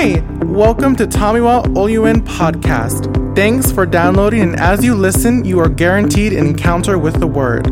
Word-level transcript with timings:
Hi, 0.00 0.20
welcome 0.44 0.94
to 0.94 1.08
Tomiwa 1.08 1.64
Oluen 1.74 2.20
podcast. 2.20 3.34
Thanks 3.34 3.72
for 3.72 3.84
downloading, 3.84 4.42
and 4.42 4.60
as 4.60 4.84
you 4.84 4.94
listen, 4.94 5.44
you 5.44 5.58
are 5.58 5.68
guaranteed 5.68 6.34
an 6.34 6.46
encounter 6.46 6.96
with 6.96 7.18
the 7.18 7.26
Word. 7.26 7.66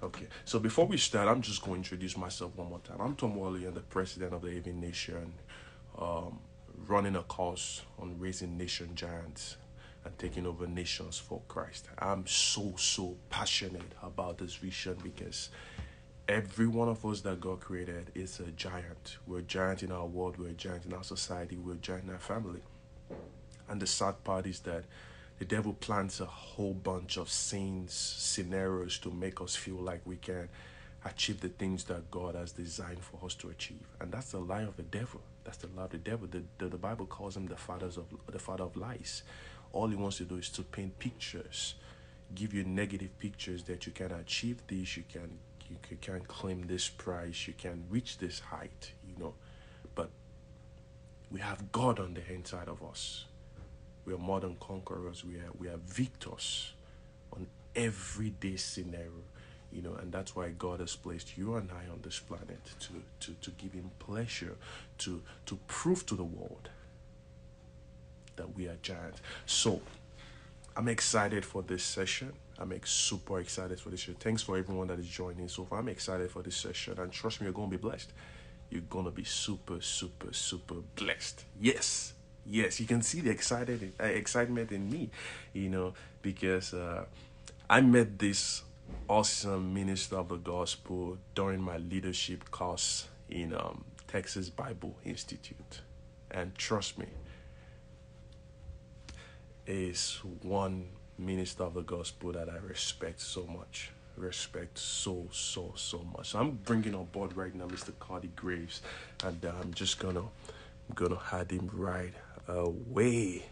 Okay, 0.00 0.28
so 0.44 0.60
before 0.60 0.86
we 0.86 0.96
start, 0.96 1.26
I'm 1.26 1.42
just 1.42 1.62
going 1.62 1.82
to 1.82 1.90
introduce 1.90 2.16
myself 2.16 2.54
one 2.54 2.68
more 2.68 2.78
time. 2.78 2.98
I'm 3.00 3.16
Tom 3.16 3.36
I'm 3.36 3.74
the 3.74 3.80
president 3.80 4.32
of 4.32 4.42
the 4.42 4.50
Avon 4.50 4.78
Nation, 4.78 5.34
um, 5.98 6.38
running 6.86 7.16
a 7.16 7.24
course 7.24 7.82
on 7.98 8.16
raising 8.20 8.56
nation 8.56 8.94
giants 8.94 9.56
and 10.04 10.16
taking 10.20 10.46
over 10.46 10.68
nations 10.68 11.18
for 11.18 11.42
Christ. 11.48 11.88
I'm 11.98 12.28
so, 12.28 12.74
so 12.76 13.16
passionate 13.28 13.92
about 14.04 14.38
this 14.38 14.54
vision 14.54 14.98
because 15.02 15.50
every 16.28 16.66
one 16.66 16.88
of 16.88 17.04
us 17.06 17.20
that 17.20 17.40
God 17.40 17.60
created 17.60 18.10
is 18.14 18.40
a 18.40 18.50
giant. 18.52 19.18
We're 19.26 19.38
a 19.38 19.42
giant 19.42 19.82
in 19.82 19.92
our 19.92 20.06
world, 20.06 20.38
we're 20.38 20.48
a 20.48 20.54
giant 20.54 20.84
in 20.84 20.92
our 20.92 21.04
society, 21.04 21.56
we're 21.56 21.74
a 21.74 21.76
giant 21.76 22.04
in 22.04 22.10
our 22.10 22.18
family. 22.18 22.62
And 23.68 23.80
the 23.80 23.86
sad 23.86 24.22
part 24.24 24.46
is 24.46 24.60
that 24.60 24.84
the 25.38 25.44
devil 25.44 25.74
plants 25.74 26.20
a 26.20 26.24
whole 26.24 26.74
bunch 26.74 27.16
of 27.16 27.30
scenes, 27.30 27.92
scenarios 27.92 28.98
to 29.00 29.10
make 29.10 29.40
us 29.40 29.54
feel 29.54 29.76
like 29.76 30.00
we 30.04 30.16
can 30.16 30.48
achieve 31.04 31.40
the 31.40 31.48
things 31.48 31.84
that 31.84 32.10
God 32.10 32.34
has 32.34 32.52
designed 32.52 33.00
for 33.00 33.24
us 33.24 33.34
to 33.36 33.50
achieve. 33.50 33.86
And 34.00 34.10
that's 34.10 34.32
the 34.32 34.38
lie 34.40 34.62
of 34.62 34.76
the 34.76 34.82
devil. 34.82 35.20
That's 35.44 35.58
the 35.58 35.68
lie 35.76 35.84
of 35.84 35.90
the 35.90 35.98
devil. 35.98 36.26
The, 36.28 36.42
the, 36.58 36.68
the 36.68 36.78
Bible 36.78 37.06
calls 37.06 37.36
him 37.36 37.46
the 37.46 37.56
fathers 37.56 37.96
of 37.96 38.06
the 38.28 38.38
father 38.38 38.64
of 38.64 38.76
lies. 38.76 39.22
All 39.72 39.86
he 39.88 39.94
wants 39.94 40.16
to 40.18 40.24
do 40.24 40.38
is 40.38 40.48
to 40.50 40.62
paint 40.62 40.98
pictures, 40.98 41.74
give 42.34 42.52
you 42.52 42.64
negative 42.64 43.16
pictures 43.18 43.62
that 43.64 43.86
you 43.86 43.92
can 43.92 44.10
achieve 44.12 44.62
this, 44.66 44.96
you 44.96 45.04
can 45.08 45.38
you 45.70 45.96
can't 46.00 46.26
claim 46.28 46.66
this 46.66 46.88
prize, 46.88 47.46
you 47.46 47.54
can't 47.54 47.82
reach 47.90 48.18
this 48.18 48.40
height, 48.40 48.92
you 49.06 49.14
know. 49.22 49.34
But 49.94 50.10
we 51.30 51.40
have 51.40 51.72
God 51.72 51.98
on 51.98 52.14
the 52.14 52.32
inside 52.32 52.68
of 52.68 52.82
us. 52.82 53.24
We 54.04 54.14
are 54.14 54.18
more 54.18 54.40
than 54.40 54.56
conquerors. 54.60 55.24
We 55.24 55.36
are 55.36 55.50
we 55.58 55.68
are 55.68 55.78
victors 55.78 56.72
on 57.32 57.46
everyday 57.74 58.56
scenario, 58.56 59.24
you 59.72 59.82
know, 59.82 59.94
and 59.94 60.12
that's 60.12 60.36
why 60.36 60.50
God 60.50 60.80
has 60.80 60.94
placed 60.94 61.36
you 61.36 61.56
and 61.56 61.70
I 61.70 61.90
on 61.90 62.00
this 62.02 62.18
planet 62.18 62.60
to 62.80 62.92
to, 63.20 63.34
to 63.40 63.50
give 63.52 63.72
him 63.72 63.90
pleasure, 63.98 64.56
to 64.98 65.22
to 65.46 65.58
prove 65.66 66.06
to 66.06 66.14
the 66.14 66.24
world 66.24 66.70
that 68.36 68.54
we 68.54 68.68
are 68.68 68.76
giants. 68.82 69.20
So 69.46 69.80
I'm 70.76 70.88
excited 70.88 71.44
for 71.44 71.62
this 71.62 71.82
session. 71.82 72.32
I'm 72.58 72.72
super 72.84 73.38
excited 73.40 73.78
for 73.80 73.90
this 73.90 74.00
session. 74.00 74.16
Thanks 74.18 74.42
for 74.42 74.56
everyone 74.56 74.86
that 74.88 74.98
is 74.98 75.06
joining 75.06 75.48
so 75.48 75.64
far. 75.64 75.80
I'm 75.80 75.88
excited 75.88 76.30
for 76.30 76.42
this 76.42 76.56
session, 76.56 76.98
and 76.98 77.12
trust 77.12 77.40
me, 77.40 77.44
you're 77.46 77.52
gonna 77.52 77.68
be 77.68 77.76
blessed. 77.76 78.12
You're 78.70 78.82
gonna 78.88 79.10
be 79.10 79.24
super, 79.24 79.80
super, 79.80 80.32
super 80.32 80.76
blessed. 80.94 81.44
Yes, 81.60 82.14
yes, 82.46 82.80
you 82.80 82.86
can 82.86 83.02
see 83.02 83.20
the 83.20 83.30
excited 83.30 83.92
uh, 84.00 84.04
excitement 84.04 84.72
in 84.72 84.90
me, 84.90 85.10
you 85.52 85.68
know, 85.68 85.92
because 86.22 86.72
uh, 86.72 87.04
I 87.68 87.82
met 87.82 88.18
this 88.18 88.62
awesome 89.08 89.74
minister 89.74 90.16
of 90.16 90.28
the 90.28 90.36
gospel 90.36 91.18
during 91.34 91.60
my 91.60 91.76
leadership 91.76 92.50
course 92.50 93.08
in 93.28 93.54
um, 93.54 93.84
Texas 94.08 94.48
Bible 94.48 94.96
Institute, 95.04 95.82
and 96.30 96.54
trust 96.56 96.98
me, 96.98 97.06
is 99.66 100.20
one 100.42 100.86
minister 101.18 101.64
of 101.64 101.74
the 101.74 101.82
gospel 101.82 102.32
that 102.32 102.48
I 102.48 102.56
respect 102.58 103.20
so 103.20 103.46
much. 103.46 103.90
Respect 104.16 104.78
so, 104.78 105.28
so, 105.30 105.74
so 105.76 106.06
much. 106.16 106.30
So 106.30 106.38
I'm 106.38 106.52
bringing 106.52 106.94
on 106.94 107.04
board 107.06 107.36
right 107.36 107.54
now 107.54 107.66
Mr. 107.66 107.92
Cody 107.98 108.30
Graves, 108.34 108.80
and 109.24 109.44
uh, 109.44 109.52
I'm 109.60 109.74
just 109.74 109.98
gonna, 109.98 110.24
gonna 110.94 111.18
have 111.18 111.50
him 111.50 111.70
right 111.72 112.14
away. 112.48 113.44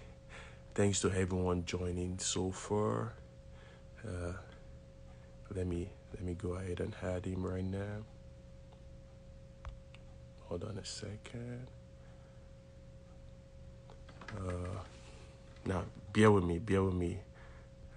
Thanks 0.74 1.00
to 1.02 1.10
everyone 1.10 1.64
joining 1.66 2.18
so 2.18 2.50
far. 2.50 3.12
Uh, 4.06 4.32
let 5.54 5.66
me 5.66 5.88
let 6.14 6.22
me 6.22 6.34
go 6.34 6.54
ahead 6.54 6.80
and 6.80 6.94
add 7.02 7.26
him 7.26 7.44
right 7.44 7.64
now. 7.64 8.04
Hold 10.48 10.64
on 10.64 10.78
a 10.78 10.84
second. 10.84 11.66
Uh, 14.36 14.78
now, 15.64 15.84
bear 16.12 16.30
with 16.30 16.44
me, 16.44 16.58
bear 16.58 16.82
with 16.82 16.94
me. 16.94 17.18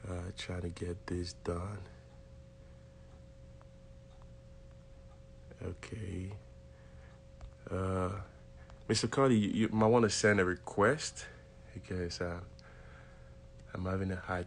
Uh, 0.09 0.13
trying 0.37 0.61
to 0.61 0.69
get 0.69 1.05
this 1.05 1.33
done. 1.43 1.79
Okay. 5.65 6.31
Uh, 7.69 8.11
Mr. 8.87 9.09
Cody, 9.09 9.37
you, 9.37 9.49
you 9.49 9.69
might 9.69 9.87
want 9.87 10.03
to 10.03 10.09
send 10.09 10.39
a 10.39 10.45
request 10.45 11.25
because 11.73 12.21
uh, 12.21 12.39
I'm 13.73 13.83
having 13.83 14.11
a 14.11 14.15
hard 14.15 14.45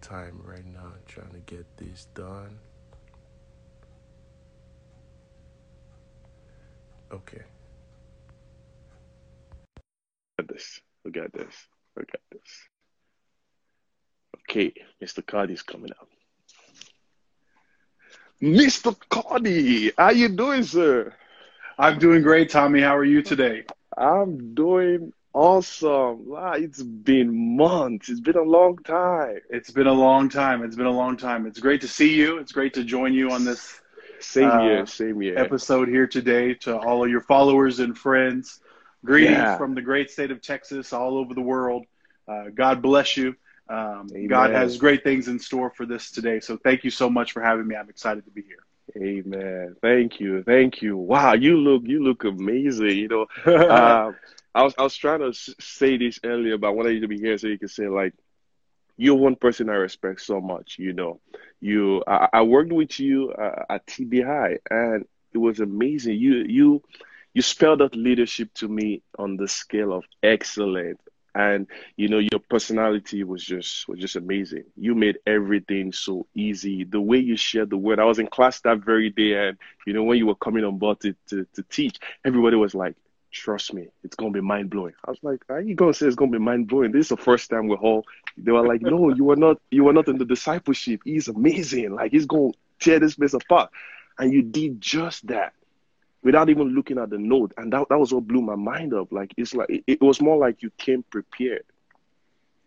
time 0.00 0.40
right 0.42 0.64
now 0.64 0.92
trying 1.06 1.30
to 1.30 1.40
get 1.40 1.66
this 1.76 2.06
done. 2.14 2.58
Okay. 7.12 7.42
Look 10.38 10.48
at 10.48 10.48
this. 10.48 10.80
Look 11.04 11.16
at 11.18 11.32
this. 11.32 11.54
Look 11.96 12.08
at 12.14 12.20
this. 12.32 12.68
Okay, 14.48 14.72
Mr. 15.02 15.24
Cody's 15.26 15.62
coming 15.62 15.90
up. 15.90 16.08
Mr. 18.42 18.96
Cody, 19.10 19.92
how 19.98 20.10
you 20.10 20.28
doing, 20.30 20.62
sir? 20.62 21.12
I'm 21.78 21.98
doing 21.98 22.22
great, 22.22 22.48
Tommy. 22.50 22.80
How 22.80 22.96
are 22.96 23.04
you 23.04 23.20
today? 23.20 23.64
I'm 23.96 24.54
doing 24.54 25.12
awesome. 25.34 26.28
Wow, 26.28 26.52
it's 26.52 26.82
been 26.82 27.56
months. 27.56 28.08
It's 28.08 28.20
been 28.20 28.36
a 28.36 28.42
long 28.42 28.78
time. 28.78 29.40
It's 29.50 29.70
been 29.70 29.86
a 29.86 29.92
long 29.92 30.28
time. 30.30 30.62
It's 30.62 30.76
been 30.76 30.86
a 30.86 30.90
long 30.90 31.16
time. 31.16 31.46
It's 31.46 31.60
great 31.60 31.82
to 31.82 31.88
see 31.88 32.14
you. 32.14 32.38
It's 32.38 32.52
great 32.52 32.74
to 32.74 32.84
join 32.84 33.12
you 33.12 33.30
on 33.32 33.44
this 33.44 33.80
Same 34.20 34.50
uh, 34.50 34.62
year, 34.64 34.86
same 34.86 35.20
year. 35.20 35.38
episode 35.38 35.88
here 35.88 36.06
today. 36.06 36.54
To 36.62 36.78
all 36.78 37.04
of 37.04 37.10
your 37.10 37.20
followers 37.22 37.80
and 37.80 37.96
friends, 37.98 38.60
greetings 39.04 39.36
Yeah. 39.36 39.58
from 39.58 39.74
the 39.74 39.82
great 39.82 40.10
state 40.10 40.30
of 40.30 40.40
Texas, 40.40 40.92
all 40.92 41.18
over 41.18 41.34
the 41.34 41.42
world. 41.42 41.84
Uh, 42.26 42.44
God 42.54 42.80
bless 42.82 43.16
you. 43.16 43.34
Um, 43.68 44.18
God 44.26 44.50
has 44.50 44.76
great 44.76 45.02
things 45.04 45.28
in 45.28 45.38
store 45.38 45.70
for 45.70 45.86
this 45.86 46.10
today. 46.10 46.40
So 46.40 46.56
thank 46.56 46.84
you 46.84 46.90
so 46.90 47.08
much 47.10 47.32
for 47.32 47.42
having 47.42 47.66
me. 47.66 47.76
I'm 47.76 47.88
excited 47.90 48.24
to 48.24 48.30
be 48.30 48.42
here. 48.42 48.64
Amen. 48.96 49.76
Thank 49.82 50.20
you. 50.20 50.42
Thank 50.42 50.82
you. 50.82 50.96
Wow, 50.96 51.34
you 51.34 51.56
look 51.56 51.82
you 51.86 52.02
look 52.02 52.24
amazing. 52.24 52.96
You 52.98 53.08
know, 53.08 53.26
uh, 53.68 54.12
I 54.54 54.62
was 54.62 54.74
I 54.78 54.82
was 54.82 54.96
trying 54.96 55.20
to 55.20 55.28
s- 55.28 55.54
say 55.60 55.96
this 55.96 56.20
earlier, 56.24 56.56
but 56.58 56.68
I 56.68 56.70
wanted 56.70 56.94
you 56.94 57.00
to 57.02 57.08
be 57.08 57.18
here 57.18 57.36
so 57.38 57.48
you 57.48 57.58
can 57.58 57.68
say 57.68 57.88
like 57.88 58.14
you're 58.96 59.16
one 59.16 59.36
person 59.36 59.68
I 59.68 59.74
respect 59.74 60.20
so 60.20 60.40
much. 60.40 60.76
You 60.78 60.92
know, 60.92 61.20
you 61.60 62.02
I, 62.06 62.28
I 62.34 62.42
worked 62.42 62.72
with 62.72 62.98
you 62.98 63.32
uh, 63.32 63.64
at 63.70 63.86
TBI, 63.86 64.56
and 64.70 65.04
it 65.32 65.38
was 65.38 65.60
amazing. 65.60 66.18
You 66.18 66.44
you 66.48 66.82
you 67.34 67.42
spelled 67.42 67.82
out 67.82 67.94
leadership 67.96 68.52
to 68.54 68.68
me 68.68 69.02
on 69.18 69.36
the 69.36 69.48
scale 69.48 69.92
of 69.92 70.04
excellent. 70.22 71.00
And 71.34 71.66
you 71.96 72.08
know 72.08 72.18
your 72.18 72.40
personality 72.48 73.22
was 73.22 73.44
just 73.44 73.86
was 73.88 74.00
just 74.00 74.16
amazing. 74.16 74.64
You 74.76 74.94
made 74.94 75.18
everything 75.26 75.92
so 75.92 76.26
easy. 76.34 76.84
The 76.84 77.00
way 77.00 77.18
you 77.18 77.36
shared 77.36 77.70
the 77.70 77.76
word. 77.76 78.00
I 78.00 78.04
was 78.04 78.18
in 78.18 78.26
class 78.26 78.60
that 78.62 78.78
very 78.78 79.10
day, 79.10 79.48
and 79.48 79.58
you 79.86 79.92
know 79.92 80.02
when 80.02 80.18
you 80.18 80.26
were 80.26 80.34
coming 80.34 80.64
on 80.64 80.78
board 80.78 81.00
to 81.00 81.14
to, 81.28 81.46
to 81.54 81.62
teach, 81.64 81.98
everybody 82.24 82.56
was 82.56 82.74
like, 82.74 82.96
"Trust 83.30 83.74
me, 83.74 83.88
it's 84.02 84.16
gonna 84.16 84.32
be 84.32 84.40
mind 84.40 84.70
blowing." 84.70 84.94
I 85.06 85.10
was 85.10 85.22
like, 85.22 85.44
"Are 85.48 85.60
you 85.60 85.74
gonna 85.74 85.94
say 85.94 86.06
it's 86.06 86.16
gonna 86.16 86.32
be 86.32 86.38
mind 86.38 86.66
blowing?" 86.68 86.92
This 86.92 87.06
is 87.06 87.10
the 87.10 87.16
first 87.18 87.50
time 87.50 87.68
we're 87.68 87.76
all. 87.76 88.04
They 88.36 88.50
were 88.52 88.66
like, 88.66 88.82
"No, 88.82 89.14
you 89.14 89.24
were 89.24 89.36
not. 89.36 89.60
You 89.70 89.84
were 89.84 89.92
not 89.92 90.08
in 90.08 90.18
the 90.18 90.24
discipleship. 90.24 91.02
He's 91.04 91.28
amazing. 91.28 91.94
Like 91.94 92.10
he's 92.10 92.26
gonna 92.26 92.52
tear 92.80 92.98
this 92.98 93.16
place 93.16 93.34
apart," 93.34 93.70
and 94.18 94.32
you 94.32 94.42
did 94.42 94.80
just 94.80 95.26
that 95.28 95.52
without 96.22 96.48
even 96.50 96.74
looking 96.74 96.98
at 96.98 97.10
the 97.10 97.18
note. 97.18 97.52
And 97.56 97.72
that, 97.72 97.88
that 97.88 97.98
was 97.98 98.12
what 98.12 98.26
blew 98.26 98.40
my 98.42 98.56
mind 98.56 98.94
up. 98.94 99.12
Like, 99.12 99.32
it's 99.36 99.54
like, 99.54 99.68
it, 99.70 99.84
it 99.86 100.00
was 100.02 100.20
more 100.20 100.36
like 100.38 100.62
you 100.62 100.70
came 100.78 101.02
prepared. 101.10 101.64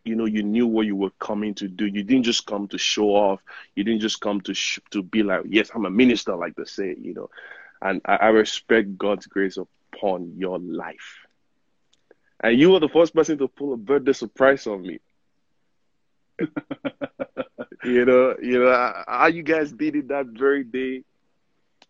You 0.03 0.15
know, 0.15 0.25
you 0.25 0.44
knew 0.44 0.68
what 0.68 0.86
you 0.86 0.95
were 0.95 1.12
coming 1.19 1.53
to 1.56 1.68
do. 1.68 1.86
You 1.86 2.03
didn't 2.03 2.24
just 2.24 2.45
come 2.45 2.68
to 2.69 2.77
show 2.77 3.09
off. 3.09 3.42
You 3.75 3.83
didn't 3.83 4.01
just 4.01 4.19
come 4.21 4.42
to 4.42 4.53
sh- 4.53 4.80
to 4.92 5.03
be 5.03 5.24
like, 5.24 5.42
yes, 5.48 5.69
I'm 5.74 5.86
a 5.86 5.89
minister, 5.92 6.36
like 6.36 6.56
they 6.56 6.65
say, 6.65 6.95
you 7.00 7.13
know. 7.13 7.30
And 7.81 8.01
I, 8.06 8.15
I 8.15 8.27
respect 8.30 8.98
God's 8.98 9.27
grace 9.27 9.57
upon 9.57 10.33
your 10.38 10.59
life. 10.59 11.25
And 12.42 12.57
you 12.59 12.71
were 12.71 12.80
the 12.80 12.89
first 12.89 13.13
person 13.15 13.38
to 13.39 13.48
pull 13.48 13.74
a 13.74 13.77
birthday 13.77 14.13
surprise 14.13 14.68
on 14.68 14.81
me. 14.81 15.00
You 17.83 18.06
know, 18.06 18.36
you 18.42 18.59
know 18.63 18.94
how 19.07 19.27
you 19.27 19.44
guys 19.44 19.71
did 19.71 19.95
it 19.95 20.07
that 20.09 20.27
very 20.27 20.63
day. 20.63 21.03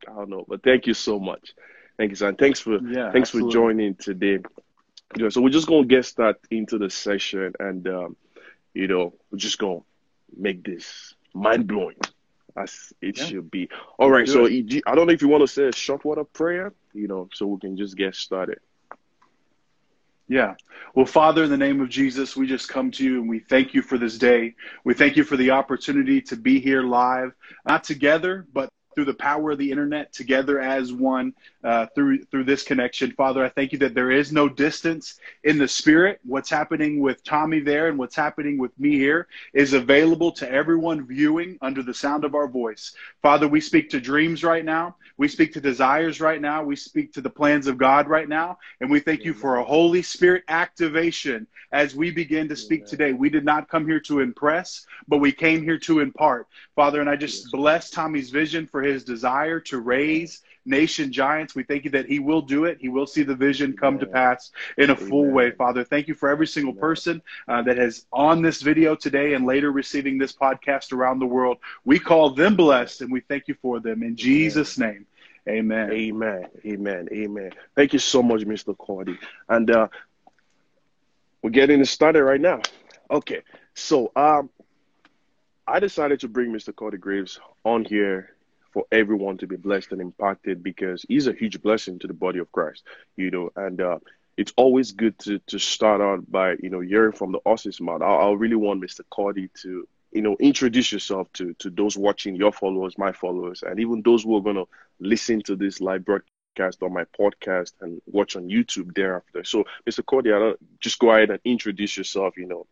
I 0.08 0.14
don't 0.14 0.30
know, 0.30 0.46
but 0.48 0.64
thank 0.64 0.88
you 0.88 0.94
so 0.94 1.20
much. 1.20 1.54
Thank 1.98 2.10
you, 2.12 2.16
son. 2.16 2.36
Thanks 2.36 2.60
for 2.60 2.74
Yeah, 2.74 3.12
thanks 3.12 3.30
absolutely. 3.30 3.52
for 3.52 3.54
joining 3.54 3.96
today. 3.96 4.40
Yeah, 5.18 5.30
so 5.30 5.42
we're 5.42 5.50
just 5.50 5.68
gonna 5.68 5.86
get 5.86 6.06
started 6.06 6.42
into 6.50 6.78
the 6.78 6.90
session, 6.90 7.54
and 7.60 7.88
um, 7.88 8.16
you 8.74 8.88
know, 8.88 9.14
we're 9.30 9.38
just 9.38 9.60
gonna 9.60 9.82
make 10.36 10.64
this 10.64 11.14
mind 11.34 11.68
blowing 11.68 11.98
as 12.56 12.94
it 13.02 13.18
Yeah. 13.18 13.26
should 13.26 13.52
be. 13.52 13.70
All 14.00 14.10
right, 14.10 14.28
so 14.28 14.46
I 14.46 14.96
don't 14.96 15.08
know 15.08 15.14
if 15.14 15.22
you 15.22 15.28
want 15.28 15.42
to 15.42 15.48
say 15.48 15.68
a 15.68 15.72
short 15.74 16.04
word 16.06 16.18
of 16.18 16.32
prayer, 16.34 16.74
you 16.94 17.08
know, 17.08 17.30
so 17.34 17.46
we 17.48 17.60
can 17.60 17.78
just 17.78 17.96
get 17.98 18.16
started. 18.16 18.60
Yeah. 20.28 20.56
Well, 20.96 21.06
Father, 21.06 21.44
in 21.44 21.50
the 21.50 21.58
name 21.58 21.82
of 21.82 21.90
Jesus, 21.90 22.38
we 22.38 22.48
just 22.48 22.70
come 22.70 22.90
to 22.92 23.04
you 23.04 23.20
and 23.20 23.30
we 23.30 23.40
thank 23.40 23.74
you 23.74 23.82
for 23.82 23.98
this 23.98 24.18
day. 24.18 24.56
We 24.86 24.94
thank 24.94 25.18
you 25.18 25.26
for 25.26 25.36
the 25.36 25.52
opportunity 25.52 26.22
to 26.22 26.38
be 26.38 26.62
here 26.62 26.84
live, 26.84 27.34
not 27.68 27.84
together, 27.84 28.46
but 28.54 28.70
through 28.94 29.06
the 29.06 29.14
power 29.14 29.52
of 29.52 29.58
the 29.58 29.72
internet 29.72 30.12
together 30.14 30.60
as 30.60 30.92
one 30.92 31.34
uh, 31.64 31.86
through 31.94 32.24
through 32.26 32.44
this 32.44 32.64
connection. 32.64 33.12
Father 33.12 33.44
i 33.44 33.50
thank 33.50 33.72
you 33.72 33.78
that 33.80 33.94
there 33.94 34.12
is 34.12 34.32
no 34.32 34.50
distance 34.50 35.20
in 35.44 35.58
the 35.58 35.68
spirit. 35.68 36.20
What's 36.24 36.50
happening 36.50 37.00
with 37.00 37.24
tommy 37.24 37.60
there 37.60 37.88
and 37.88 37.98
what's 37.98 38.16
happening 38.16 38.58
with 38.58 38.78
me 38.80 38.98
here 38.98 39.28
is 39.54 39.74
available 39.74 40.32
to 40.34 40.52
everyone 40.52 41.06
viewing 41.06 41.58
under 41.62 41.84
the 41.84 41.94
sound 41.94 42.24
of 42.24 42.36
our 42.36 42.48
voice. 42.48 42.94
Father 43.22 43.48
we 43.48 43.62
speak 43.62 43.90
to 43.92 44.00
dreams 44.00 44.44
right 44.44 44.66
now. 44.66 44.96
We 45.18 45.28
speak 45.28 45.54
to 45.54 45.62
desires 45.62 46.20
right 46.20 46.42
now. 46.42 46.64
We 46.64 46.76
speak 46.76 47.14
to 47.14 47.22
the 47.22 47.30
plans 47.30 47.68
of 47.68 47.78
god 47.78 48.08
right 48.08 48.28
now. 48.28 48.58
And 48.80 48.90
we 48.90 49.00
thank 49.00 49.24
you 49.24 49.34
for 49.34 49.58
a 49.58 49.64
holy 49.64 50.02
spirit 50.02 50.44
activation 50.48 51.48
as 51.72 51.96
we 51.96 52.12
begin 52.12 52.50
to 52.50 52.56
speak 52.56 52.86
today. 52.86 53.14
We 53.14 53.30
did 53.30 53.46
not 53.46 53.70
come 53.70 53.86
here 53.86 54.00
to 54.02 54.20
impress 54.20 54.86
but 55.08 55.18
we 55.18 55.32
came 55.32 55.64
here 55.64 55.78
to 55.78 56.00
impart. 56.00 56.48
Father 56.76 57.02
and 57.02 57.10
i 57.10 57.16
just 57.16 57.52
bless 57.52 57.90
tommy's 57.90 58.30
vision 58.30 58.68
for 58.68 58.81
his 58.82 59.04
desire 59.04 59.60
to 59.62 59.80
raise 59.80 60.42
nation 60.66 61.12
giants. 61.12 61.56
We 61.56 61.64
thank 61.64 61.86
you 61.86 61.92
that 61.92 62.06
he 62.06 62.20
will 62.20 62.42
do 62.42 62.66
it. 62.66 62.78
He 62.80 62.90
will 62.90 63.08
see 63.08 63.24
the 63.24 63.36
vision 63.36 63.76
come 63.76 64.00
to 64.00 64.06
pass 64.06 64.52
in 64.78 64.90
a 64.90 64.96
full 64.96 65.30
way, 65.30 65.52
Father. 65.52 65.84
Thank 65.84 66.08
you 66.08 66.16
for 66.16 66.30
every 66.30 66.48
single 66.48 66.74
person 66.74 67.22
uh, 67.48 67.62
that 67.64 67.78
has 67.78 68.06
on 68.12 68.42
this 68.42 68.62
video 68.62 68.96
today 68.96 69.34
and 69.34 69.46
later 69.46 69.72
receiving 69.72 70.18
this 70.18 70.34
podcast 70.34 70.94
around 70.94 71.20
the 71.20 71.26
world. 71.26 71.58
We 71.84 72.00
call 72.00 72.32
them 72.32 72.56
blessed 72.56 73.02
and 73.02 73.12
we 73.12 73.22
thank 73.22 73.48
you 73.48 73.56
for 73.62 73.80
them 73.80 74.04
in 74.04 74.16
Jesus' 74.16 74.78
name. 74.78 75.06
Amen. 75.50 75.92
Amen. 75.92 76.48
Amen. 76.66 77.10
Amen. 77.12 77.52
Thank 77.76 77.94
you 77.94 78.00
so 78.00 78.22
much, 78.22 78.42
Mr. 78.42 78.78
Cody. 78.78 79.18
And 79.50 79.72
uh, 79.72 79.88
we're 81.42 81.50
getting 81.50 81.84
started 81.86 82.24
right 82.24 82.42
now. 82.42 82.62
Okay. 83.10 83.42
So 83.74 84.12
um, 84.16 84.52
I 85.66 85.80
decided 85.80 86.20
to 86.20 86.28
bring 86.28 86.52
Mr. 86.52 86.76
Cody 86.76 86.98
Graves 86.98 87.40
on 87.66 87.86
here 87.86 88.36
for 88.72 88.86
everyone 88.92 89.38
to 89.38 89.48
be 89.48 89.58
blessed 89.58 89.92
and 89.92 90.02
impacted 90.02 90.64
because 90.64 91.06
he's 91.08 91.28
a 91.28 91.34
huge 91.34 91.62
blessing 91.62 92.00
to 92.00 92.08
the 92.08 92.14
body 92.14 92.40
of 92.40 92.52
Christ, 92.52 92.84
you 93.16 93.32
know, 93.32 93.52
and 93.56 93.82
uh, 93.82 94.00
it's 94.38 94.54
always 94.56 94.92
good 94.94 95.18
to, 95.20 95.40
to 95.48 95.60
start 95.60 96.02
out 96.02 96.30
by, 96.32 96.56
you 96.62 96.70
know, 96.70 96.80
hearing 96.80 97.12
from 97.12 97.32
the 97.32 97.40
horse's 97.46 97.82
mouth. 97.82 98.02
I, 98.02 98.06
I 98.06 98.32
really 98.34 98.56
want 98.56 98.82
Mr. 98.82 99.02
Cody 99.10 99.50
to, 99.62 99.88
you 100.12 100.22
know, 100.22 100.36
introduce 100.40 100.92
yourself 100.92 101.32
to, 101.34 101.54
to 101.56 101.70
those 101.70 101.98
watching 101.98 102.36
your 102.36 102.52
followers, 102.52 102.98
my 102.98 103.12
followers, 103.12 103.64
and 103.64 103.80
even 103.80 104.02
those 104.02 104.24
who 104.24 104.36
are 104.38 104.42
going 104.42 104.56
to 104.56 104.68
listen 105.00 105.42
to 105.44 105.56
this 105.56 105.82
live 105.82 106.06
broadcast 106.06 106.82
on 106.82 106.94
my 106.94 107.06
podcast 107.20 107.74
and 107.82 108.02
watch 108.06 108.36
on 108.36 108.50
YouTube 108.50 108.94
thereafter. 108.96 109.44
So, 109.44 109.66
Mr. 109.90 110.06
Cody, 110.06 110.32
just 110.80 111.00
go 111.00 111.12
ahead 111.12 111.30
and 111.30 111.40
introduce 111.44 111.98
yourself, 111.98 112.38
you 112.38 112.48
know, 112.48 112.68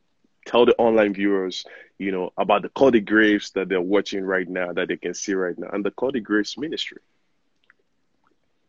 tell 0.50 0.66
the 0.66 0.76
online 0.78 1.14
viewers, 1.14 1.66
you 2.00 2.12
know, 2.12 2.32
about 2.38 2.64
the 2.64 2.70
Cody 2.70 3.02
Graves 3.02 3.52
that 3.52 3.70
they're 3.70 3.82
watching 3.82 4.24
right 4.24 4.50
now, 4.50 4.74
that 4.74 4.88
they 4.88 4.98
can 4.98 5.14
see 5.14 5.34
right 5.34 5.58
now, 5.58 5.70
and 5.72 5.86
the 5.86 5.92
Cody 5.92 6.20
Graves 6.20 6.58
ministry. 6.58 7.00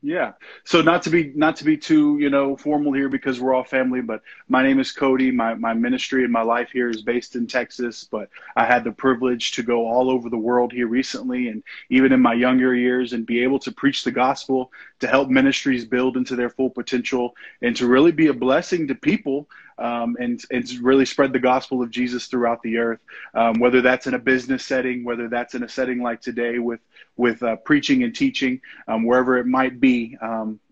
Yeah. 0.02 0.32
So 0.64 0.80
not 0.80 1.02
to 1.02 1.10
be 1.10 1.30
not 1.34 1.56
to 1.56 1.64
be 1.64 1.76
too 1.76 2.16
you 2.18 2.30
know 2.30 2.56
formal 2.56 2.94
here 2.94 3.10
because 3.10 3.38
we're 3.38 3.52
all 3.52 3.64
family, 3.64 4.00
but 4.00 4.22
my 4.48 4.62
name 4.62 4.80
is 4.80 4.92
Cody. 4.92 5.30
My 5.30 5.52
my 5.52 5.74
ministry 5.74 6.24
and 6.24 6.32
my 6.32 6.40
life 6.40 6.70
here 6.72 6.88
is 6.88 7.02
based 7.02 7.36
in 7.36 7.46
Texas, 7.46 8.08
but 8.10 8.30
I 8.56 8.64
had 8.64 8.82
the 8.82 8.92
privilege 8.92 9.52
to 9.52 9.62
go 9.62 9.86
all 9.86 10.10
over 10.10 10.30
the 10.30 10.38
world 10.38 10.72
here 10.72 10.86
recently, 10.86 11.48
and 11.48 11.62
even 11.90 12.12
in 12.12 12.20
my 12.20 12.32
younger 12.32 12.74
years, 12.74 13.12
and 13.12 13.26
be 13.26 13.42
able 13.42 13.58
to 13.58 13.72
preach 13.72 14.02
the 14.02 14.10
gospel 14.10 14.72
to 15.00 15.06
help 15.06 15.28
ministries 15.28 15.84
build 15.84 16.16
into 16.16 16.34
their 16.34 16.48
full 16.48 16.70
potential 16.70 17.36
and 17.60 17.76
to 17.76 17.86
really 17.86 18.12
be 18.12 18.28
a 18.28 18.34
blessing 18.34 18.88
to 18.88 18.94
people 18.94 19.50
um, 19.80 20.16
and, 20.20 20.42
and 20.50 20.70
really 20.80 21.04
spread 21.04 21.32
the 21.32 21.38
gospel 21.38 21.82
of 21.82 21.90
Jesus 21.90 22.26
throughout 22.26 22.62
the 22.62 22.78
earth. 22.78 23.00
Um, 23.34 23.58
whether 23.58 23.80
that's 23.80 24.06
in 24.06 24.14
a 24.14 24.18
business 24.18 24.64
setting, 24.64 25.04
whether 25.04 25.28
that's 25.28 25.54
in 25.54 25.62
a 25.62 25.68
setting 25.68 26.02
like 26.02 26.20
today 26.20 26.58
with 26.58 26.80
with 27.16 27.42
uh, 27.42 27.56
preaching 27.56 28.02
and 28.02 28.14
teaching, 28.14 28.60
um, 28.88 29.04
wherever 29.04 29.38
it 29.38 29.46
might 29.46 29.80
be. 29.80 30.16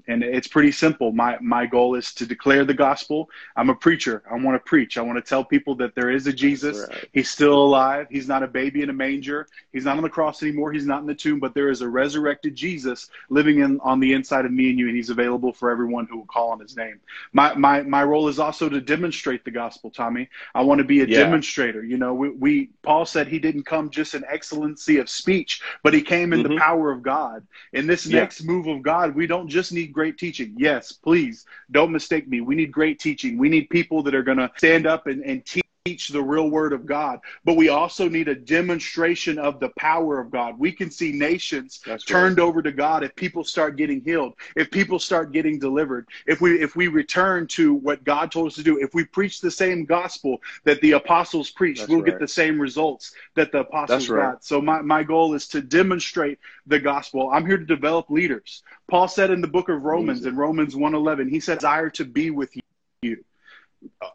And 0.08 0.24
it's 0.24 0.48
pretty 0.48 0.72
simple. 0.72 1.12
My 1.12 1.36
my 1.40 1.66
goal 1.66 1.94
is 1.94 2.12
to 2.14 2.26
declare 2.26 2.64
the 2.64 2.74
gospel. 2.74 3.28
I'm 3.56 3.68
a 3.68 3.74
preacher. 3.74 4.22
I 4.28 4.34
want 4.36 4.54
to 4.54 4.68
preach. 4.68 4.96
I 4.96 5.02
want 5.02 5.22
to 5.22 5.28
tell 5.28 5.44
people 5.44 5.74
that 5.76 5.94
there 5.94 6.10
is 6.10 6.26
a 6.26 6.32
Jesus. 6.32 6.86
Right. 6.88 7.08
He's 7.12 7.30
still 7.30 7.54
alive. 7.54 8.06
He's 8.10 8.26
not 8.26 8.42
a 8.42 8.46
baby 8.46 8.82
in 8.82 8.88
a 8.88 8.92
manger. 8.94 9.46
He's 9.72 9.84
not 9.84 9.98
on 9.98 10.02
the 10.02 10.08
cross 10.08 10.42
anymore. 10.42 10.72
He's 10.72 10.86
not 10.86 11.02
in 11.02 11.06
the 11.06 11.14
tomb, 11.14 11.38
but 11.40 11.54
there 11.54 11.68
is 11.68 11.82
a 11.82 11.88
resurrected 11.88 12.54
Jesus 12.56 13.10
living 13.28 13.60
in 13.60 13.78
on 13.80 14.00
the 14.00 14.14
inside 14.14 14.46
of 14.46 14.52
me 14.52 14.70
and 14.70 14.78
you, 14.78 14.88
and 14.88 14.96
he's 14.96 15.10
available 15.10 15.52
for 15.52 15.70
everyone 15.70 16.06
who 16.06 16.16
will 16.18 16.26
call 16.26 16.50
on 16.50 16.60
his 16.60 16.74
name. 16.76 17.00
My 17.32 17.54
my 17.54 17.82
my 17.82 18.02
role 18.02 18.28
is 18.28 18.38
also 18.38 18.68
to 18.68 18.80
demonstrate 18.80 19.44
the 19.44 19.50
gospel, 19.50 19.90
Tommy. 19.90 20.30
I 20.54 20.62
want 20.62 20.78
to 20.78 20.84
be 20.84 21.02
a 21.02 21.06
yeah. 21.06 21.18
demonstrator. 21.18 21.84
You 21.84 21.98
know, 21.98 22.14
we, 22.14 22.30
we 22.30 22.70
Paul 22.82 23.04
said 23.04 23.28
he 23.28 23.38
didn't 23.38 23.64
come 23.64 23.90
just 23.90 24.14
in 24.14 24.24
excellency 24.24 24.96
of 24.98 25.10
speech, 25.10 25.60
but 25.82 25.92
he 25.92 26.00
came 26.00 26.32
in 26.32 26.42
mm-hmm. 26.42 26.54
the 26.54 26.58
power 26.58 26.90
of 26.90 27.02
God. 27.02 27.46
In 27.74 27.86
this 27.86 28.06
yeah. 28.06 28.20
next 28.20 28.42
move 28.42 28.66
of 28.66 28.82
God, 28.82 29.14
we 29.14 29.26
don't 29.26 29.48
just 29.48 29.72
need 29.72 29.92
great 29.98 30.16
teaching. 30.16 30.54
Yes, 30.56 30.92
please 30.92 31.44
don't 31.72 31.90
mistake 31.90 32.28
me. 32.28 32.40
We 32.40 32.54
need 32.54 32.70
great 32.70 33.00
teaching. 33.00 33.36
We 33.36 33.48
need 33.48 33.68
people 33.68 34.00
that 34.04 34.14
are 34.14 34.22
going 34.22 34.38
to 34.38 34.48
stand 34.56 34.86
up 34.86 35.08
and, 35.08 35.24
and 35.24 35.44
teach 35.44 35.64
teach 35.88 36.08
the 36.08 36.22
real 36.22 36.50
word 36.50 36.72
of 36.72 36.84
God, 36.84 37.20
but 37.44 37.56
we 37.56 37.70
also 37.70 38.08
need 38.08 38.28
a 38.28 38.34
demonstration 38.34 39.38
of 39.38 39.58
the 39.58 39.70
power 39.70 40.20
of 40.20 40.30
God. 40.30 40.58
We 40.58 40.70
can 40.70 40.90
see 40.90 41.12
nations 41.12 41.80
That's 41.86 42.04
turned 42.04 42.38
right. 42.38 42.44
over 42.44 42.62
to 42.62 42.72
God 42.72 43.04
if 43.04 43.14
people 43.16 43.42
start 43.42 43.76
getting 43.76 44.02
healed, 44.02 44.34
if 44.54 44.70
people 44.70 44.98
start 44.98 45.32
getting 45.32 45.58
delivered, 45.58 46.06
if 46.26 46.40
we 46.40 46.60
if 46.60 46.76
we 46.76 46.88
return 46.88 47.46
to 47.48 47.74
what 47.74 48.04
God 48.04 48.30
told 48.30 48.48
us 48.48 48.54
to 48.56 48.62
do, 48.62 48.78
if 48.78 48.94
we 48.94 49.04
preach 49.04 49.40
the 49.40 49.50
same 49.50 49.84
gospel 49.86 50.42
that 50.64 50.80
the 50.82 50.92
apostles 50.92 51.50
preached, 51.50 51.80
That's 51.80 51.90
we'll 51.90 52.00
right. 52.00 52.10
get 52.10 52.20
the 52.20 52.28
same 52.28 52.60
results 52.60 53.14
that 53.34 53.50
the 53.50 53.60
apostles 53.60 54.10
right. 54.10 54.32
got. 54.32 54.44
So 54.44 54.60
my, 54.60 54.82
my 54.82 55.02
goal 55.02 55.34
is 55.34 55.48
to 55.48 55.62
demonstrate 55.62 56.38
the 56.66 56.78
gospel. 56.78 57.30
I'm 57.30 57.46
here 57.46 57.58
to 57.58 57.64
develop 57.64 58.10
leaders. 58.10 58.62
Paul 58.90 59.08
said 59.08 59.30
in 59.30 59.40
the 59.40 59.48
book 59.48 59.68
of 59.68 59.82
Romans, 59.82 60.26
in 60.26 60.36
Romans 60.36 60.74
111, 60.74 61.28
he 61.28 61.40
said, 61.40 61.58
desire 61.58 61.90
to 61.90 62.04
be 62.04 62.30
with 62.30 62.54
you 63.02 63.24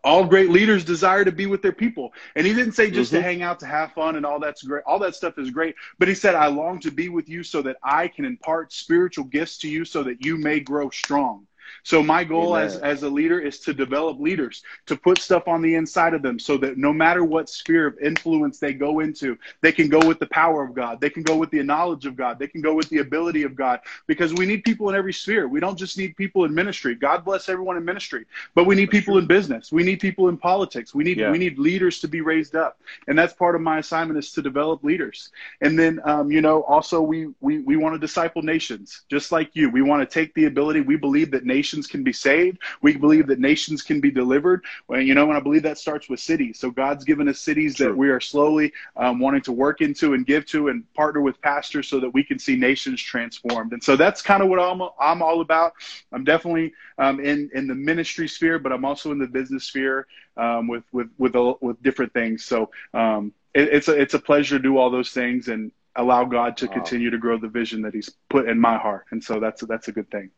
all 0.04 0.26
great 0.26 0.50
leaders 0.50 0.84
desire 0.84 1.24
to 1.26 1.32
be 1.32 1.46
with 1.46 1.62
their 1.62 1.72
people. 1.72 2.14
And 2.36 2.46
he 2.46 2.54
didn't 2.54 2.74
say 2.74 2.92
just 2.92 3.12
mm-hmm. 3.12 3.22
to 3.22 3.24
hang 3.24 3.42
out, 3.42 3.60
to 3.62 3.66
have 3.66 3.94
fun, 3.94 4.16
and 4.16 4.26
all 4.26 4.40
that's 4.40 4.64
great. 4.64 4.84
All 4.86 5.00
that 5.00 5.16
stuff 5.16 5.38
is 5.38 5.50
great. 5.50 5.76
But 6.00 6.08
he 6.08 6.16
said, 6.16 6.36
I 6.36 6.48
long 6.48 6.80
to 6.82 6.92
be 6.92 7.10
with 7.10 7.30
you 7.30 7.44
so 7.44 7.62
that 7.62 7.78
I 7.84 8.08
can 8.08 8.26
impart 8.26 8.74
spiritual 8.74 9.26
gifts 9.26 9.58
to 9.60 9.70
you 9.70 9.86
so 9.86 10.04
that 10.04 10.24
you 10.24 10.38
may 10.38 10.60
grow 10.60 10.90
strong. 10.90 11.48
So 11.84 12.02
my 12.02 12.24
goal 12.24 12.56
as, 12.56 12.78
as 12.78 13.04
a 13.04 13.10
leader 13.10 13.40
is 13.40 13.60
to 13.60 13.74
develop 13.74 14.20
leaders, 14.20 14.64
to 14.86 14.96
put 14.96 15.20
stuff 15.20 15.48
on 15.48 15.62
the 15.62 15.76
inside 15.76 16.14
of 16.14 16.22
them 16.22 16.40
so 16.40 16.58
that 16.58 16.78
no 16.78 16.94
matter 16.94 17.24
what 17.24 17.50
sphere 17.50 17.88
of 17.88 18.00
influence 18.00 18.58
they 18.58 18.74
go 18.74 19.02
into, 19.02 19.38
they 19.62 19.74
can 19.74 19.90
go 19.90 20.00
with 20.08 20.20
the 20.20 20.28
power 20.28 20.64
of 20.64 20.74
God. 20.74 21.02
They 21.02 21.10
can 21.10 21.24
go 21.24 21.36
with 21.36 21.52
the 21.52 21.62
knowledge 21.62 22.06
of 22.06 22.16
God. 22.16 22.40
They 22.40 22.48
can 22.48 22.62
go 22.62 22.74
with 22.74 22.88
the 22.90 23.00
ability 23.00 23.44
of 23.44 23.56
God 23.56 23.82
because 24.08 24.34
we 24.34 24.46
need 24.46 24.64
people 24.64 24.90
in 24.90 24.96
every 24.96 25.14
sphere. 25.14 25.48
We 25.48 25.60
don't 25.60 25.78
just 25.78 25.98
need 25.98 26.16
people 26.16 26.46
in 26.46 26.54
ministry. 26.54 26.96
God 26.96 27.26
bless 27.26 27.50
everyone 27.50 27.76
in 27.76 27.84
ministry, 27.84 28.26
but 28.56 28.66
we 28.66 28.76
need 28.76 28.88
that's 28.88 29.00
people 29.00 29.16
true. 29.16 29.22
in 29.22 29.28
business. 29.28 29.72
We 29.72 29.84
need 29.84 30.00
people 30.00 30.30
in 30.30 30.38
politics. 30.38 30.96
We 30.96 31.04
need, 31.04 31.18
yeah. 31.18 31.32
we 31.32 31.38
need 31.38 31.60
leaders 31.60 32.00
to 32.00 32.08
be 32.08 32.22
raised 32.22 32.56
up. 32.56 32.80
And 33.08 33.20
that's 33.20 33.34
part 33.34 33.56
of 33.56 33.62
my 33.62 33.80
assignment 33.80 34.18
is 34.18 34.32
to 34.34 34.42
develop 34.42 34.84
leaders. 34.84 35.32
And 35.60 35.78
then, 35.78 36.00
um, 36.06 36.32
you 36.32 36.42
know, 36.42 36.64
also 36.64 37.02
we, 37.02 37.28
we, 37.42 37.60
we 37.60 37.76
want 37.76 37.94
to 37.94 38.00
disciple 38.00 38.42
nations 38.42 39.02
just 39.10 39.32
like 39.34 39.52
you. 39.54 39.70
We 39.70 39.82
want 39.82 40.08
to 40.08 40.14
take 40.14 40.34
the 40.34 40.46
ability. 40.46 40.82
We 40.82 40.96
believe 40.96 41.32
that 41.32 41.46
nations 41.46 41.73
nations 41.74 41.88
can 41.88 42.04
be 42.04 42.14
saved. 42.14 42.60
We 42.82 42.96
believe 42.98 43.26
that 43.28 43.40
nations 43.40 43.82
can 43.82 44.00
be 44.00 44.12
delivered. 44.12 44.64
Well, 44.88 45.02
you 45.02 45.16
know, 45.16 45.28
and 45.30 45.38
I 45.38 45.40
believe 45.40 45.64
that 45.64 45.80
starts 45.80 46.08
with 46.08 46.20
cities. 46.20 46.60
So 46.60 46.70
God's 46.70 47.04
given 47.04 47.28
us 47.28 47.40
cities 47.40 47.76
True. 47.76 47.88
that 47.88 47.98
we 47.98 48.10
are 48.10 48.20
slowly 48.20 48.72
um, 48.96 49.20
wanting 49.20 49.42
to 49.42 49.52
work 49.52 49.82
into 49.82 50.14
and 50.14 50.24
give 50.26 50.46
to 50.48 50.68
and 50.68 50.84
partner 50.94 51.22
with 51.22 51.42
pastors 51.42 51.88
so 51.88 52.00
that 52.00 52.14
we 52.14 52.24
can 52.24 52.38
see 52.38 52.56
nations 52.56 53.02
transformed. 53.02 53.74
And 53.74 53.84
so 53.84 53.96
that's 53.96 54.22
kind 54.22 54.44
of 54.44 54.50
what 54.50 54.60
I'm, 54.60 54.82
I'm 55.00 55.24
all 55.24 55.42
about. 55.42 55.74
I'm 56.12 56.24
definitely 56.24 56.74
um, 57.00 57.20
in, 57.20 57.50
in 57.56 57.66
the 57.68 57.76
ministry 57.76 58.28
sphere, 58.28 58.60
but 58.60 58.72
I'm 58.72 58.86
also 58.86 59.12
in 59.12 59.18
the 59.18 59.28
business 59.28 59.64
sphere 59.64 60.06
um, 60.38 60.68
with, 60.68 60.84
with, 60.92 61.10
with, 61.18 61.36
with 61.62 61.82
different 61.82 62.14
things. 62.14 62.46
So 62.46 62.70
um, 62.94 63.34
it, 63.56 63.70
it's, 63.70 63.88
a, 63.88 64.00
it's 64.00 64.14
a 64.14 64.20
pleasure 64.20 64.58
to 64.58 64.62
do 64.62 64.78
all 64.78 64.92
those 64.92 65.10
things 65.10 65.48
and 65.48 65.72
allow 65.96 66.24
God 66.26 66.58
to 66.58 66.68
wow. 66.68 66.74
continue 66.74 67.10
to 67.10 67.18
grow 67.18 67.40
the 67.40 67.48
vision 67.48 67.82
that 67.84 67.94
he's 67.94 68.12
put 68.30 68.48
in 68.48 68.60
my 68.60 68.78
heart. 68.78 69.06
And 69.10 69.24
so 69.24 69.40
that's, 69.40 69.62
that's 69.64 69.88
a 69.88 69.92
good 69.92 70.10
thing. 70.12 70.30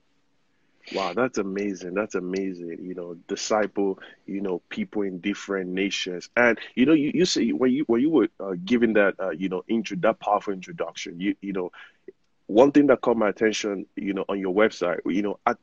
Wow, 0.92 1.14
that's 1.14 1.38
amazing. 1.38 1.94
That's 1.96 2.16
amazing. 2.16 2.78
You 2.82 2.94
know, 2.96 3.16
disciple, 3.28 4.00
you 4.26 4.42
know, 4.42 4.62
people 4.70 5.02
in 5.02 5.20
different 5.20 5.72
nations. 5.72 6.30
And 6.38 6.60
you 6.76 6.86
know, 6.86 6.94
you, 6.94 7.12
you 7.14 7.26
say 7.26 7.50
when 7.50 7.72
you 7.72 7.84
when 7.88 8.02
you 8.02 8.10
were 8.10 8.28
uh, 8.40 8.54
giving 8.64 8.94
that 8.94 9.16
uh, 9.20 9.32
you 9.32 9.50
know, 9.50 9.64
intro 9.68 9.98
that 10.02 10.20
powerful 10.20 10.54
introduction, 10.54 11.20
you 11.20 11.36
you 11.42 11.54
know, 11.54 11.72
one 12.48 12.72
thing 12.72 12.88
that 12.88 13.02
caught 13.02 13.18
my 13.18 13.30
attention, 13.30 13.86
you 13.96 14.14
know, 14.14 14.26
on 14.30 14.40
your 14.40 14.54
website, 14.54 15.00
you 15.06 15.22
know, 15.22 15.40
at, 15.46 15.58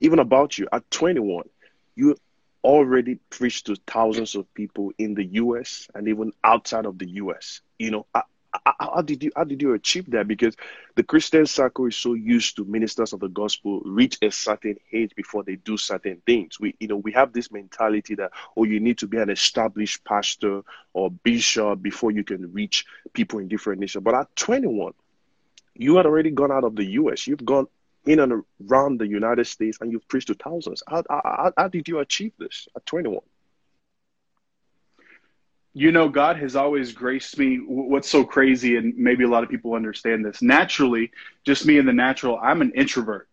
even 0.00 0.18
about 0.18 0.58
you 0.58 0.68
at 0.72 0.90
21, 0.90 1.48
you 1.94 2.16
already 2.64 3.16
preached 3.30 3.66
to 3.66 3.76
thousands 3.86 4.34
of 4.34 4.52
people 4.54 4.92
in 4.98 5.14
the 5.14 5.24
US 5.24 5.88
and 5.94 6.08
even 6.08 6.32
outside 6.42 6.86
of 6.86 6.98
the 6.98 7.08
US. 7.10 7.60
You 7.78 7.90
know, 7.90 8.06
I, 8.14 8.22
how 8.64 9.02
did 9.02 9.22
you 9.22 9.30
how 9.36 9.44
did 9.44 9.60
you 9.60 9.74
achieve 9.74 10.10
that? 10.10 10.28
Because 10.28 10.56
the 10.94 11.02
Christian 11.02 11.46
circle 11.46 11.86
is 11.86 11.96
so 11.96 12.14
used 12.14 12.56
to 12.56 12.64
ministers 12.64 13.12
of 13.12 13.20
the 13.20 13.28
gospel 13.28 13.80
reach 13.84 14.18
a 14.22 14.30
certain 14.30 14.76
age 14.92 15.14
before 15.14 15.42
they 15.42 15.56
do 15.56 15.76
certain 15.76 16.22
things. 16.26 16.60
We 16.60 16.74
you 16.80 16.88
know 16.88 16.96
we 16.96 17.12
have 17.12 17.32
this 17.32 17.50
mentality 17.50 18.14
that 18.16 18.30
oh 18.56 18.64
you 18.64 18.80
need 18.80 18.98
to 18.98 19.06
be 19.06 19.18
an 19.18 19.30
established 19.30 20.04
pastor 20.04 20.62
or 20.92 21.10
bishop 21.10 21.82
before 21.82 22.10
you 22.10 22.24
can 22.24 22.52
reach 22.52 22.84
people 23.12 23.38
in 23.38 23.48
different 23.48 23.80
nations. 23.80 24.04
But 24.04 24.14
at 24.14 24.36
21, 24.36 24.92
you 25.74 25.96
had 25.96 26.06
already 26.06 26.30
gone 26.30 26.52
out 26.52 26.64
of 26.64 26.76
the 26.76 26.84
U.S. 26.84 27.26
You've 27.26 27.44
gone 27.44 27.66
in 28.06 28.20
and 28.20 28.44
around 28.70 29.00
the 29.00 29.06
United 29.06 29.46
States 29.46 29.78
and 29.80 29.90
you've 29.90 30.06
preached 30.08 30.28
to 30.28 30.34
thousands. 30.34 30.82
How, 30.86 31.02
how, 31.08 31.52
how 31.56 31.68
did 31.68 31.88
you 31.88 32.00
achieve 32.00 32.32
this 32.38 32.68
at 32.76 32.84
21? 32.86 33.20
You 35.74 35.90
know, 35.90 36.08
God 36.08 36.36
has 36.36 36.54
always 36.54 36.92
graced 36.92 37.36
me. 37.36 37.56
What's 37.56 38.08
so 38.08 38.24
crazy, 38.24 38.76
and 38.76 38.96
maybe 38.96 39.24
a 39.24 39.28
lot 39.28 39.42
of 39.42 39.50
people 39.50 39.74
understand 39.74 40.24
this 40.24 40.40
naturally, 40.40 41.10
just 41.44 41.66
me 41.66 41.78
in 41.78 41.84
the 41.84 41.92
natural, 41.92 42.38
I'm 42.40 42.62
an 42.62 42.72
introvert. 42.72 43.28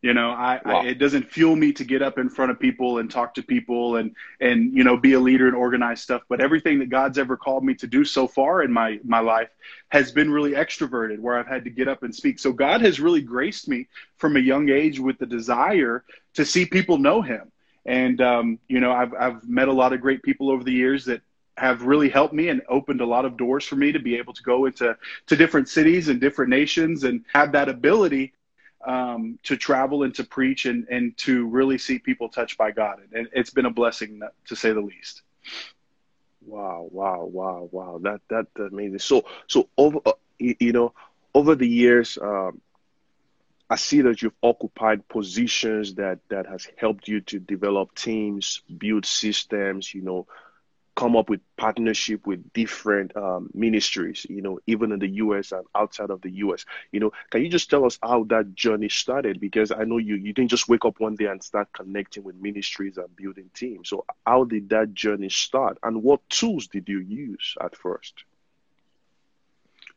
You 0.00 0.14
know, 0.14 0.30
I, 0.30 0.60
wow. 0.64 0.82
I, 0.82 0.86
it 0.86 1.00
doesn't 1.00 1.28
fuel 1.28 1.56
me 1.56 1.72
to 1.72 1.82
get 1.82 2.02
up 2.02 2.18
in 2.18 2.30
front 2.30 2.52
of 2.52 2.60
people 2.60 2.98
and 2.98 3.10
talk 3.10 3.34
to 3.34 3.42
people 3.42 3.96
and 3.96 4.14
and 4.40 4.72
you 4.72 4.84
know 4.84 4.96
be 4.96 5.14
a 5.14 5.18
leader 5.20 5.48
and 5.48 5.56
organize 5.56 6.00
stuff. 6.00 6.22
But 6.28 6.40
everything 6.40 6.78
that 6.78 6.88
God's 6.88 7.18
ever 7.18 7.36
called 7.36 7.64
me 7.64 7.74
to 7.74 7.88
do 7.88 8.04
so 8.04 8.28
far 8.28 8.62
in 8.62 8.72
my 8.72 9.00
my 9.02 9.18
life 9.18 9.48
has 9.88 10.12
been 10.12 10.30
really 10.30 10.52
extroverted, 10.52 11.18
where 11.18 11.36
I've 11.36 11.48
had 11.48 11.64
to 11.64 11.70
get 11.70 11.88
up 11.88 12.04
and 12.04 12.14
speak. 12.14 12.38
So 12.38 12.52
God 12.52 12.80
has 12.82 13.00
really 13.00 13.22
graced 13.22 13.66
me 13.66 13.88
from 14.18 14.36
a 14.36 14.40
young 14.40 14.68
age 14.68 15.00
with 15.00 15.18
the 15.18 15.26
desire 15.26 16.04
to 16.34 16.44
see 16.44 16.64
people 16.64 16.98
know 16.98 17.20
Him. 17.20 17.50
And 17.84 18.20
um, 18.20 18.60
you 18.68 18.78
know, 18.78 18.92
I've 18.92 19.12
I've 19.14 19.48
met 19.48 19.66
a 19.66 19.72
lot 19.72 19.92
of 19.92 20.00
great 20.00 20.22
people 20.22 20.48
over 20.52 20.62
the 20.62 20.72
years 20.72 21.06
that 21.06 21.22
have 21.58 21.82
really 21.82 22.08
helped 22.08 22.34
me 22.34 22.48
and 22.48 22.62
opened 22.68 23.00
a 23.00 23.06
lot 23.06 23.24
of 23.24 23.36
doors 23.36 23.64
for 23.64 23.76
me 23.76 23.92
to 23.92 23.98
be 23.98 24.16
able 24.16 24.32
to 24.32 24.42
go 24.42 24.66
into 24.66 24.96
to 25.26 25.36
different 25.36 25.68
cities 25.68 26.08
and 26.08 26.20
different 26.20 26.50
nations 26.50 27.04
and 27.04 27.24
have 27.32 27.52
that 27.52 27.68
ability 27.68 28.32
um, 28.86 29.38
to 29.42 29.56
travel 29.56 30.04
and 30.04 30.14
to 30.14 30.24
preach 30.24 30.66
and, 30.66 30.86
and 30.88 31.16
to 31.18 31.46
really 31.46 31.78
see 31.78 31.98
people 31.98 32.28
touched 32.28 32.56
by 32.56 32.70
God. 32.70 33.00
And 33.12 33.28
it's 33.32 33.50
been 33.50 33.66
a 33.66 33.70
blessing 33.70 34.20
to 34.46 34.56
say 34.56 34.72
the 34.72 34.80
least. 34.80 35.22
Wow, 36.46 36.88
wow, 36.90 37.24
wow, 37.24 37.68
wow. 37.70 38.00
That, 38.02 38.20
that's 38.30 38.72
amazing. 38.72 39.00
So, 39.00 39.24
so 39.48 39.68
over, 39.76 39.98
uh, 40.06 40.12
you 40.38 40.72
know, 40.72 40.94
over 41.34 41.54
the 41.54 41.68
years, 41.68 42.16
um, 42.20 42.60
I 43.70 43.76
see 43.76 44.00
that 44.02 44.22
you've 44.22 44.32
occupied 44.42 45.08
positions 45.08 45.94
that, 45.96 46.20
that 46.30 46.46
has 46.46 46.66
helped 46.76 47.06
you 47.06 47.20
to 47.22 47.38
develop 47.38 47.94
teams, 47.94 48.62
build 48.78 49.04
systems, 49.04 49.92
you 49.92 50.00
know, 50.00 50.26
come 50.98 51.14
up 51.14 51.30
with 51.30 51.40
partnership 51.56 52.26
with 52.26 52.52
different 52.52 53.16
um, 53.16 53.48
ministries, 53.54 54.26
you 54.28 54.42
know, 54.42 54.58
even 54.66 54.90
in 54.90 54.98
the 54.98 55.08
US 55.22 55.52
and 55.52 55.64
outside 55.72 56.10
of 56.10 56.20
the 56.22 56.30
US. 56.44 56.64
You 56.90 56.98
know, 56.98 57.12
can 57.30 57.40
you 57.40 57.48
just 57.48 57.70
tell 57.70 57.84
us 57.84 58.00
how 58.02 58.24
that 58.24 58.56
journey 58.56 58.88
started? 58.88 59.38
Because 59.38 59.70
I 59.70 59.84
know 59.84 59.98
you 59.98 60.16
you 60.16 60.32
didn't 60.32 60.50
just 60.50 60.68
wake 60.68 60.84
up 60.84 60.98
one 60.98 61.14
day 61.14 61.26
and 61.26 61.40
start 61.40 61.68
connecting 61.72 62.24
with 62.24 62.34
ministries 62.34 62.98
and 62.98 63.14
building 63.14 63.48
teams. 63.54 63.90
So 63.90 64.06
how 64.26 64.42
did 64.42 64.70
that 64.70 64.92
journey 64.92 65.28
start 65.28 65.78
and 65.84 66.02
what 66.02 66.28
tools 66.28 66.66
did 66.66 66.88
you 66.88 66.98
use 66.98 67.54
at 67.60 67.76
first? 67.76 68.24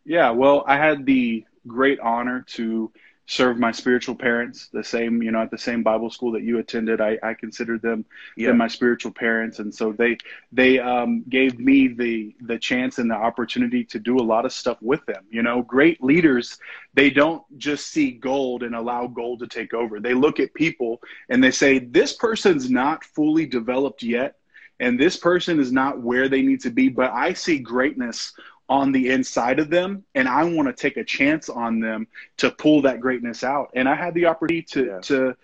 Yeah, 0.06 0.30
well, 0.32 0.64
I 0.68 0.78
had 0.78 1.08
the 1.08 1.46
great 1.66 2.00
honor 2.00 2.46
to 2.58 2.92
serve 3.32 3.58
my 3.58 3.72
spiritual 3.72 4.14
parents 4.14 4.68
the 4.74 4.84
same 4.84 5.24
you 5.24 5.32
know 5.32 5.42
at 5.42 5.50
the 5.50 5.58
same 5.58 5.82
bible 5.84 6.10
school 6.10 6.34
that 6.34 6.44
you 6.44 6.60
attended. 6.60 7.00
I, 7.00 7.18
I 7.24 7.34
considered 7.34 7.82
them 7.82 8.04
yeah. 8.36 8.52
my 8.52 8.68
spiritual 8.68 9.14
parents. 9.14 9.60
And 9.60 9.74
so 9.74 9.94
they 9.94 10.18
they 10.52 10.80
um, 10.80 11.24
gave 11.30 11.58
me 11.58 11.88
the 11.88 12.36
the 12.42 12.60
chance 12.60 13.00
and 13.00 13.10
the 13.10 13.16
opportunity 13.16 13.86
to 13.86 14.00
do 14.00 14.18
a 14.18 14.28
lot 14.34 14.46
of 14.46 14.52
stuff 14.52 14.78
with 14.82 15.06
them. 15.06 15.24
You 15.30 15.44
know 15.44 15.62
great 15.62 16.04
leaders 16.04 16.60
they 16.94 17.10
don't 17.10 17.42
just 17.58 17.88
see 17.88 18.12
gold 18.12 18.64
and 18.64 18.76
allow 18.76 19.08
gold 19.08 19.40
to 19.40 19.48
take 19.48 19.74
over. 19.74 20.02
They 20.02 20.14
look 20.14 20.42
at 20.42 20.54
people 20.54 21.00
and 21.30 21.42
they 21.42 21.52
say 21.52 21.80
this 21.80 22.12
person's 22.12 22.70
not 22.70 23.06
fully 23.06 23.46
developed 23.46 24.04
yet 24.04 24.36
and 24.82 25.00
this 25.00 25.16
person 25.16 25.58
is 25.60 25.72
not 25.72 26.02
where 26.02 26.28
they 26.28 26.42
need 26.42 26.60
to 26.60 26.72
be 26.72 26.90
but 26.90 27.12
i 27.12 27.32
see 27.34 27.60
greatness 27.60 28.34
on 28.72 28.94
the 28.94 29.10
inside 29.10 29.60
of 29.60 29.70
them 29.70 30.06
and 30.16 30.30
I 30.30 30.46
want 30.46 30.70
to 30.70 30.74
take 30.74 30.96
a 30.96 31.04
chance 31.04 31.50
on 31.50 31.82
them 31.82 32.08
to 32.38 32.50
pull 32.50 32.84
that 32.84 33.02
greatness 33.02 33.44
out. 33.44 33.72
And 33.76 33.88
I 33.88 33.96
had 33.96 34.14
the 34.14 34.28
opportunity 34.28 34.66
to 34.72 34.86
yeah. 34.86 35.00
to 35.02 35.36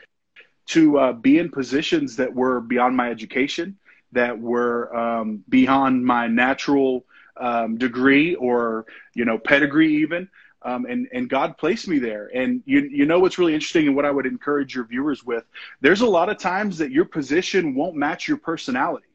to 0.67 0.97
uh, 0.97 1.13
be 1.13 1.37
in 1.37 1.51
positions 1.51 2.15
that 2.15 2.33
were 2.33 2.61
beyond 2.61 2.95
my 2.95 3.09
education, 3.09 3.77
that 4.13 4.39
were 4.39 4.95
um, 4.95 5.43
beyond 5.49 6.05
my 6.05 6.27
natural 6.27 7.05
um, 7.35 7.77
degree 7.77 8.35
or 8.35 8.85
you 9.13 9.25
know 9.25 9.37
pedigree 9.37 9.95
even. 9.97 10.29
Um, 10.61 10.85
and 10.85 11.09
and 11.11 11.29
God 11.29 11.57
placed 11.57 11.89
me 11.89 11.99
there. 11.99 12.31
And 12.33 12.63
you 12.65 12.79
you 12.79 13.05
know 13.05 13.19
what's 13.19 13.37
really 13.37 13.53
interesting 13.53 13.87
and 13.87 13.95
what 13.95 14.05
I 14.05 14.11
would 14.11 14.25
encourage 14.25 14.73
your 14.73 14.85
viewers 14.85 15.25
with. 15.25 15.43
There's 15.81 15.99
a 15.99 16.07
lot 16.07 16.29
of 16.29 16.37
times 16.37 16.77
that 16.77 16.91
your 16.91 17.05
position 17.05 17.75
won't 17.75 17.97
match 17.97 18.25
your 18.25 18.37
personality 18.37 19.06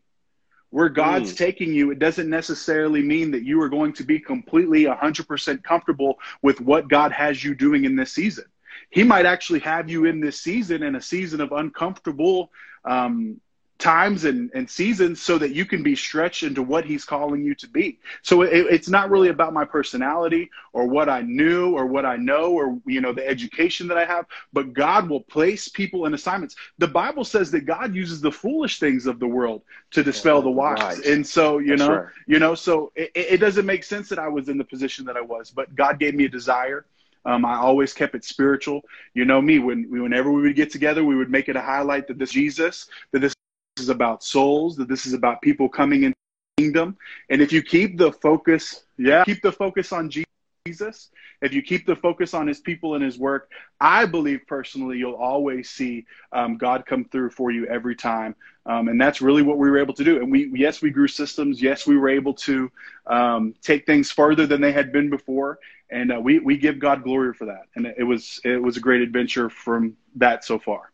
where 0.73 0.89
God's 0.89 1.35
mm. 1.35 1.37
taking 1.37 1.75
you, 1.75 1.91
it 1.91 1.99
doesn't 1.99 2.31
necessarily 2.31 3.03
mean 3.03 3.31
that 3.33 3.45
you 3.45 3.61
are 3.61 3.69
going 3.69 3.93
to 3.93 4.05
be 4.05 4.19
completely 4.19 4.85
100% 4.85 5.63
comfortable 5.63 6.19
with 6.41 6.63
what 6.63 6.89
God 6.89 7.13
has 7.13 7.45
you 7.45 7.55
doing 7.55 7.85
in 7.85 7.95
this 7.95 8.11
season. 8.11 8.47
He 8.89 9.05
might 9.05 9.27
actually 9.27 9.61
have 9.61 9.91
you 9.91 10.07
in 10.07 10.19
this 10.19 10.41
season 10.41 10.83
in 10.83 10.97
a 10.97 11.03
season 11.03 11.43
of 11.43 11.53
uncomfortable 11.53 12.51
um, 12.87 13.39
times 13.83 14.25
and, 14.25 14.49
and 14.55 14.71
seasons 14.71 15.21
so 15.21 15.39
that 15.39 15.51
you 15.51 15.67
can 15.67 15.83
be 15.83 15.97
stretched 15.97 16.45
into 16.45 16.63
what 16.63 16.85
he's 16.85 17.05
calling 17.05 17.45
you 17.45 17.53
to 17.57 17.69
be. 17.69 17.99
So 18.23 18.43
it, 18.43 18.67
it's 18.71 18.89
not 18.89 19.11
really 19.11 19.29
about 19.29 19.53
my 19.53 19.65
personality 19.65 20.49
or 20.73 20.87
what 20.87 21.09
I 21.09 21.23
knew 21.23 21.77
or 21.77 21.87
what 21.87 22.07
I 22.07 22.15
know 22.15 22.53
or, 22.53 22.79
you 22.87 23.01
know, 23.01 23.13
the 23.13 23.27
education 23.27 23.89
that 23.89 23.99
I 23.99 24.05
have, 24.05 24.27
but 24.53 24.73
God 24.73 25.09
will 25.09 25.23
place 25.23 25.67
people 25.67 26.07
in 26.07 26.15
assignments. 26.15 26.55
The 26.79 26.87
Bible 26.87 27.25
says 27.25 27.51
that 27.51 27.63
God 27.67 27.93
uses 27.93 28.21
the 28.21 28.31
foolish 28.31 28.79
things 28.79 29.07
of 29.07 29.19
the 29.19 29.27
world 29.27 29.63
to 29.91 30.05
dispel 30.05 30.43
the 30.43 30.51
wise. 30.51 30.99
Right. 30.99 31.07
And 31.07 31.27
so, 31.27 31.59
you 31.59 31.71
That's 31.71 31.81
know, 31.81 31.95
right. 31.97 32.07
you 32.29 32.39
know, 32.39 32.55
so 32.55 32.93
it, 32.95 33.11
it 33.17 33.39
doesn't 33.39 33.67
make 33.67 33.83
sense 33.83 34.09
that 34.11 34.21
I 34.21 34.29
was 34.29 34.49
in 34.49 34.59
the 34.59 34.65
position 34.65 35.05
that 35.07 35.17
I 35.17 35.23
was, 35.23 35.51
but 35.51 35.75
God 35.75 35.99
gave 35.99 36.15
me 36.15 36.27
a 36.27 36.29
desire. 36.29 36.87
Um, 37.25 37.45
I 37.45 37.57
always 37.57 37.93
kept 37.93 38.15
it 38.15 38.25
spiritual. 38.25 38.83
You 39.15 39.25
know 39.25 39.41
me, 39.41 39.59
when 39.59 39.91
whenever 39.91 40.31
we 40.31 40.43
would 40.43 40.57
get 40.57 40.71
together, 40.71 41.05
we 41.05 41.17
would 41.17 41.31
make 41.31 41.49
it 41.49 41.57
a 41.57 41.61
highlight 41.61 42.09
that 42.09 42.19
this 42.19 42.31
Jesus, 42.31 42.89
that 43.13 43.21
this 43.21 43.35
is 43.79 43.89
about 43.89 44.23
souls, 44.23 44.77
that 44.77 44.89
this 44.89 45.07
is 45.07 45.13
about 45.13 45.41
people 45.43 45.69
coming 45.69 46.05
into 46.05 46.17
the 46.57 46.63
kingdom. 46.63 46.97
And 47.31 47.41
if 47.41 47.53
you 47.53 47.63
keep 47.63 47.99
the 47.99 48.13
focus, 48.13 48.85
yeah, 48.99 49.25
keep 49.25 49.43
the 49.43 49.53
focus 49.53 49.93
on 49.93 50.11
Jesus, 50.11 51.11
if 51.41 51.53
you 51.53 51.63
keep 51.63 51.87
the 51.87 51.97
focus 51.97 52.35
on 52.35 52.47
his 52.47 52.61
people 52.61 52.95
and 52.95 53.03
his 53.03 53.19
work, 53.19 53.51
I 53.81 54.07
believe 54.07 54.43
personally 54.47 54.99
you'll 54.99 55.15
always 55.15 55.69
see 55.71 56.07
um, 56.33 56.57
God 56.57 56.87
come 56.87 57.05
through 57.05 57.31
for 57.31 57.51
you 57.51 57.67
every 57.67 57.97
time. 57.97 58.37
Um, 58.65 58.87
and 58.87 59.01
that's 59.01 59.21
really 59.21 59.43
what 59.43 59.59
we 59.59 59.69
were 59.69 59.79
able 59.79 59.95
to 59.95 60.05
do. 60.05 60.19
And 60.19 60.31
we, 60.31 60.53
yes, 60.55 60.81
we 60.81 60.91
grew 60.91 61.09
systems. 61.09 61.61
Yes, 61.61 61.85
we 61.85 61.97
were 61.97 62.11
able 62.11 62.35
to 62.35 62.71
um, 63.09 63.55
take 63.61 63.87
things 63.87 64.13
further 64.13 64.47
than 64.47 64.61
they 64.61 64.71
had 64.71 64.93
been 64.93 65.11
before. 65.11 65.59
And 65.91 66.13
uh, 66.13 66.21
we, 66.21 66.39
we 66.39 66.57
give 66.59 66.79
God 66.79 67.03
glory 67.03 67.35
for 67.35 67.47
that. 67.47 67.67
And 67.75 67.87
it 67.87 68.05
was, 68.05 68.41
it 68.45 68.63
was 68.63 68.77
a 68.77 68.81
great 68.81 69.01
adventure 69.01 69.51
from 69.51 69.97
that 70.17 70.45
so 70.45 70.61
far. 70.61 70.93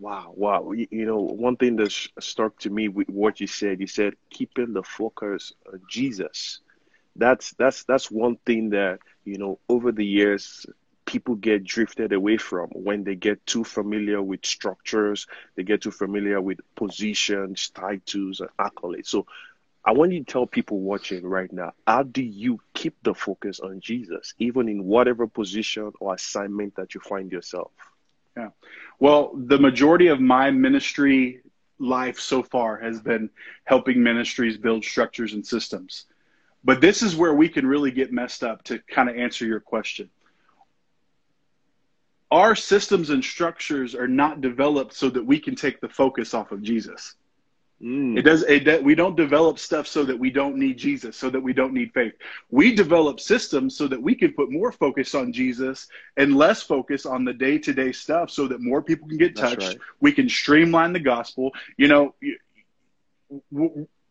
Wow, 0.00 0.32
wow. 0.36 0.72
You, 0.72 0.88
you 0.90 1.06
know, 1.06 1.20
one 1.20 1.56
thing 1.56 1.76
that 1.76 1.92
struck 2.20 2.58
to 2.60 2.70
me 2.70 2.88
with 2.88 3.08
what 3.10 3.40
you 3.40 3.46
said, 3.46 3.80
you 3.80 3.86
said 3.86 4.14
keeping 4.30 4.72
the 4.74 4.82
focus 4.82 5.52
on 5.72 5.82
Jesus. 5.90 6.60
That's 7.16 7.52
that's 7.54 7.84
that's 7.84 8.10
one 8.10 8.36
thing 8.46 8.70
that, 8.70 9.00
you 9.24 9.38
know, 9.38 9.60
over 9.68 9.92
the 9.92 10.06
years 10.06 10.66
people 11.06 11.36
get 11.36 11.64
drifted 11.64 12.12
away 12.12 12.38
from 12.38 12.68
when 12.70 13.04
they 13.04 13.16
get 13.16 13.46
too 13.46 13.64
familiar 13.64 14.22
with 14.22 14.46
structures, 14.46 15.26
they 15.56 15.64
get 15.64 15.82
too 15.82 15.92
familiar 15.92 16.40
with 16.40 16.60
positions, 16.76 17.70
titles, 17.70 18.40
and 18.40 18.50
accolades. 18.60 19.08
So 19.08 19.26
I 19.84 19.92
want 19.92 20.12
you 20.12 20.20
to 20.24 20.32
tell 20.32 20.46
people 20.46 20.80
watching 20.80 21.24
right 21.26 21.52
now, 21.52 21.72
how 21.86 22.04
do 22.04 22.22
you 22.22 22.60
keep 22.74 22.96
the 23.02 23.14
focus 23.14 23.60
on 23.60 23.80
Jesus, 23.80 24.34
even 24.38 24.68
in 24.68 24.84
whatever 24.84 25.26
position 25.28 25.92
or 26.00 26.14
assignment 26.14 26.76
that 26.76 26.94
you 26.94 27.00
find 27.00 27.32
yourself? 27.32 27.72
Yeah. 28.36 28.50
Well, 28.98 29.32
the 29.34 29.58
majority 29.58 30.08
of 30.08 30.20
my 30.20 30.50
ministry 30.50 31.40
life 31.78 32.20
so 32.20 32.42
far 32.42 32.78
has 32.78 33.00
been 33.00 33.30
helping 33.64 34.02
ministries 34.02 34.56
build 34.56 34.84
structures 34.84 35.32
and 35.32 35.46
systems. 35.46 36.06
But 36.62 36.80
this 36.80 37.02
is 37.02 37.16
where 37.16 37.34
we 37.34 37.48
can 37.48 37.66
really 37.66 37.90
get 37.90 38.12
messed 38.12 38.44
up 38.44 38.62
to 38.64 38.78
kind 38.80 39.08
of 39.08 39.16
answer 39.16 39.46
your 39.46 39.60
question. 39.60 40.10
Our 42.30 42.54
systems 42.54 43.10
and 43.10 43.24
structures 43.24 43.94
are 43.94 44.06
not 44.06 44.40
developed 44.40 44.94
so 44.94 45.10
that 45.10 45.24
we 45.24 45.40
can 45.40 45.56
take 45.56 45.80
the 45.80 45.88
focus 45.88 46.34
off 46.34 46.52
of 46.52 46.62
Jesus. 46.62 47.14
Mm. 47.82 48.18
It 48.18 48.22
does. 48.22 48.42
It, 48.42 48.84
we 48.84 48.94
don't 48.94 49.16
develop 49.16 49.58
stuff 49.58 49.86
so 49.86 50.04
that 50.04 50.18
we 50.18 50.30
don't 50.30 50.56
need 50.56 50.76
Jesus, 50.76 51.16
so 51.16 51.30
that 51.30 51.40
we 51.40 51.54
don't 51.54 51.72
need 51.72 51.92
faith. 51.94 52.12
We 52.50 52.74
develop 52.74 53.20
systems 53.20 53.76
so 53.76 53.88
that 53.88 54.02
we 54.02 54.14
can 54.14 54.32
put 54.32 54.50
more 54.50 54.70
focus 54.70 55.14
on 55.14 55.32
Jesus 55.32 55.88
and 56.18 56.36
less 56.36 56.62
focus 56.62 57.06
on 57.06 57.24
the 57.24 57.32
day 57.32 57.58
to 57.58 57.72
day 57.72 57.92
stuff, 57.92 58.30
so 58.30 58.46
that 58.48 58.60
more 58.60 58.82
people 58.82 59.08
can 59.08 59.16
get 59.16 59.34
touched. 59.34 59.68
Right. 59.68 59.78
We 60.00 60.12
can 60.12 60.28
streamline 60.28 60.92
the 60.92 61.00
gospel. 61.00 61.52
You 61.78 61.88
know, 61.88 62.14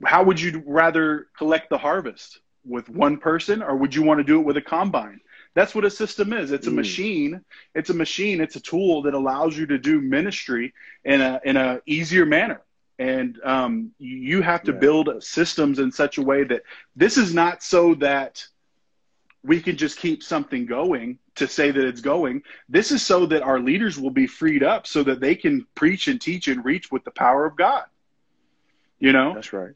how 0.03 0.23
would 0.23 0.41
you 0.41 0.63
rather 0.65 1.27
collect 1.38 1.69
the 1.69 1.77
harvest? 1.77 2.39
with 2.65 2.89
one 2.89 3.17
person, 3.17 3.63
or 3.63 3.75
would 3.77 3.95
you 3.95 4.03
want 4.03 4.19
to 4.19 4.23
do 4.23 4.39
it 4.39 4.45
with 4.45 4.57
a 4.57 4.61
combine? 4.61 5.21
That's 5.55 5.73
what 5.73 5.85
a 5.85 5.89
system 5.89 6.33
is. 6.33 6.51
It's 6.51 6.67
a 6.67 6.71
Mm. 6.71 6.75
machine. 6.75 7.41
It's 7.73 7.89
a 7.89 7.93
machine. 7.93 8.41
It's 8.41 8.55
a 8.55 8.59
tool 8.59 9.03
that 9.03 9.13
allows 9.13 9.57
you 9.57 9.65
to 9.67 9.77
do 9.77 9.99
ministry 10.01 10.73
in 11.03 11.21
a 11.21 11.39
in 11.43 11.57
a 11.57 11.81
easier 11.85 12.25
manner. 12.25 12.61
And 13.00 13.39
um, 13.44 13.91
you 14.00 14.41
have 14.41 14.63
to 14.65 14.74
Yeah. 14.74 14.79
build 14.79 15.24
systems 15.24 15.79
in 15.79 15.91
such 15.91 16.18
a 16.18 16.22
way 16.22 16.44
that 16.44 16.63
this 16.96 17.18
is 17.18 17.34
not 17.34 17.63
so 17.63 17.96
that 17.96 18.46
we 19.44 19.62
can 19.62 19.77
just 19.77 19.98
keep 19.98 20.22
something 20.24 20.65
going 20.65 21.20
to 21.36 21.48
say 21.48 21.72
that 21.72 21.86
it's 21.86 22.01
going. 22.01 22.44
This 22.70 22.91
is 22.91 23.01
so 23.06 23.25
that 23.27 23.41
our 23.44 23.60
leaders 23.60 24.00
will 24.00 24.12
be 24.12 24.27
freed 24.27 24.63
up 24.63 24.86
so 24.86 25.03
that 25.03 25.22
they 25.22 25.36
can 25.36 25.65
preach 25.75 26.08
and 26.08 26.20
teach 26.22 26.48
and 26.50 26.63
reach 26.65 26.91
with 26.91 27.06
the 27.06 27.12
power 27.12 27.46
of 27.46 27.56
God. 27.58 27.86
You 29.00 29.13
know, 29.13 29.34
That's 29.36 29.53
right. 29.53 29.74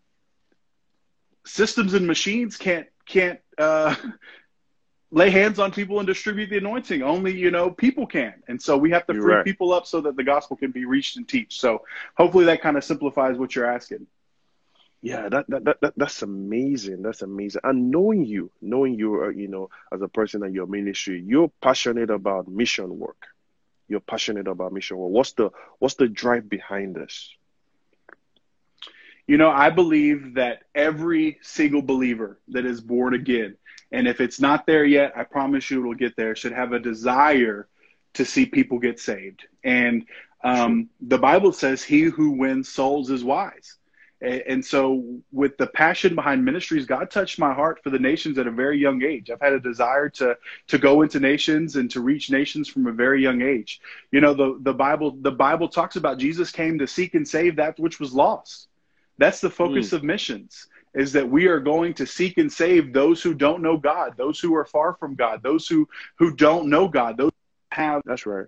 systems 1.46 1.94
and 1.94 2.08
machines 2.08 2.58
can't 2.58 2.88
can't 3.06 3.40
uh, 3.58 3.96
lay 5.14 5.30
hands 5.30 5.60
on 5.60 5.72
people 5.72 6.00
and 6.00 6.08
distribute 6.08 6.50
the 6.50 6.58
anointing. 6.58 7.04
Only 7.04 7.38
you 7.38 7.52
know 7.52 7.70
people 7.70 8.06
can, 8.08 8.34
and 8.48 8.62
so 8.62 8.76
we 8.78 8.92
have 8.92 9.06
to 9.08 9.14
You're 9.14 9.22
free 9.22 9.36
right. 9.36 9.46
people 9.46 9.72
up 9.72 9.86
so 9.86 10.02
that 10.02 10.18
the 10.18 10.24
gospel 10.24 10.58
can 10.58 10.72
be 10.72 10.86
reached 10.86 11.18
and 11.18 11.28
teach. 11.28 11.60
So 11.60 11.84
hopefully 12.18 12.46
that 12.46 12.62
kind 12.62 12.76
of 12.76 12.84
simplifies 12.84 13.38
what 13.38 13.56
you're 13.56 13.72
asking. 13.72 14.08
Yeah, 15.02 15.28
that, 15.30 15.46
that, 15.50 15.66
that, 15.66 15.82
that 15.82 15.94
that's 15.98 16.22
amazing. 16.22 17.02
That's 17.04 17.22
amazing. 17.22 17.62
And 17.64 17.92
knowing 17.92 18.26
you, 18.26 18.52
knowing 18.62 18.96
you, 18.96 19.24
uh, 19.24 19.30
you 19.30 19.50
know, 19.50 19.70
as 19.92 20.02
a 20.02 20.08
person 20.08 20.44
in 20.44 20.54
your 20.54 20.66
ministry, 20.66 21.22
you're 21.26 21.52
passionate 21.62 22.10
about 22.10 22.48
mission 22.48 22.98
work. 22.98 23.28
You're 23.90 24.00
passionate 24.00 24.48
about 24.48 24.72
mission 24.72 24.98
work. 24.98 25.12
What's 25.12 25.34
the 25.34 25.52
what's 25.80 25.96
the 25.96 26.08
drive 26.08 26.50
behind 26.50 26.96
this? 26.96 27.30
You 29.28 29.38
know, 29.38 29.50
I 29.50 29.70
believe 29.70 30.36
that 30.36 30.64
every 30.74 31.38
single 31.42 31.82
believer 31.82 32.40
that 32.50 32.66
is 32.66 32.82
born 32.82 33.14
again, 33.14 33.56
and 33.94 34.08
if 34.08 34.20
it's 34.20 34.42
not 34.42 34.66
there 34.66 34.84
yet, 34.84 35.14
I 35.16 35.24
promise 35.24 35.70
you 35.70 35.80
it'll 35.80 35.94
get 35.94 36.16
there, 36.18 36.36
should 36.36 36.52
have 36.52 36.74
a 36.74 36.80
desire 36.80 37.68
to 38.16 38.26
see 38.26 38.48
people 38.48 38.80
get 38.80 39.00
saved. 39.00 39.46
And 39.64 40.06
um, 40.44 40.90
the 41.00 41.20
Bible 41.20 41.54
says, 41.54 41.84
He 41.84 42.02
who 42.02 42.32
wins 42.32 42.68
souls 42.70 43.12
is 43.12 43.24
wise. 43.24 43.78
And 44.20 44.66
so, 44.66 45.20
with 45.34 45.58
the 45.58 45.68
passion 45.68 46.16
behind 46.16 46.46
ministries, 46.46 46.86
God 46.86 47.12
touched 47.12 47.38
my 47.38 47.54
heart 47.54 47.84
for 47.84 47.90
the 47.90 48.00
nations 48.00 48.38
at 48.38 48.48
a 48.48 48.52
very 48.52 48.80
young 48.80 49.04
age. 49.04 49.30
I've 49.30 49.42
had 49.42 49.52
a 49.52 49.60
desire 49.60 50.10
to 50.10 50.38
to 50.68 50.78
go 50.78 51.02
into 51.02 51.20
nations 51.20 51.76
and 51.76 51.92
to 51.92 52.00
reach 52.00 52.32
nations 52.32 52.70
from 52.70 52.88
a 52.88 52.94
very 52.94 53.22
young 53.22 53.42
age. 53.42 53.82
You 54.12 54.22
know, 54.22 54.34
the 54.34 54.58
the 54.62 54.74
Bible 54.74 55.18
the 55.20 55.32
Bible 55.32 55.68
talks 55.68 55.98
about 55.98 56.20
Jesus 56.20 56.52
came 56.52 56.80
to 56.80 56.88
seek 56.88 57.16
and 57.16 57.28
save 57.28 57.58
that 57.58 57.78
which 57.78 58.00
was 58.00 58.14
lost. 58.14 58.70
That's 59.18 59.42
the 59.42 59.50
focus 59.50 59.92
of 59.92 60.04
missions 60.04 60.68
is 60.94 61.14
that 61.14 61.28
we 61.28 61.48
are 61.48 61.60
going 61.60 61.94
to 61.96 62.06
seek 62.06 62.38
and 62.38 62.52
save 62.52 62.94
those 62.94 63.22
who 63.22 63.34
don't 63.34 63.62
know 63.62 63.78
God, 63.78 64.16
those 64.18 64.40
who 64.40 64.56
are 64.56 64.66
far 64.66 64.94
from 64.96 65.16
God, 65.16 65.42
those 65.42 65.68
who 65.68 65.88
who 66.18 66.36
don't 66.36 66.70
know 66.70 66.88
God, 66.88 67.18
those 67.18 67.32
who 67.32 67.82
have 67.82 68.02
That's 68.06 68.26
right. 68.26 68.46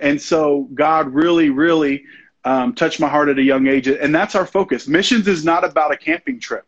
And 0.00 0.20
so 0.20 0.68
God 0.74 1.08
really, 1.14 1.50
really 1.50 2.04
um, 2.44 2.74
touched 2.74 3.00
my 3.00 3.08
heart 3.08 3.28
at 3.28 3.38
a 3.38 3.42
young 3.42 3.66
age, 3.66 3.88
and 3.88 4.14
that's 4.14 4.34
our 4.34 4.46
focus. 4.46 4.88
Missions 4.88 5.28
is 5.28 5.44
not 5.44 5.64
about 5.64 5.92
a 5.92 5.96
camping 5.96 6.40
trip. 6.40 6.66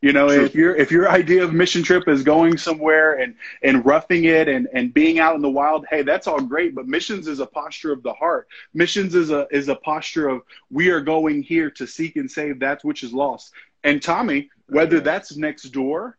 You 0.00 0.12
know, 0.12 0.28
True. 0.28 0.44
if 0.44 0.54
your 0.54 0.76
if 0.76 0.92
your 0.92 1.10
idea 1.10 1.42
of 1.42 1.52
mission 1.52 1.82
trip 1.82 2.06
is 2.06 2.22
going 2.22 2.56
somewhere 2.56 3.14
and 3.14 3.34
and 3.64 3.84
roughing 3.84 4.24
it 4.24 4.46
and 4.46 4.68
and 4.72 4.94
being 4.94 5.18
out 5.18 5.34
in 5.34 5.42
the 5.42 5.50
wild, 5.50 5.86
hey, 5.90 6.02
that's 6.02 6.28
all 6.28 6.40
great. 6.40 6.74
But 6.74 6.86
missions 6.86 7.26
is 7.26 7.40
a 7.40 7.46
posture 7.46 7.90
of 7.92 8.04
the 8.04 8.12
heart. 8.12 8.46
Missions 8.74 9.16
is 9.16 9.30
a 9.30 9.48
is 9.50 9.68
a 9.68 9.74
posture 9.74 10.28
of 10.28 10.42
we 10.70 10.90
are 10.90 11.00
going 11.00 11.42
here 11.42 11.68
to 11.72 11.86
seek 11.86 12.14
and 12.14 12.30
save 12.30 12.60
that 12.60 12.84
which 12.84 13.02
is 13.02 13.12
lost. 13.12 13.52
And 13.82 14.00
Tommy, 14.00 14.50
whether 14.68 15.00
that's 15.00 15.36
next 15.36 15.64
door, 15.64 16.16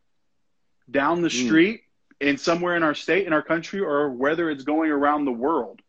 down 0.90 1.22
the 1.22 1.28
Mm. 1.28 1.46
street, 1.46 1.80
in 2.20 2.36
somewhere 2.36 2.76
in 2.76 2.82
our 2.82 2.94
state, 2.94 3.26
in 3.26 3.32
our 3.32 3.42
country, 3.42 3.80
or 3.80 4.10
whether 4.10 4.50
it's 4.50 4.64
going 4.64 4.90
around 4.90 5.24
the 5.24 5.32
world, 5.32 5.80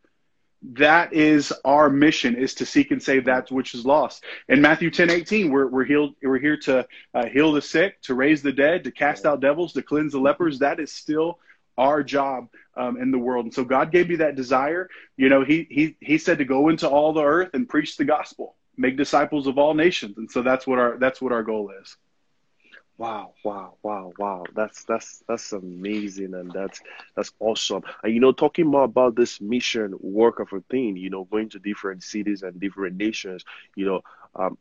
that 0.61 1.13
is 1.13 1.51
our 1.65 1.89
mission 1.89 2.35
is 2.35 2.53
to 2.55 2.65
seek 2.65 2.91
and 2.91 3.01
save 3.01 3.25
that 3.25 3.51
which 3.51 3.73
is 3.73 3.85
lost. 3.85 4.23
In 4.47 4.61
matthew 4.61 4.91
10 4.91 5.09
18 5.09 5.51
we're, 5.51 5.67
we're 5.67 5.85
healed 5.85 6.15
we're 6.21 6.39
here 6.39 6.57
to 6.57 6.87
uh, 7.13 7.25
heal 7.25 7.51
the 7.51 7.61
sick 7.61 8.01
to 8.03 8.13
raise 8.13 8.41
the 8.41 8.51
dead 8.51 8.83
to 8.83 8.91
cast 8.91 9.25
out 9.25 9.39
devils 9.39 9.73
to 9.73 9.81
cleanse 9.81 10.13
the 10.13 10.19
lepers. 10.19 10.59
That 10.59 10.79
is 10.79 10.91
still 10.91 11.39
our 11.77 12.03
job 12.03 12.49
um, 12.77 12.97
in 13.01 13.11
the 13.11 13.17
world. 13.17 13.45
And 13.45 13.53
so 13.53 13.63
god 13.63 13.91
gave 13.91 14.09
me 14.09 14.17
that 14.17 14.35
desire. 14.35 14.89
You 15.17 15.29
know 15.29 15.43
he 15.43 15.67
he 15.69 15.97
he 15.99 16.17
said 16.17 16.37
to 16.37 16.45
go 16.45 16.69
into 16.69 16.87
all 16.87 17.13
the 17.13 17.23
earth 17.23 17.49
and 17.53 17.67
preach 17.67 17.97
the 17.97 18.05
gospel 18.05 18.55
make 18.77 18.97
disciples 18.97 19.47
of 19.47 19.57
all 19.57 19.73
nations. 19.73 20.17
And 20.17 20.31
so 20.31 20.41
that's 20.41 20.65
what 20.65 20.79
our 20.79 20.97
that's 20.97 21.21
what 21.21 21.31
our 21.31 21.43
goal 21.43 21.71
is 21.81 21.97
Wow, 23.01 23.33
wow, 23.43 23.77
wow, 23.83 24.13
wow. 24.19 24.43
That's 24.55 24.83
that's 24.85 25.23
that's 25.27 25.53
amazing 25.53 26.33
and 26.35 26.51
that's 26.53 26.81
that's 27.15 27.31
awesome. 27.39 27.83
And 28.03 28.13
you 28.13 28.19
know, 28.19 28.31
talking 28.31 28.67
more 28.67 28.83
about 28.83 29.15
this 29.15 29.41
mission 29.41 29.93
work 29.99 30.39
of 30.39 30.53
a 30.53 30.61
thing, 30.69 30.97
you 30.97 31.09
know, 31.09 31.25
going 31.25 31.49
to 31.49 31.59
different 31.59 32.03
cities 32.03 32.43
and 32.43 32.59
different 32.59 32.97
nations, 32.97 33.43
you 33.75 33.85
know, 33.85 34.01
um, 34.35 34.57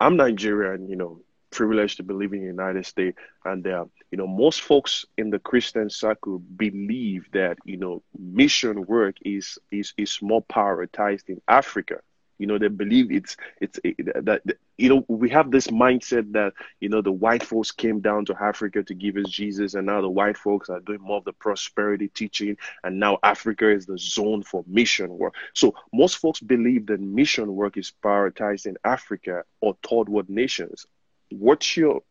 I'm 0.00 0.16
Nigerian, 0.16 0.88
you 0.88 0.96
know, 0.96 1.20
privileged 1.50 1.98
to 1.98 2.04
be 2.04 2.14
living 2.14 2.40
in 2.42 2.46
the 2.48 2.52
United 2.62 2.86
States, 2.86 3.18
and 3.44 3.66
uh, 3.66 3.84
you 4.10 4.18
know, 4.18 4.26
most 4.26 4.62
folks 4.62 5.06
in 5.16 5.30
the 5.30 5.38
Christian 5.38 5.90
circle 5.90 6.38
believe 6.38 7.28
that 7.32 7.58
you 7.64 7.76
know, 7.78 8.02
mission 8.18 8.84
work 8.86 9.16
is 9.24 9.58
is 9.70 9.94
is 9.96 10.18
more 10.22 10.42
prioritized 10.44 11.28
in 11.28 11.40
Africa. 11.48 12.00
You 12.38 12.46
know, 12.46 12.58
they 12.58 12.68
believe 12.68 13.10
it's 13.10 13.36
it's 13.60 13.80
it, 13.84 13.96
that 14.24 14.42
you 14.76 14.88
know 14.88 15.04
we 15.08 15.28
have 15.30 15.50
this 15.50 15.66
mindset 15.68 16.32
that 16.32 16.52
you 16.80 16.88
know 16.88 17.02
the 17.02 17.12
white 17.12 17.42
folks 17.42 17.70
came 17.72 18.00
down 18.00 18.24
to 18.26 18.36
Africa 18.40 18.82
to 18.84 18.94
give 18.94 19.16
us 19.16 19.28
Jesus, 19.28 19.74
and 19.74 19.86
now 19.86 20.00
the 20.00 20.08
white 20.08 20.36
folks 20.38 20.68
are 20.68 20.80
doing 20.80 21.00
more 21.00 21.18
of 21.18 21.24
the 21.24 21.32
prosperity 21.32 22.08
teaching, 22.08 22.56
and 22.84 22.98
now 23.00 23.18
Africa 23.22 23.68
is 23.70 23.86
the 23.86 23.98
zone 23.98 24.42
for 24.42 24.64
mission 24.66 25.18
work. 25.18 25.34
So 25.54 25.74
most 25.92 26.18
folks 26.18 26.40
believe 26.40 26.86
that 26.86 27.00
mission 27.00 27.54
work 27.54 27.76
is 27.76 27.92
prioritized 28.02 28.66
in 28.66 28.76
Africa 28.84 29.44
or 29.60 29.76
third 29.88 30.08
world 30.08 30.28
nations. 30.30 30.86
What's 31.30 31.76
your 31.76 32.02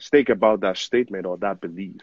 stake 0.00 0.28
about 0.28 0.60
that 0.60 0.76
statement 0.76 1.26
or 1.26 1.38
that 1.38 1.60
belief? 1.60 2.00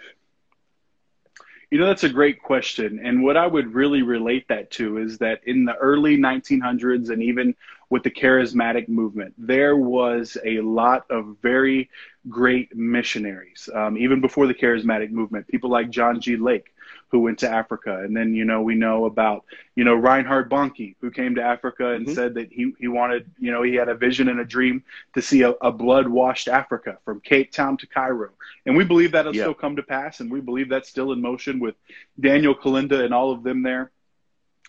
You 1.72 1.80
know, 1.80 1.86
that's 1.86 2.04
a 2.04 2.10
great 2.10 2.42
question. 2.44 3.00
And 3.02 3.24
what 3.24 3.38
I 3.38 3.48
would 3.48 3.74
really 3.74 4.02
relate 4.02 4.48
that 4.50 4.72
to 4.72 4.98
is 4.98 5.18
that 5.20 5.40
in 5.46 5.64
the 5.64 5.76
early 5.76 6.18
1900s 6.18 7.10
and 7.10 7.24
even 7.24 7.56
with 7.92 8.04
the 8.04 8.10
charismatic 8.10 8.88
movement, 8.88 9.36
there 9.38 9.76
was 9.76 10.38
a 10.46 10.62
lot 10.62 11.06
of 11.12 11.36
very 11.42 11.90
great 12.30 12.74
missionaries. 12.76 13.70
Um, 13.74 13.98
even 13.98 14.22
before 14.22 14.48
the 14.48 14.54
charismatic 14.54 15.12
movement, 15.12 15.48
people 15.50 15.70
like 15.70 15.90
John 15.90 16.22
G. 16.22 16.38
Lake, 16.38 16.74
who 17.10 17.20
went 17.20 17.40
to 17.40 17.50
Africa. 17.50 18.00
And 18.02 18.16
then, 18.16 18.34
you 18.34 18.46
know, 18.46 18.62
we 18.62 18.76
know 18.76 19.04
about, 19.06 19.44
you 19.76 19.84
know, 19.84 19.94
Reinhard 19.94 20.50
Bonnke, 20.50 20.96
who 21.02 21.12
came 21.12 21.36
to 21.36 21.44
Africa 21.44 21.90
and 21.92 22.08
Mhm. 22.08 22.16
said 22.16 22.36
that 22.36 22.50
he, 22.50 22.74
he 22.80 22.88
wanted, 22.88 23.30
you 23.38 23.52
know, 23.52 23.62
he 23.62 23.76
had 23.76 23.90
a 23.90 23.96
vision 23.96 24.30
and 24.30 24.40
a 24.40 24.46
dream 24.46 24.84
to 25.16 25.22
see 25.22 25.42
a, 25.42 25.50
a 25.62 25.72
blood 25.72 26.08
washed 26.08 26.48
Africa 26.48 26.98
from 27.04 27.20
Cape 27.20 27.52
Town 27.52 27.76
to 27.78 27.88
Cairo. 27.88 28.30
And 28.66 28.78
we 28.78 28.86
believe 28.86 29.12
that'll 29.12 29.36
Yeah. 29.36 29.44
still 29.44 29.54
come 29.54 29.76
to 29.76 29.84
pass. 29.84 30.22
And 30.22 30.32
we 30.32 30.40
believe 30.40 30.70
that's 30.70 30.88
still 30.88 31.12
in 31.12 31.22
motion 31.22 31.60
with 31.60 31.76
Daniel 32.18 32.56
Kolenda 32.56 33.04
and 33.04 33.14
all 33.14 33.32
of 33.32 33.44
them 33.44 33.64
there. 33.64 33.92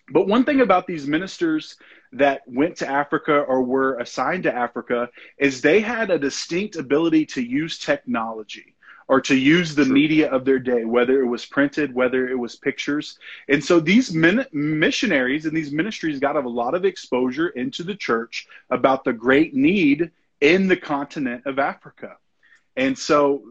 But 0.09 0.27
one 0.27 0.43
thing 0.43 0.59
about 0.59 0.85
these 0.85 1.07
ministers 1.07 1.77
that 2.13 2.41
went 2.47 2.77
to 2.77 2.89
Africa 2.89 3.39
or 3.39 3.63
were 3.63 3.97
assigned 3.99 4.43
to 4.43 4.53
Africa 4.53 5.09
is 5.37 5.61
they 5.61 5.81
had 5.81 6.11
a 6.11 6.19
distinct 6.19 6.75
ability 6.75 7.25
to 7.27 7.41
use 7.41 7.79
technology 7.79 8.75
or 9.07 9.19
to 9.21 9.35
use 9.35 9.75
the 9.75 9.83
True. 9.83 9.93
media 9.93 10.31
of 10.31 10.45
their 10.45 10.59
day, 10.59 10.85
whether 10.85 11.21
it 11.21 11.27
was 11.27 11.45
printed, 11.45 11.93
whether 11.93 12.29
it 12.29 12.37
was 12.37 12.55
pictures. 12.55 13.19
And 13.49 13.63
so 13.63 13.79
these 13.79 14.13
min- 14.13 14.45
missionaries 14.51 15.45
and 15.45 15.55
these 15.55 15.71
ministries 15.71 16.19
got 16.19 16.35
a 16.35 16.47
lot 16.47 16.73
of 16.73 16.85
exposure 16.85 17.49
into 17.49 17.83
the 17.83 17.95
church 17.95 18.47
about 18.69 19.03
the 19.03 19.13
great 19.13 19.53
need 19.53 20.11
in 20.39 20.67
the 20.67 20.77
continent 20.77 21.43
of 21.45 21.59
Africa. 21.59 22.17
And 22.75 22.97
so 22.97 23.43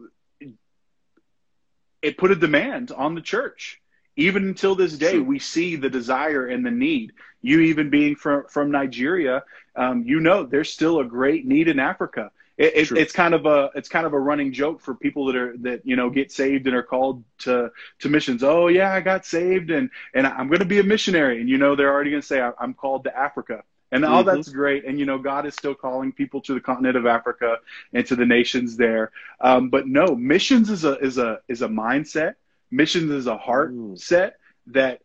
it 2.01 2.17
put 2.17 2.31
a 2.31 2.35
demand 2.35 2.91
on 2.91 3.15
the 3.15 3.21
church. 3.21 3.79
Even 4.15 4.47
until 4.47 4.75
this 4.75 4.97
day, 4.97 5.19
we 5.19 5.39
see 5.39 5.75
the 5.75 5.89
desire 5.89 6.47
and 6.47 6.65
the 6.65 6.71
need. 6.71 7.13
You, 7.41 7.59
even 7.61 7.89
being 7.89 8.15
from, 8.15 8.45
from 8.49 8.71
Nigeria, 8.71 9.43
um, 9.75 10.03
you 10.03 10.19
know 10.19 10.43
there's 10.43 10.71
still 10.71 10.99
a 10.99 11.05
great 11.05 11.45
need 11.45 11.67
in 11.67 11.79
Africa. 11.79 12.31
It, 12.57 12.75
it, 12.75 12.91
it's 12.95 13.11
kind 13.13 13.33
of 13.33 13.47
a 13.47 13.71
it's 13.73 13.89
kind 13.89 14.05
of 14.05 14.13
a 14.13 14.19
running 14.19 14.53
joke 14.53 14.79
for 14.81 14.93
people 14.93 15.25
that 15.25 15.35
are 15.35 15.57
that 15.57 15.81
you 15.85 15.95
know 15.95 16.09
get 16.11 16.31
saved 16.31 16.67
and 16.67 16.75
are 16.75 16.83
called 16.83 17.23
to 17.39 17.71
to 17.99 18.09
missions. 18.09 18.43
Oh 18.43 18.67
yeah, 18.67 18.93
I 18.93 19.01
got 19.01 19.25
saved 19.25 19.71
and 19.71 19.89
and 20.13 20.27
I'm 20.27 20.47
going 20.47 20.59
to 20.59 20.65
be 20.65 20.79
a 20.79 20.83
missionary, 20.83 21.41
and 21.41 21.49
you 21.49 21.57
know 21.57 21.75
they're 21.75 21.91
already 21.91 22.11
going 22.11 22.21
to 22.21 22.27
say 22.27 22.41
"I- 22.41 22.53
I'm 22.59 22.75
called 22.75 23.05
to 23.05 23.17
Africa. 23.17 23.63
And 23.91 24.05
all 24.05 24.23
Mhm. 24.23 24.25
that's 24.27 24.49
great, 24.49 24.85
and 24.85 24.99
you 24.99 25.05
know 25.05 25.17
God 25.19 25.45
is 25.47 25.55
still 25.55 25.75
calling 25.75 26.11
people 26.11 26.41
to 26.41 26.53
the 26.53 26.59
continent 26.61 26.95
of 26.97 27.05
Africa 27.07 27.57
and 27.93 28.05
to 28.07 28.15
the 28.15 28.25
nations 28.25 28.75
there. 28.77 29.11
Um, 29.39 29.69
but 29.69 29.87
no, 29.87 30.15
missions 30.15 30.69
is 30.69 30.83
a 30.83 30.97
is 30.99 31.17
a 31.17 31.39
is 31.47 31.61
a 31.63 31.67
mindset. 31.67 32.35
Missions 32.73 33.11
is 33.11 33.27
a 33.27 33.37
heart 33.37 33.71
Mm. 33.71 33.99
set 33.99 34.39
that 34.67 34.99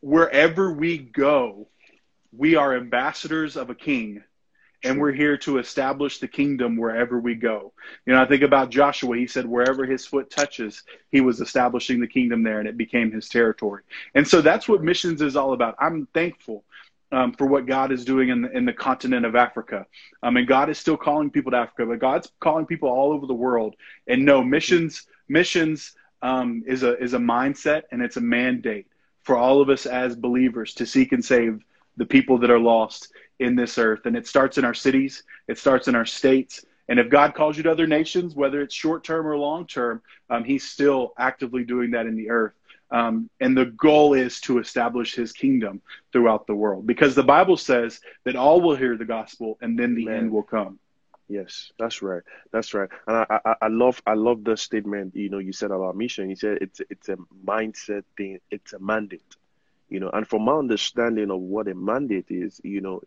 wherever 0.00 0.72
we 0.72 0.98
go, 0.98 1.66
we 2.32 2.54
are 2.54 2.76
ambassadors 2.76 3.56
of 3.56 3.70
a 3.70 3.74
king 3.74 4.22
and 4.84 5.00
we're 5.00 5.12
here 5.12 5.36
to 5.36 5.58
establish 5.58 6.20
the 6.20 6.28
kingdom 6.28 6.76
wherever 6.76 7.18
we 7.18 7.34
go. 7.34 7.72
You 8.06 8.14
know, 8.14 8.22
I 8.22 8.26
think 8.26 8.42
about 8.42 8.70
Joshua. 8.70 9.16
He 9.16 9.26
said, 9.26 9.46
wherever 9.46 9.84
his 9.84 10.06
foot 10.06 10.30
touches, 10.30 10.84
he 11.10 11.20
was 11.20 11.40
establishing 11.40 12.00
the 12.00 12.06
kingdom 12.06 12.44
there 12.44 12.60
and 12.60 12.68
it 12.68 12.76
became 12.76 13.10
his 13.10 13.28
territory. 13.28 13.82
And 14.14 14.26
so 14.26 14.40
that's 14.40 14.68
what 14.68 14.82
missions 14.82 15.22
is 15.22 15.34
all 15.34 15.52
about. 15.52 15.74
I'm 15.80 16.06
thankful 16.14 16.64
um, 17.10 17.32
for 17.32 17.46
what 17.46 17.66
God 17.66 17.90
is 17.90 18.04
doing 18.04 18.28
in 18.28 18.42
the, 18.42 18.56
in 18.56 18.64
the 18.64 18.72
continent 18.72 19.26
of 19.26 19.34
Africa. 19.34 19.86
I 20.22 20.30
mean, 20.30 20.46
God 20.46 20.70
is 20.70 20.78
still 20.78 20.96
calling 20.96 21.30
people 21.30 21.50
to 21.50 21.58
Africa, 21.58 21.84
but 21.86 21.98
God's 21.98 22.30
calling 22.38 22.64
people 22.64 22.88
all 22.88 23.12
over 23.12 23.26
the 23.26 23.34
world. 23.34 23.74
And 24.06 24.24
no, 24.24 24.42
missions, 24.44 25.06
missions 25.28 25.94
um, 26.22 26.62
is 26.66 26.82
a 26.82 26.98
is 26.98 27.14
a 27.14 27.18
mindset 27.18 27.82
and 27.90 28.02
it's 28.02 28.16
a 28.16 28.20
mandate 28.20 28.86
for 29.22 29.36
all 29.36 29.60
of 29.60 29.68
us 29.68 29.86
as 29.86 30.16
believers 30.16 30.74
to 30.74 30.86
seek 30.86 31.12
and 31.12 31.24
save 31.24 31.62
the 31.96 32.06
people 32.06 32.38
that 32.38 32.50
are 32.50 32.58
lost 32.58 33.12
in 33.38 33.56
this 33.56 33.78
earth. 33.78 34.06
And 34.06 34.16
it 34.16 34.26
starts 34.26 34.58
in 34.58 34.64
our 34.64 34.74
cities, 34.74 35.22
it 35.48 35.58
starts 35.58 35.88
in 35.88 35.94
our 35.94 36.06
states. 36.06 36.64
And 36.88 36.98
if 36.98 37.08
God 37.08 37.34
calls 37.34 37.56
you 37.56 37.62
to 37.64 37.70
other 37.70 37.86
nations, 37.86 38.34
whether 38.34 38.60
it's 38.60 38.74
short 38.74 39.04
term 39.04 39.26
or 39.26 39.36
long 39.36 39.66
term, 39.66 40.02
um, 40.28 40.44
He's 40.44 40.64
still 40.64 41.12
actively 41.18 41.64
doing 41.64 41.92
that 41.92 42.06
in 42.06 42.16
the 42.16 42.30
earth. 42.30 42.54
Um, 42.90 43.30
and 43.38 43.56
the 43.56 43.66
goal 43.66 44.14
is 44.14 44.40
to 44.42 44.58
establish 44.58 45.14
his 45.14 45.32
kingdom 45.32 45.80
throughout 46.12 46.48
the 46.48 46.54
world 46.56 46.88
because 46.88 47.14
the 47.14 47.22
Bible 47.22 47.56
says 47.56 48.00
that 48.24 48.34
all 48.34 48.60
will 48.60 48.74
hear 48.74 48.96
the 48.96 49.04
gospel 49.04 49.58
and 49.60 49.78
then 49.78 49.94
the 49.94 50.08
end 50.08 50.32
will 50.32 50.42
come. 50.42 50.80
Yes, 51.30 51.72
that's 51.78 52.02
right. 52.02 52.22
That's 52.52 52.74
right. 52.74 52.90
And 53.06 53.18
I, 53.18 53.40
I, 53.46 53.54
I 53.62 53.68
love 53.68 54.02
I 54.06 54.14
love 54.14 54.44
the 54.44 54.56
statement 54.56 55.14
you 55.16 55.30
know 55.30 55.38
you 55.38 55.52
said 55.52 55.70
about 55.70 55.96
mission. 55.96 56.28
You 56.28 56.36
said 56.36 56.58
it's 56.60 56.80
it's 56.90 57.08
a 57.08 57.16
mindset 57.46 58.04
thing. 58.16 58.40
It's 58.50 58.72
a 58.72 58.80
mandate. 58.80 59.36
You 59.90 60.00
know, 60.00 60.10
and 60.10 60.26
from 60.26 60.44
my 60.44 60.54
understanding 60.54 61.30
of 61.30 61.40
what 61.40 61.68
a 61.68 61.74
mandate 61.74 62.26
is, 62.30 62.60
you 62.64 62.80
know, 62.80 63.02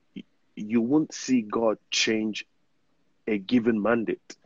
you 0.55 0.81
won't 0.81 1.13
see 1.13 1.41
God 1.41 1.79
change 1.91 2.45
a 3.27 3.37
given 3.39 3.81
mandate 3.81 4.37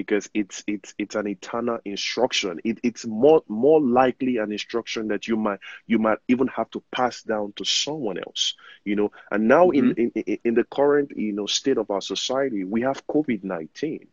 because 0.00 0.30
it's 0.32 0.64
it's 0.66 0.94
it's 0.96 1.14
an 1.14 1.26
eternal 1.28 1.78
instruction. 1.84 2.58
It, 2.64 2.80
it's 2.82 3.04
more 3.04 3.42
more 3.48 3.82
likely 3.82 4.38
an 4.38 4.50
instruction 4.50 5.08
that 5.08 5.28
you 5.28 5.36
might 5.36 5.58
you 5.86 5.98
might 5.98 6.20
even 6.26 6.46
have 6.46 6.70
to 6.70 6.82
pass 6.90 7.20
down 7.20 7.52
to 7.56 7.66
someone 7.66 8.16
else. 8.16 8.54
You 8.82 8.96
know, 8.96 9.12
and 9.30 9.46
now 9.46 9.66
mm-hmm. 9.66 10.00
in, 10.00 10.12
in 10.14 10.38
in 10.42 10.54
the 10.54 10.64
current 10.64 11.10
you 11.14 11.32
know 11.32 11.44
state 11.44 11.76
of 11.76 11.90
our 11.90 12.00
society, 12.00 12.64
we 12.64 12.80
have 12.80 13.06
COVID 13.08 13.44
nineteen. 13.44 14.06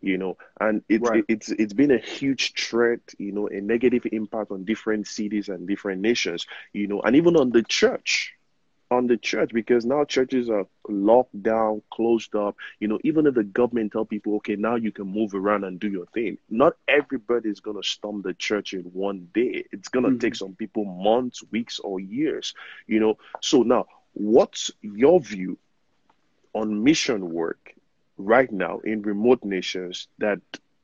You 0.00 0.18
know, 0.18 0.38
and 0.60 0.82
it's 0.88 1.08
right. 1.08 1.24
it's 1.28 1.50
it's 1.50 1.72
been 1.72 1.92
a 1.92 1.98
huge 1.98 2.54
threat. 2.54 3.00
You 3.18 3.30
know, 3.30 3.46
a 3.46 3.60
negative 3.60 4.06
impact 4.10 4.50
on 4.50 4.64
different 4.64 5.06
cities 5.06 5.48
and 5.48 5.68
different 5.68 6.00
nations. 6.00 6.48
You 6.72 6.88
know, 6.88 7.00
and 7.02 7.14
even 7.14 7.36
on 7.36 7.50
the 7.50 7.62
church 7.62 8.34
on 8.90 9.06
the 9.06 9.16
church 9.16 9.50
because 9.52 9.84
now 9.84 10.04
churches 10.04 10.48
are 10.48 10.66
locked 10.88 11.42
down, 11.42 11.82
closed 11.92 12.34
up. 12.34 12.56
You 12.80 12.88
know, 12.88 12.98
even 13.04 13.26
if 13.26 13.34
the 13.34 13.44
government 13.44 13.92
tell 13.92 14.04
people, 14.04 14.36
okay, 14.36 14.56
now 14.56 14.76
you 14.76 14.92
can 14.92 15.06
move 15.06 15.34
around 15.34 15.64
and 15.64 15.78
do 15.78 15.88
your 15.88 16.06
thing, 16.06 16.38
not 16.48 16.74
everybody 16.86 17.50
is 17.50 17.60
gonna 17.60 17.82
storm 17.82 18.22
the 18.22 18.34
church 18.34 18.72
in 18.72 18.82
one 18.84 19.28
day. 19.34 19.64
It's 19.72 19.88
gonna 19.88 20.08
mm-hmm. 20.08 20.18
take 20.18 20.34
some 20.34 20.54
people 20.54 20.84
months, 20.84 21.42
weeks, 21.50 21.78
or 21.78 22.00
years. 22.00 22.54
You 22.86 23.00
know, 23.00 23.18
so 23.40 23.62
now 23.62 23.86
what's 24.14 24.70
your 24.80 25.20
view 25.20 25.58
on 26.54 26.82
mission 26.82 27.30
work 27.32 27.74
right 28.16 28.50
now 28.50 28.78
in 28.80 29.02
remote 29.02 29.44
nations 29.44 30.08
that 30.18 30.40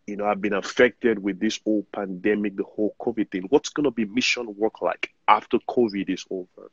you 0.07 0.17
know 0.17 0.27
have 0.27 0.43
been 0.43 0.53
affected 0.53 1.19
with 1.19 1.40
this 1.40 1.59
whole 1.64 1.87
pandemic, 1.93 2.57
the 2.57 2.64
whole 2.64 2.95
COVID 3.01 3.31
thing? 3.31 3.47
What's 3.49 3.71
gonna 3.71 3.90
be 3.90 4.05
mission 4.05 4.55
work 4.57 4.83
like 4.83 5.14
after 5.27 5.59
COVID 5.59 6.11
is 6.11 6.27
over? 6.31 6.71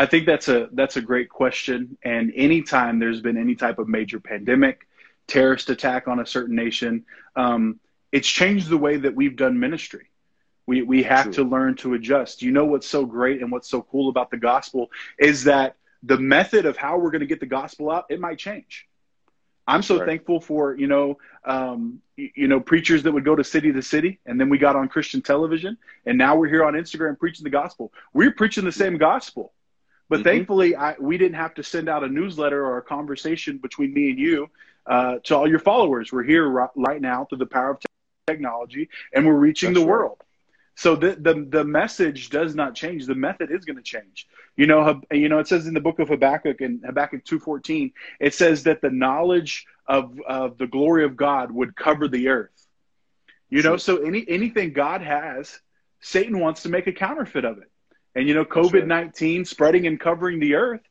I 0.00 0.06
think 0.06 0.24
that's 0.24 0.48
a 0.48 0.70
that's 0.72 0.96
a 0.96 1.02
great 1.02 1.28
question. 1.28 1.98
And 2.02 2.32
anytime 2.34 2.98
there's 2.98 3.20
been 3.20 3.36
any 3.36 3.54
type 3.54 3.78
of 3.78 3.86
major 3.86 4.18
pandemic, 4.18 4.88
terrorist 5.26 5.68
attack 5.68 6.08
on 6.08 6.20
a 6.20 6.24
certain 6.24 6.56
nation, 6.56 7.04
um, 7.36 7.78
it's 8.10 8.26
changed 8.26 8.70
the 8.70 8.78
way 8.78 8.96
that 8.96 9.14
we've 9.14 9.36
done 9.36 9.60
ministry. 9.60 10.06
We 10.64 10.80
we 10.80 11.02
have 11.02 11.24
True. 11.24 11.32
to 11.34 11.42
learn 11.44 11.76
to 11.76 11.92
adjust. 11.92 12.40
You 12.40 12.50
know 12.50 12.64
what's 12.64 12.86
so 12.86 13.04
great 13.04 13.42
and 13.42 13.52
what's 13.52 13.68
so 13.68 13.82
cool 13.82 14.08
about 14.08 14.30
the 14.30 14.38
gospel 14.38 14.90
is 15.18 15.44
that 15.44 15.76
the 16.02 16.16
method 16.16 16.64
of 16.64 16.78
how 16.78 16.96
we're 16.96 17.10
going 17.10 17.20
to 17.20 17.26
get 17.26 17.40
the 17.40 17.44
gospel 17.60 17.90
out 17.90 18.06
it 18.08 18.20
might 18.20 18.38
change. 18.38 18.88
I'm 19.68 19.82
so 19.82 19.98
right. 19.98 20.06
thankful 20.06 20.40
for 20.40 20.74
you 20.78 20.86
know 20.86 21.18
um, 21.44 22.00
you 22.16 22.48
know 22.48 22.58
preachers 22.58 23.02
that 23.02 23.12
would 23.12 23.26
go 23.26 23.36
to 23.36 23.44
city 23.44 23.70
to 23.70 23.82
city, 23.82 24.18
and 24.24 24.40
then 24.40 24.48
we 24.48 24.56
got 24.56 24.76
on 24.76 24.88
Christian 24.88 25.20
television, 25.20 25.76
and 26.06 26.16
now 26.16 26.36
we're 26.36 26.48
here 26.48 26.64
on 26.64 26.72
Instagram 26.72 27.18
preaching 27.18 27.44
the 27.44 27.50
gospel. 27.50 27.92
We're 28.14 28.32
preaching 28.32 28.64
the 28.64 28.72
same 28.72 28.96
gospel 28.96 29.52
but 30.10 30.16
mm-hmm. 30.16 30.24
thankfully, 30.24 30.76
I, 30.76 30.96
we 31.00 31.16
didn't 31.16 31.36
have 31.36 31.54
to 31.54 31.62
send 31.62 31.88
out 31.88 32.04
a 32.04 32.08
newsletter 32.08 32.62
or 32.62 32.76
a 32.76 32.82
conversation 32.82 33.56
between 33.56 33.94
me 33.94 34.10
and 34.10 34.18
you 34.18 34.50
uh, 34.84 35.20
to 35.24 35.36
all 35.36 35.48
your 35.48 35.60
followers. 35.60 36.12
We're 36.12 36.24
here 36.24 36.46
right, 36.46 36.68
right 36.76 37.00
now 37.00 37.24
through 37.24 37.38
the 37.38 37.46
power 37.46 37.70
of 37.70 37.78
technology, 38.26 38.90
and 39.14 39.24
we're 39.26 39.32
reaching 39.34 39.72
That's 39.72 39.84
the 39.84 39.86
right. 39.86 39.98
world. 39.98 40.18
So 40.74 40.96
the, 40.96 41.10
the 41.26 41.34
the 41.48 41.64
message 41.64 42.30
does 42.30 42.54
not 42.54 42.74
change. 42.74 43.06
The 43.06 43.14
method 43.14 43.50
is 43.50 43.64
going 43.64 43.76
to 43.76 43.82
change. 43.82 44.26
You 44.56 44.66
know, 44.66 45.02
you 45.12 45.28
know, 45.28 45.38
it 45.38 45.46
says 45.46 45.66
in 45.66 45.74
the 45.74 45.80
book 45.80 45.98
of 45.98 46.08
Habakkuk 46.08 46.60
in 46.60 46.80
Habakkuk 46.84 47.24
two 47.24 47.38
fourteen, 47.38 47.92
it 48.18 48.34
says 48.34 48.64
that 48.64 48.80
the 48.80 48.90
knowledge 48.90 49.66
of 49.86 50.18
of 50.26 50.58
the 50.58 50.66
glory 50.66 51.04
of 51.04 51.16
God 51.16 51.50
would 51.50 51.76
cover 51.76 52.08
the 52.08 52.28
earth. 52.28 52.66
You 53.50 53.62
know, 53.62 53.76
so 53.76 53.98
any 53.98 54.24
anything 54.26 54.72
God 54.72 55.02
has, 55.02 55.60
Satan 56.00 56.38
wants 56.38 56.62
to 56.62 56.68
make 56.68 56.86
a 56.86 56.92
counterfeit 56.92 57.44
of 57.44 57.58
it. 57.58 57.70
And 58.14 58.26
you 58.26 58.34
know, 58.34 58.44
COVID 58.44 58.86
19 58.86 59.44
spreading 59.44 59.86
and 59.86 59.98
covering 59.98 60.40
the 60.40 60.54
earth, 60.54 60.82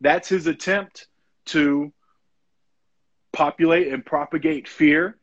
that's 0.00 0.28
his 0.28 0.46
attempt 0.46 1.08
to 1.46 1.92
populate 3.32 3.92
and 3.92 4.04
propagate 4.04 4.68
fear 4.68 5.16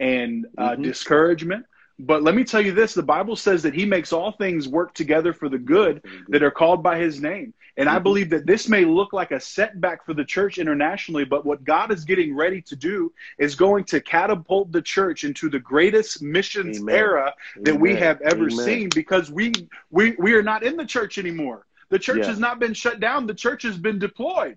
and 0.00 0.46
uh, 0.56 0.70
mm-hmm. 0.70 0.82
discouragement. 0.82 1.66
But 1.98 2.22
let 2.22 2.34
me 2.34 2.44
tell 2.44 2.60
you 2.60 2.72
this 2.72 2.94
the 2.94 3.02
Bible 3.02 3.34
says 3.34 3.62
that 3.64 3.74
he 3.74 3.84
makes 3.84 4.12
all 4.12 4.32
things 4.32 4.68
work 4.68 4.94
together 4.94 5.32
for 5.32 5.48
the 5.48 5.58
good 5.58 6.04
that 6.28 6.42
are 6.42 6.50
called 6.50 6.82
by 6.82 6.98
his 6.98 7.20
name. 7.20 7.54
And 7.76 7.88
I 7.88 7.94
mm-hmm. 7.94 8.02
believe 8.02 8.30
that 8.30 8.46
this 8.46 8.68
may 8.68 8.84
look 8.84 9.12
like 9.12 9.30
a 9.30 9.40
setback 9.40 10.04
for 10.04 10.14
the 10.14 10.24
church 10.24 10.58
internationally, 10.58 11.24
but 11.24 11.44
what 11.44 11.64
God 11.64 11.92
is 11.92 12.04
getting 12.04 12.34
ready 12.34 12.60
to 12.62 12.76
do 12.76 13.12
is 13.38 13.54
going 13.54 13.84
to 13.84 14.00
catapult 14.00 14.70
the 14.72 14.82
church 14.82 15.24
into 15.24 15.48
the 15.48 15.58
greatest 15.58 16.22
missions 16.22 16.78
Amen. 16.78 16.94
era 16.94 17.34
that 17.62 17.70
Amen. 17.70 17.80
we 17.80 17.94
have 17.96 18.20
ever 18.20 18.48
Amen. 18.48 18.64
seen 18.64 18.88
because 18.94 19.30
we, 19.30 19.52
we, 19.90 20.14
we 20.18 20.34
are 20.34 20.42
not 20.42 20.62
in 20.62 20.76
the 20.76 20.86
church 20.86 21.18
anymore. 21.18 21.66
The 21.90 21.98
church 21.98 22.18
yeah. 22.18 22.26
has 22.26 22.38
not 22.38 22.58
been 22.58 22.74
shut 22.74 23.00
down, 23.00 23.26
the 23.26 23.34
church 23.34 23.62
has 23.62 23.76
been 23.76 23.98
deployed. 23.98 24.56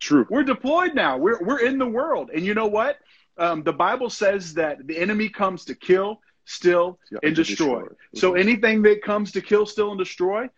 True. 0.00 0.26
We're 0.28 0.42
deployed 0.42 0.94
now. 0.94 1.16
We're, 1.16 1.42
we're 1.42 1.60
in 1.60 1.78
the 1.78 1.86
world. 1.86 2.30
And 2.34 2.44
you 2.44 2.54
know 2.54 2.66
what? 2.66 2.98
Um, 3.38 3.62
the 3.62 3.72
Bible 3.72 4.10
says 4.10 4.54
that 4.54 4.86
the 4.86 4.98
enemy 4.98 5.28
comes 5.28 5.64
to 5.66 5.74
kill, 5.74 6.20
steal, 6.44 6.98
yeah, 7.10 7.18
and 7.22 7.34
destroy. 7.34 7.80
destroy. 7.80 7.96
So 8.14 8.34
anything 8.34 8.82
that 8.82 9.02
comes 9.02 9.32
to 9.32 9.40
kill, 9.40 9.66
steal, 9.66 9.90
and 9.90 9.98
destroy, 9.98 10.48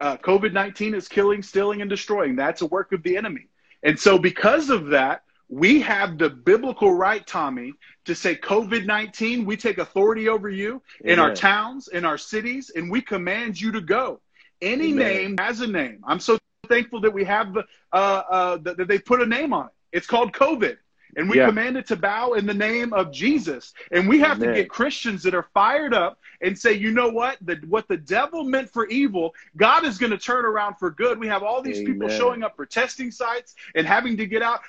uh, 0.00 0.16
COVID 0.16 0.52
19 0.52 0.94
is 0.94 1.08
killing, 1.08 1.42
stealing, 1.42 1.80
and 1.80 1.90
destroying. 1.90 2.36
That's 2.36 2.62
a 2.62 2.66
work 2.66 2.92
of 2.92 3.02
the 3.02 3.16
enemy. 3.16 3.46
And 3.82 3.98
so, 3.98 4.18
because 4.18 4.70
of 4.70 4.88
that, 4.88 5.22
we 5.48 5.80
have 5.80 6.16
the 6.16 6.30
biblical 6.30 6.94
right, 6.94 7.26
Tommy, 7.26 7.72
to 8.04 8.14
say 8.14 8.36
COVID 8.36 8.86
19, 8.86 9.44
we 9.44 9.56
take 9.56 9.78
authority 9.78 10.28
over 10.28 10.48
you 10.48 10.82
in 11.04 11.18
our 11.18 11.34
towns, 11.34 11.88
in 11.88 12.04
our 12.04 12.18
cities, 12.18 12.70
and 12.74 12.90
we 12.90 13.00
command 13.02 13.60
you 13.60 13.72
to 13.72 13.80
go. 13.80 14.20
Any 14.62 14.90
Amen. 14.90 14.96
name 14.96 15.36
has 15.38 15.60
a 15.60 15.66
name. 15.66 16.02
I'm 16.06 16.20
so 16.20 16.38
thankful 16.68 17.00
that 17.00 17.12
we 17.12 17.24
have 17.24 17.52
the, 17.52 17.64
uh, 17.92 18.22
uh, 18.30 18.56
that 18.58 18.86
they 18.86 18.98
put 18.98 19.20
a 19.20 19.26
name 19.26 19.52
on 19.52 19.66
it. 19.66 19.72
It's 19.92 20.06
called 20.06 20.32
COVID. 20.32 20.76
And 21.16 21.28
we 21.28 21.38
yeah. 21.38 21.46
command 21.46 21.76
it 21.76 21.86
to 21.88 21.96
bow 21.96 22.32
in 22.34 22.46
the 22.46 22.54
name 22.54 22.92
of 22.92 23.12
Jesus. 23.12 23.72
And 23.90 24.08
we 24.08 24.20
have 24.20 24.38
Amen. 24.38 24.54
to 24.54 24.54
get 24.54 24.70
Christians 24.70 25.22
that 25.24 25.34
are 25.34 25.48
fired 25.54 25.94
up 25.94 26.18
and 26.40 26.58
say, 26.58 26.72
you 26.72 26.92
know 26.92 27.08
what? 27.08 27.38
The, 27.42 27.60
what 27.68 27.88
the 27.88 27.96
devil 27.96 28.44
meant 28.44 28.70
for 28.70 28.86
evil, 28.88 29.34
God 29.56 29.84
is 29.84 29.98
going 29.98 30.12
to 30.12 30.18
turn 30.18 30.44
around 30.44 30.76
for 30.76 30.90
good. 30.90 31.18
We 31.18 31.28
have 31.28 31.42
all 31.42 31.62
these 31.62 31.78
Amen. 31.78 31.94
people 31.94 32.08
showing 32.08 32.42
up 32.42 32.56
for 32.56 32.66
testing 32.66 33.10
sites 33.10 33.54
and 33.74 33.86
having 33.86 34.16
to 34.16 34.26
get 34.26 34.42
out. 34.42 34.60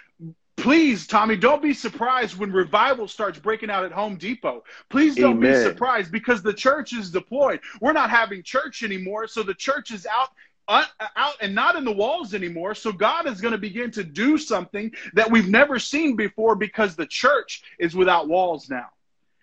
Please, 0.57 1.07
Tommy, 1.07 1.37
don't 1.37 1.61
be 1.61 1.73
surprised 1.73 2.37
when 2.37 2.51
revival 2.51 3.07
starts 3.07 3.39
breaking 3.39 3.71
out 3.71 3.83
at 3.83 3.91
Home 3.91 4.15
Depot. 4.15 4.63
Please 4.89 5.15
don't 5.15 5.37
Amen. 5.37 5.53
be 5.53 5.63
surprised 5.63 6.11
because 6.11 6.43
the 6.43 6.53
church 6.53 6.93
is 6.93 7.09
deployed. 7.09 7.61
We're 7.79 7.93
not 7.93 8.11
having 8.11 8.43
church 8.43 8.83
anymore, 8.83 9.27
so 9.27 9.41
the 9.41 9.55
church 9.55 9.89
is 9.89 10.05
out 10.05 10.29
out 10.71 11.35
and 11.41 11.53
not 11.53 11.75
in 11.75 11.85
the 11.85 11.91
walls 11.91 12.33
anymore. 12.33 12.75
So 12.75 12.91
God 12.91 13.27
is 13.27 13.41
going 13.41 13.53
to 13.53 13.57
begin 13.57 13.91
to 13.91 14.03
do 14.03 14.37
something 14.37 14.91
that 15.13 15.29
we've 15.29 15.49
never 15.49 15.79
seen 15.79 16.15
before 16.15 16.55
because 16.55 16.95
the 16.95 17.05
church 17.05 17.63
is 17.79 17.95
without 17.95 18.27
walls 18.27 18.69
now. 18.69 18.87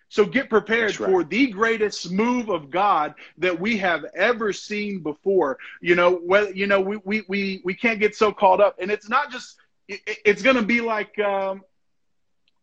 So 0.09 0.25
get 0.25 0.49
prepared 0.49 0.99
right. 0.99 1.09
for 1.09 1.23
the 1.23 1.47
greatest 1.47 2.11
move 2.11 2.49
of 2.49 2.71
God 2.71 3.13
that 3.37 3.59
we 3.59 3.77
have 3.77 4.05
ever 4.15 4.51
seen 4.51 5.03
before. 5.03 5.59
You 5.81 5.95
know, 5.95 6.19
well, 6.23 6.51
you 6.51 6.65
know, 6.65 6.81
we, 6.81 6.97
we, 7.05 7.23
we, 7.27 7.61
we 7.63 7.73
can't 7.75 7.99
get 7.99 8.15
so 8.15 8.31
caught 8.31 8.59
up 8.59 8.77
and 8.79 8.89
it's 8.89 9.07
not 9.07 9.31
just, 9.31 9.57
it, 9.87 10.01
it's 10.25 10.41
going 10.41 10.55
to 10.55 10.63
be 10.63 10.81
like, 10.81 11.17
um, 11.19 11.61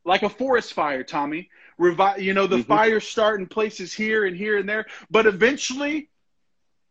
like 0.05 0.23
a 0.23 0.29
forest 0.29 0.73
fire, 0.73 1.05
Tommy. 1.05 1.51
Revi- 1.79 2.23
you 2.23 2.33
know, 2.33 2.47
the 2.47 2.57
mm-hmm. 2.57 2.69
fires 2.69 3.07
start 3.07 3.39
in 3.39 3.47
places 3.47 3.93
here 3.93 4.25
and 4.25 4.37
here 4.37 4.57
and 4.57 4.69
there, 4.69 4.87
but 5.11 5.27
eventually 5.27 6.09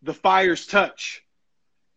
the 0.03 0.13
fires 0.13 0.67
touch 0.67 1.24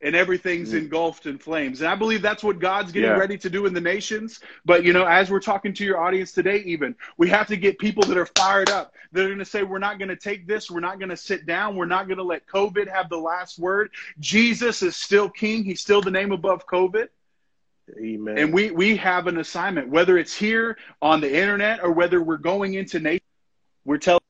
and 0.01 0.15
everything's 0.15 0.73
Mm. 0.73 0.79
engulfed 0.79 1.27
in 1.27 1.39
flames. 1.39 1.81
And 1.81 1.91
I 1.91 1.97
believe 1.97 2.23
that's 2.23 2.45
what 2.45 2.61
God's 2.61 2.93
getting 2.93 3.11
Yeah. 3.11 3.17
ready 3.19 3.37
to 3.39 3.51
do 3.51 3.67
in 3.67 3.75
the 3.75 3.81
nations. 3.81 4.41
But, 4.65 4.85
you 4.85 4.93
know, 4.93 5.05
as 5.05 5.31
we're 5.31 5.41
talking 5.41 5.73
to 5.75 5.85
your 5.85 5.99
audience 5.99 6.31
today, 6.33 6.59
even, 6.59 6.95
we 7.17 7.29
have 7.31 7.49
to 7.49 7.57
get 7.57 7.79
people 7.79 8.05
that 8.05 8.17
are 8.17 8.27
fired 8.27 8.71
up. 8.71 8.95
They're 9.11 9.27
going 9.27 9.39
to 9.41 9.45
say, 9.45 9.65
we're 9.65 9.79
not 9.79 9.99
going 9.99 10.11
to 10.11 10.17
take 10.17 10.47
this. 10.47 10.71
We're 10.71 10.81
not 10.81 11.01
going 11.01 11.09
to 11.09 11.17
sit 11.17 11.47
down. 11.47 11.75
We're 11.75 11.87
not 11.87 12.07
going 12.07 12.19
to 12.19 12.25
let 12.25 12.47
COVID 12.47 12.87
have 12.89 13.09
the 13.09 13.19
last 13.19 13.59
word. 13.59 13.91
Jesus 14.21 14.83
is 14.83 14.97
still 14.97 15.29
king. 15.29 15.65
He's 15.65 15.81
still 15.81 16.01
the 16.01 16.11
name 16.11 16.31
above 16.31 16.67
COVID. 16.67 17.09
Amen. 17.99 18.39
And 18.39 18.53
we, 18.53 18.71
we 18.71 18.97
have 18.97 19.27
an 19.27 19.39
assignment, 19.39 19.89
whether 19.89 20.19
it's 20.19 20.35
here 20.37 20.77
on 21.01 21.21
the 21.21 21.35
internet 21.35 21.83
or 21.83 21.91
whether 21.91 22.23
we're 22.23 22.37
going 22.37 22.75
into 22.75 23.01
nation. 23.01 23.23
We're 23.85 23.99
telling 23.99 24.21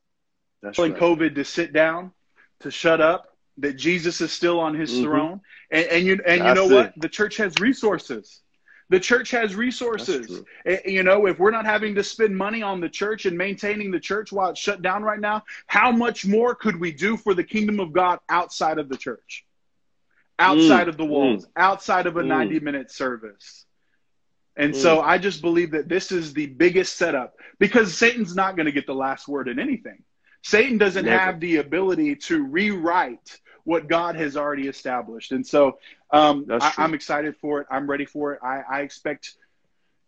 telling 0.73 0.93
right. 0.93 1.01
COVID 1.01 1.35
to 1.35 1.45
sit 1.45 1.73
down, 1.73 2.11
to 2.61 2.71
shut 2.71 3.01
up, 3.01 3.37
that 3.57 3.73
Jesus 3.73 4.21
is 4.21 4.31
still 4.31 4.59
on 4.59 4.73
his 4.73 4.91
Mhm. 4.93 5.03
throne. 5.03 5.41
And, 5.71 5.85
and 5.87 6.05
you 6.05 6.19
and 6.25 6.45
you 6.45 6.53
That's 6.53 6.55
know 6.55 6.65
what? 6.67 6.93
The 6.97 7.09
church 7.09 7.37
has 7.37 7.59
resources. 7.59 8.41
The 8.89 8.99
church 8.99 9.31
has 9.31 9.55
resources. 9.55 10.27
true. 10.27 10.45
Eh, 10.65 10.79
You 10.85 11.03
know, 11.03 11.25
if 11.27 11.39
we're 11.39 11.51
not 11.51 11.65
having 11.65 11.95
to 11.95 12.03
spend 12.03 12.35
money 12.35 12.61
on 12.61 12.79
the 12.79 12.89
church 12.89 13.25
and 13.25 13.37
maintaining 13.37 13.91
the 13.91 13.99
church 13.99 14.31
while 14.31 14.49
it's 14.49 14.59
shut 14.59 14.81
down 14.81 15.03
right 15.03 15.19
now, 15.19 15.43
how 15.67 15.91
much 15.91 16.25
more 16.25 16.55
could 16.55 16.79
we 16.79 16.91
do 16.91 17.17
for 17.17 17.33
the 17.33 17.43
kingdom 17.43 17.79
of 17.79 17.93
God 17.93 18.19
outside 18.29 18.77
of 18.79 18.89
the 18.89 18.97
church? 18.97 19.45
Outside 20.39 20.87
Mm, 20.87 20.89
of 20.89 20.97
the 20.97 21.05
walls, 21.05 21.45
outside 21.55 22.07
of 22.07 22.17
a 22.17 22.23
mm. 22.23 22.27
90 22.27 22.59
minute 22.59 22.91
service. 22.91 23.65
And 24.55 24.75
so 24.75 25.01
I 25.01 25.17
just 25.17 25.41
believe 25.41 25.71
that 25.71 25.87
this 25.87 26.11
is 26.11 26.33
the 26.33 26.47
biggest 26.47 26.95
setup 26.97 27.35
because 27.59 27.95
Satan's 27.95 28.35
not 28.35 28.55
going 28.55 28.65
to 28.65 28.71
get 28.71 28.85
the 28.87 28.95
last 28.95 29.27
word 29.27 29.47
in 29.47 29.59
anything. 29.59 30.03
Satan 30.43 30.77
doesn't 30.77 31.05
Never. 31.05 31.19
have 31.19 31.39
the 31.39 31.57
ability 31.57 32.15
to 32.27 32.43
rewrite 32.43 33.39
what 33.69 33.87
God 33.87 34.15
has 34.15 34.35
already 34.35 34.67
established. 34.67 35.31
And 35.31 35.45
so 35.45 35.77
um, 36.09 36.47
I, 36.49 36.73
I'm 36.79 36.95
excited 36.95 37.35
for 37.37 37.61
it. 37.61 37.67
I'm 37.69 37.87
ready 37.87 38.05
for 38.05 38.33
it. 38.33 38.39
I, 38.41 38.63
I 38.67 38.81
expect 38.81 39.35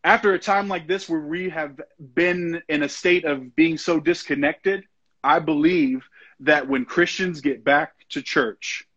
after 0.04 0.34
a 0.34 0.40
time 0.40 0.68
like 0.68 0.88
this 0.88 1.08
where 1.08 1.20
we 1.20 1.50
have 1.50 1.80
been 2.00 2.64
in 2.68 2.82
a 2.82 2.90
state 2.90 3.24
of 3.24 3.56
being 3.56 3.78
so 3.78 4.00
disconnected, 4.00 4.86
I 5.24 5.38
believe 5.38 6.04
that 6.40 6.68
when 6.68 6.86
Christians 6.86 7.42
get 7.42 7.64
back 7.64 7.94
to 8.10 8.24
church, 8.24 8.88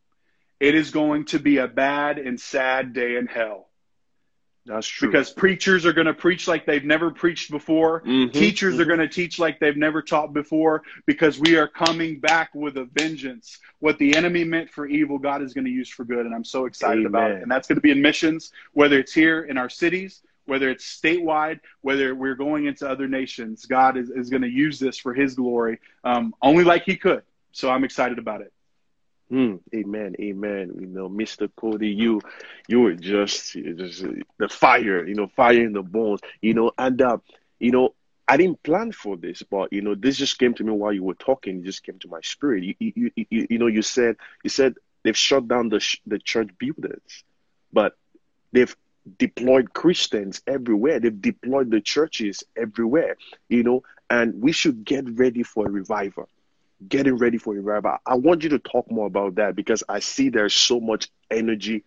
it 0.60 0.74
is 0.74 0.90
going 0.92 1.26
to 1.26 1.38
be 1.38 1.58
a 1.58 1.68
bad 1.68 2.18
and 2.18 2.40
sad 2.40 2.94
day 2.94 3.16
in 3.16 3.26
hell 3.26 3.68
That's 4.66 4.86
true. 4.86 5.08
because 5.10 5.30
preachers 5.30 5.84
are 5.84 5.92
going 5.92 6.06
to 6.06 6.14
preach 6.14 6.48
like 6.48 6.64
they've 6.64 6.84
never 6.84 7.10
preached 7.10 7.50
before. 7.50 8.00
Mhm, 8.02 8.32
Teachers 8.32 8.80
are 8.80 8.84
mhm. 8.84 8.88
going 8.88 9.00
to 9.00 9.08
teach 9.08 9.38
like 9.38 9.60
they've 9.60 9.76
never 9.76 10.00
taught 10.00 10.32
before 10.32 10.82
because 11.04 11.38
we 11.38 11.56
are 11.56 11.68
coming 11.68 12.18
back 12.18 12.54
with 12.54 12.78
a 12.78 12.84
vengeance. 12.84 13.58
What 13.80 13.98
the 13.98 14.16
enemy 14.16 14.42
meant 14.44 14.70
for 14.70 14.86
evil, 14.86 15.18
God 15.18 15.42
is 15.42 15.52
going 15.52 15.66
to 15.66 15.70
use 15.70 15.90
for 15.90 16.04
good. 16.04 16.24
And 16.24 16.34
I'm 16.34 16.44
so 16.44 16.64
excited 16.64 17.04
about 17.04 17.30
it. 17.32 17.42
And 17.42 17.50
that's 17.50 17.68
going 17.68 17.76
to 17.76 17.82
be 17.82 17.90
in 17.90 18.00
missions, 18.00 18.52
whether 18.72 18.98
it's 18.98 19.12
here 19.12 19.42
in 19.42 19.58
our 19.58 19.68
cities, 19.68 20.22
whether 20.46 20.70
it's 20.70 20.84
statewide, 20.84 21.60
whether 21.82 22.14
we're 22.14 22.34
going 22.34 22.64
into 22.64 22.88
other 22.88 23.06
nations. 23.06 23.66
God 23.66 23.98
is, 23.98 24.08
is 24.08 24.30
going 24.30 24.42
to 24.42 24.48
use 24.48 24.78
this 24.78 24.96
for 24.96 25.12
his 25.12 25.34
glory, 25.34 25.78
um, 26.04 26.34
only 26.40 26.64
like 26.64 26.84
he 26.84 26.96
could. 26.96 27.22
So 27.52 27.70
I'm 27.70 27.84
excited 27.84 28.18
about 28.18 28.40
it. 28.40 28.53
Mm, 29.34 29.60
amen, 29.74 30.16
amen. 30.20 30.72
You 30.80 30.86
know, 30.88 31.10
Mr. 31.10 31.48
Cody, 31.56 31.90
you 31.90 32.22
you 32.68 32.80
were 32.82 32.94
just 32.94 33.54
just 33.54 34.04
the 34.38 34.48
fire, 34.48 35.06
you 35.06 35.14
know, 35.16 35.28
fire 35.28 35.64
in 35.64 35.72
the 35.72 35.82
bones, 35.82 36.20
you 36.42 36.54
know, 36.54 36.72
and 36.78 37.02
uh, 37.02 37.18
you 37.60 37.72
know, 37.72 37.94
I 38.28 38.38
didn't 38.38 38.62
plan 38.62 38.92
for 38.92 39.16
this, 39.16 39.42
but 39.42 39.72
you 39.72 39.82
know, 39.82 39.96
this 39.96 40.18
just 40.18 40.38
came 40.38 40.54
to 40.54 40.64
me 40.64 40.72
while 40.72 40.92
you 40.94 41.04
were 41.04 41.14
talking. 41.14 41.58
It 41.58 41.64
just 41.64 41.84
came 41.84 41.98
to 42.00 42.08
my 42.08 42.20
spirit. 42.22 42.64
You 42.64 42.74
you 42.80 42.92
you, 43.16 43.26
you, 43.30 43.46
you 43.50 43.58
know, 43.58 43.66
you 43.68 43.82
said 43.82 44.16
you 44.44 44.50
said 44.50 44.74
they've 45.04 45.16
shut 45.16 45.48
down 45.48 45.70
the 45.70 45.80
sh- 45.80 46.00
the 46.06 46.18
church 46.18 46.50
buildings, 46.58 47.24
but 47.72 47.94
they've 48.52 48.76
deployed 49.18 49.74
Christians 49.74 50.42
everywhere. 50.46 51.00
They've 51.00 51.20
deployed 51.22 51.70
the 51.70 51.80
churches 51.80 52.44
everywhere, 52.56 53.16
you 53.48 53.64
know, 53.64 53.82
and 54.10 54.42
we 54.42 54.52
should 54.52 54.84
get 54.84 55.08
ready 55.18 55.42
for 55.42 55.66
a 55.66 55.70
revival 55.70 56.28
getting 56.86 57.16
ready 57.16 57.38
for 57.38 57.54
a 57.54 57.60
revival. 57.60 57.98
I 58.06 58.14
want 58.14 58.42
you 58.42 58.50
to 58.50 58.58
talk 58.58 58.90
more 58.90 59.06
about 59.06 59.36
that 59.36 59.56
because 59.56 59.82
I 59.88 60.00
see 60.00 60.28
there's 60.28 60.54
so 60.54 60.80
much 60.80 61.08
energy, 61.30 61.84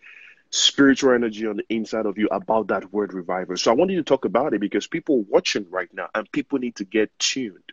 spiritual 0.50 1.14
energy 1.14 1.46
on 1.48 1.58
the 1.58 1.66
inside 1.70 2.06
of 2.06 2.18
you 2.18 2.28
about 2.32 2.68
that 2.68 2.92
word 2.94 3.14
revival. 3.14 3.58
So 3.58 3.72
I 3.72 3.76
want 3.76 3.92
you 3.92 3.98
to 3.98 4.04
talk 4.04 4.26
about 4.26 4.54
it 4.54 4.62
because 4.62 4.88
people 4.88 5.24
watching 5.24 5.68
right 5.70 5.90
now 5.94 6.10
and 6.16 6.32
people 6.32 6.60
need 6.60 6.76
to 6.78 6.86
get 6.86 7.12
tuned 7.20 7.72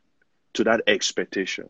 to 0.54 0.64
that 0.64 0.82
expectation. 0.86 1.68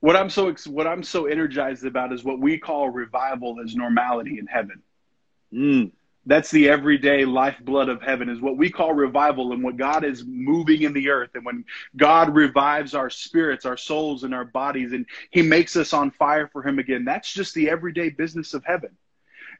What 0.00 0.16
I'm 0.16 0.30
so 0.30 0.54
what 0.68 0.86
I'm 0.86 1.02
so 1.02 1.26
energized 1.26 1.84
about 1.84 2.12
is 2.12 2.22
what 2.22 2.38
we 2.38 2.58
call 2.58 2.90
revival 2.90 3.56
as 3.64 3.74
normality 3.74 4.38
in 4.38 4.46
heaven. 4.46 4.82
Mm, 5.52 5.90
That's 6.26 6.50
the 6.50 6.68
everyday 6.68 7.24
lifeblood 7.24 7.88
of 7.88 8.02
heaven, 8.02 8.28
is 8.28 8.40
what 8.40 8.56
we 8.58 8.70
call 8.70 8.92
revival, 8.94 9.52
and 9.52 9.62
what 9.62 9.76
God 9.76 10.04
is 10.04 10.24
moving 10.26 10.82
in 10.82 10.92
the 10.92 11.10
earth. 11.10 11.30
And 11.34 11.44
when 11.46 11.64
God 11.96 12.34
revives 12.34 12.94
our 12.94 13.10
spirits, 13.10 13.64
our 13.66 13.76
souls, 13.76 14.24
and 14.24 14.34
our 14.34 14.44
bodies, 14.44 14.92
and 14.92 15.06
He 15.30 15.42
makes 15.42 15.76
us 15.76 15.92
on 15.92 16.10
fire 16.10 16.48
for 16.52 16.62
Him 16.66 16.78
again, 16.78 17.04
that's 17.04 17.32
just 17.32 17.54
the 17.54 17.70
everyday 17.70 18.10
business 18.10 18.54
of 18.54 18.64
heaven. 18.64 18.90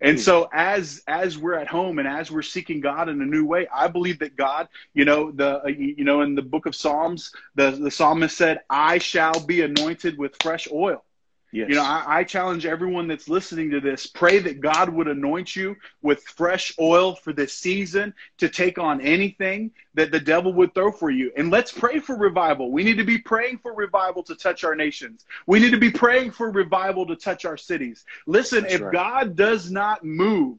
And 0.00 0.18
Hmm. 0.18 0.20
so, 0.20 0.48
as 0.52 1.02
as 1.08 1.38
we're 1.38 1.54
at 1.54 1.68
home 1.68 1.98
and 1.98 2.08
as 2.08 2.30
we're 2.30 2.42
seeking 2.42 2.80
God 2.80 3.08
in 3.08 3.20
a 3.22 3.26
new 3.26 3.46
way, 3.46 3.66
I 3.74 3.88
believe 3.88 4.18
that 4.20 4.36
God, 4.36 4.68
you 4.94 5.04
know, 5.04 5.30
the 5.32 5.62
uh, 5.64 5.68
you 5.68 6.04
know, 6.04 6.22
in 6.22 6.34
the 6.34 6.42
book 6.42 6.66
of 6.66 6.74
Psalms, 6.76 7.32
the 7.54 7.70
the 7.72 7.90
psalmist 7.90 8.36
said, 8.36 8.60
"I 8.70 8.98
shall 8.98 9.40
be 9.40 9.62
anointed 9.62 10.18
with 10.18 10.36
fresh 10.42 10.68
oil." 10.72 11.04
Yes. 11.52 11.68
You 11.68 11.76
know, 11.76 11.82
I, 11.82 12.18
I 12.18 12.24
challenge 12.24 12.66
everyone 12.66 13.08
that's 13.08 13.28
listening 13.28 13.70
to 13.70 13.80
this 13.80 14.06
pray 14.06 14.38
that 14.40 14.60
God 14.60 14.88
would 14.88 15.08
anoint 15.08 15.54
you 15.54 15.76
with 16.02 16.22
fresh 16.22 16.74
oil 16.78 17.14
for 17.14 17.32
this 17.32 17.54
season 17.54 18.14
to 18.38 18.48
take 18.48 18.78
on 18.78 19.00
anything 19.00 19.70
that 19.94 20.10
the 20.10 20.20
devil 20.20 20.52
would 20.54 20.74
throw 20.74 20.92
for 20.92 21.10
you. 21.10 21.32
And 21.36 21.50
let's 21.50 21.72
pray 21.72 21.98
for 21.98 22.16
revival. 22.16 22.70
We 22.70 22.84
need 22.84 22.98
to 22.98 23.04
be 23.04 23.18
praying 23.18 23.58
for 23.58 23.74
revival 23.74 24.22
to 24.24 24.34
touch 24.34 24.64
our 24.64 24.74
nations. 24.74 25.24
We 25.46 25.60
need 25.60 25.70
to 25.70 25.78
be 25.78 25.90
praying 25.90 26.32
for 26.32 26.50
revival 26.50 27.06
to 27.06 27.16
touch 27.16 27.44
our 27.44 27.56
cities. 27.56 28.04
Listen, 28.26 28.62
That's 28.62 28.74
if 28.74 28.80
right. 28.82 28.92
God 28.92 29.36
does 29.36 29.70
not 29.70 30.04
move, 30.04 30.58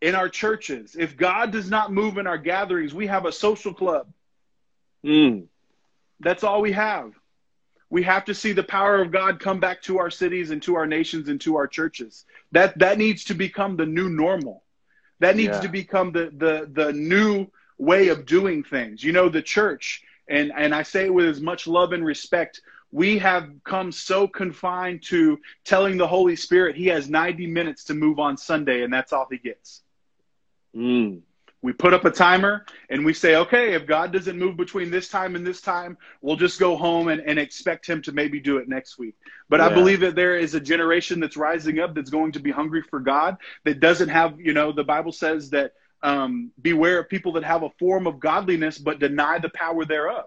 in 0.00 0.14
our 0.14 0.28
churches, 0.28 0.96
if 0.98 1.16
God 1.16 1.50
does 1.52 1.70
not 1.70 1.92
move 1.92 2.18
in 2.18 2.26
our 2.26 2.38
gatherings, 2.38 2.92
we 2.92 3.06
have 3.06 3.24
a 3.24 3.32
social 3.32 3.72
club. 3.72 4.06
Mm, 5.04 5.46
That's 6.20 6.44
all 6.44 6.60
we 6.60 6.72
have. 6.72 7.12
We 7.90 8.02
have 8.02 8.24
to 8.26 8.34
see 8.34 8.52
the 8.52 8.62
power 8.64 9.00
of 9.00 9.10
God 9.12 9.40
come 9.40 9.60
back 9.60 9.82
to 9.82 9.98
our 9.98 10.10
cities 10.10 10.50
and 10.50 10.62
to 10.62 10.74
our 10.76 10.86
nations 10.86 11.28
and 11.28 11.40
to 11.42 11.56
our 11.56 11.66
churches. 11.66 12.24
That 12.52 12.78
that 12.78 12.98
needs 12.98 13.24
to 13.24 13.34
become 13.34 13.76
the 13.76 13.86
new 13.86 14.08
normal. 14.08 14.64
That 15.20 15.36
needs 15.36 15.58
Yeah. 15.58 15.60
to 15.60 15.68
become 15.68 16.12
the 16.12 16.30
the 16.36 16.68
the 16.72 16.92
new 16.92 17.46
way 17.78 18.08
of 18.08 18.26
doing 18.26 18.62
things. 18.64 19.02
You 19.02 19.12
know, 19.12 19.28
the 19.28 19.42
church, 19.42 20.02
and 20.28 20.52
and 20.56 20.74
I 20.74 20.82
say 20.82 21.06
it 21.06 21.14
with 21.14 21.26
as 21.26 21.40
much 21.40 21.66
love 21.66 21.92
and 21.92 22.04
respect. 22.04 22.60
We 22.92 23.18
have 23.18 23.50
come 23.64 23.92
so 23.92 24.26
confined 24.28 25.02
to 25.04 25.38
telling 25.64 25.96
the 25.96 26.06
Holy 26.06 26.36
Spirit 26.36 26.76
He 26.76 26.86
has 26.86 27.08
90 27.08 27.46
minutes 27.46 27.84
to 27.84 27.94
move 27.94 28.18
on 28.18 28.36
Sunday, 28.36 28.82
and 28.82 28.92
that's 28.92 29.12
all 29.12 29.26
He 29.30 29.38
gets. 29.38 29.82
mm, 30.74 31.22
We 31.66 31.72
put 31.72 31.92
up 31.92 32.04
a 32.04 32.12
timer 32.12 32.64
and 32.90 33.04
we 33.04 33.12
say, 33.12 33.34
okay, 33.34 33.74
if 33.74 33.88
God 33.88 34.12
doesn't 34.12 34.38
move 34.38 34.56
between 34.56 34.88
this 34.88 35.08
time 35.08 35.34
and 35.34 35.44
this 35.44 35.60
time, 35.60 35.98
we'll 36.22 36.36
just 36.36 36.60
go 36.60 36.76
home 36.76 37.08
and, 37.08 37.20
and 37.20 37.40
expect 37.40 37.88
Him 37.88 38.02
to 38.02 38.12
maybe 38.12 38.38
do 38.38 38.58
it 38.58 38.68
next 38.68 38.98
week. 38.98 39.16
But 39.48 39.60
I 39.60 39.74
believe 39.74 39.98
that 39.98 40.14
there 40.14 40.38
is 40.38 40.54
a 40.54 40.60
generation 40.60 41.18
that's 41.18 41.36
rising 41.36 41.80
up 41.80 41.92
that's 41.96 42.08
going 42.08 42.30
to 42.32 42.38
be 42.38 42.52
hungry 42.52 42.82
for 42.82 43.00
God, 43.00 43.38
that 43.64 43.80
doesn't 43.80 44.10
have, 44.10 44.40
you 44.40 44.52
know, 44.52 44.70
the 44.70 44.84
Bible 44.84 45.10
says 45.10 45.50
that 45.50 45.72
um, 46.04 46.52
beware 46.62 47.00
of 47.00 47.08
people 47.08 47.32
that 47.32 47.42
have 47.42 47.64
a 47.64 47.70
form 47.80 48.06
of 48.06 48.20
godliness 48.20 48.78
but 48.78 49.00
deny 49.00 49.40
the 49.40 49.48
power 49.48 49.84
thereof. 49.84 50.26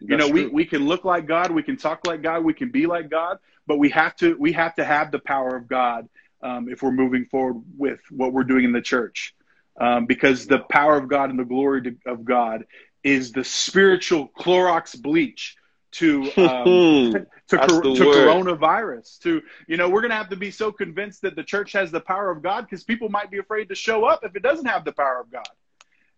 You 0.00 0.16
know, 0.16 0.24
That's 0.24 0.32
we, 0.32 0.46
we 0.46 0.64
can 0.64 0.86
look 0.86 1.04
like 1.04 1.26
God, 1.26 1.50
we 1.50 1.62
can 1.62 1.76
talk 1.76 2.06
like 2.06 2.22
God, 2.22 2.44
we 2.44 2.54
can 2.54 2.70
be 2.70 2.86
like 2.86 3.10
God, 3.10 3.40
but 3.66 3.76
we 3.76 3.90
have 3.90 4.16
to 4.16 4.36
we 4.38 4.52
have 4.52 4.74
to 4.76 4.86
have 4.86 5.12
the 5.12 5.18
power 5.18 5.54
of 5.54 5.68
God 5.68 6.08
um, 6.42 6.70
if 6.70 6.82
we're 6.82 6.92
moving 6.92 7.26
forward 7.26 7.62
with 7.76 8.00
what 8.08 8.32
we're 8.32 8.44
doing 8.44 8.64
in 8.64 8.72
the 8.72 8.80
church, 8.80 9.34
um, 9.80 10.06
because 10.06 10.46
the 10.46 10.58
power 10.58 10.96
of 10.96 11.08
God 11.08 11.30
and 11.30 11.38
the 11.38 11.44
glory 11.44 11.82
to, 11.82 11.96
of 12.06 12.24
God 12.24 12.64
is 13.02 13.32
the 13.32 13.44
spiritual 13.44 14.28
Clorox 14.38 15.00
bleach 15.00 15.56
to 15.92 16.32
um, 16.38 16.84
to, 17.48 17.58
cor- 17.58 17.82
to 17.82 18.04
coronavirus. 18.04 19.18
To 19.20 19.42
you 19.66 19.76
know, 19.76 19.88
we're 19.88 20.00
going 20.00 20.10
to 20.10 20.16
have 20.16 20.30
to 20.30 20.36
be 20.36 20.50
so 20.50 20.72
convinced 20.72 21.22
that 21.22 21.36
the 21.36 21.42
church 21.42 21.72
has 21.72 21.90
the 21.90 22.00
power 22.00 22.30
of 22.30 22.42
God 22.42 22.62
because 22.62 22.84
people 22.84 23.08
might 23.08 23.30
be 23.30 23.38
afraid 23.38 23.68
to 23.68 23.74
show 23.74 24.04
up 24.04 24.24
if 24.24 24.36
it 24.36 24.42
doesn't 24.42 24.66
have 24.66 24.84
the 24.84 24.92
power 24.92 25.20
of 25.20 25.30
God. 25.30 25.48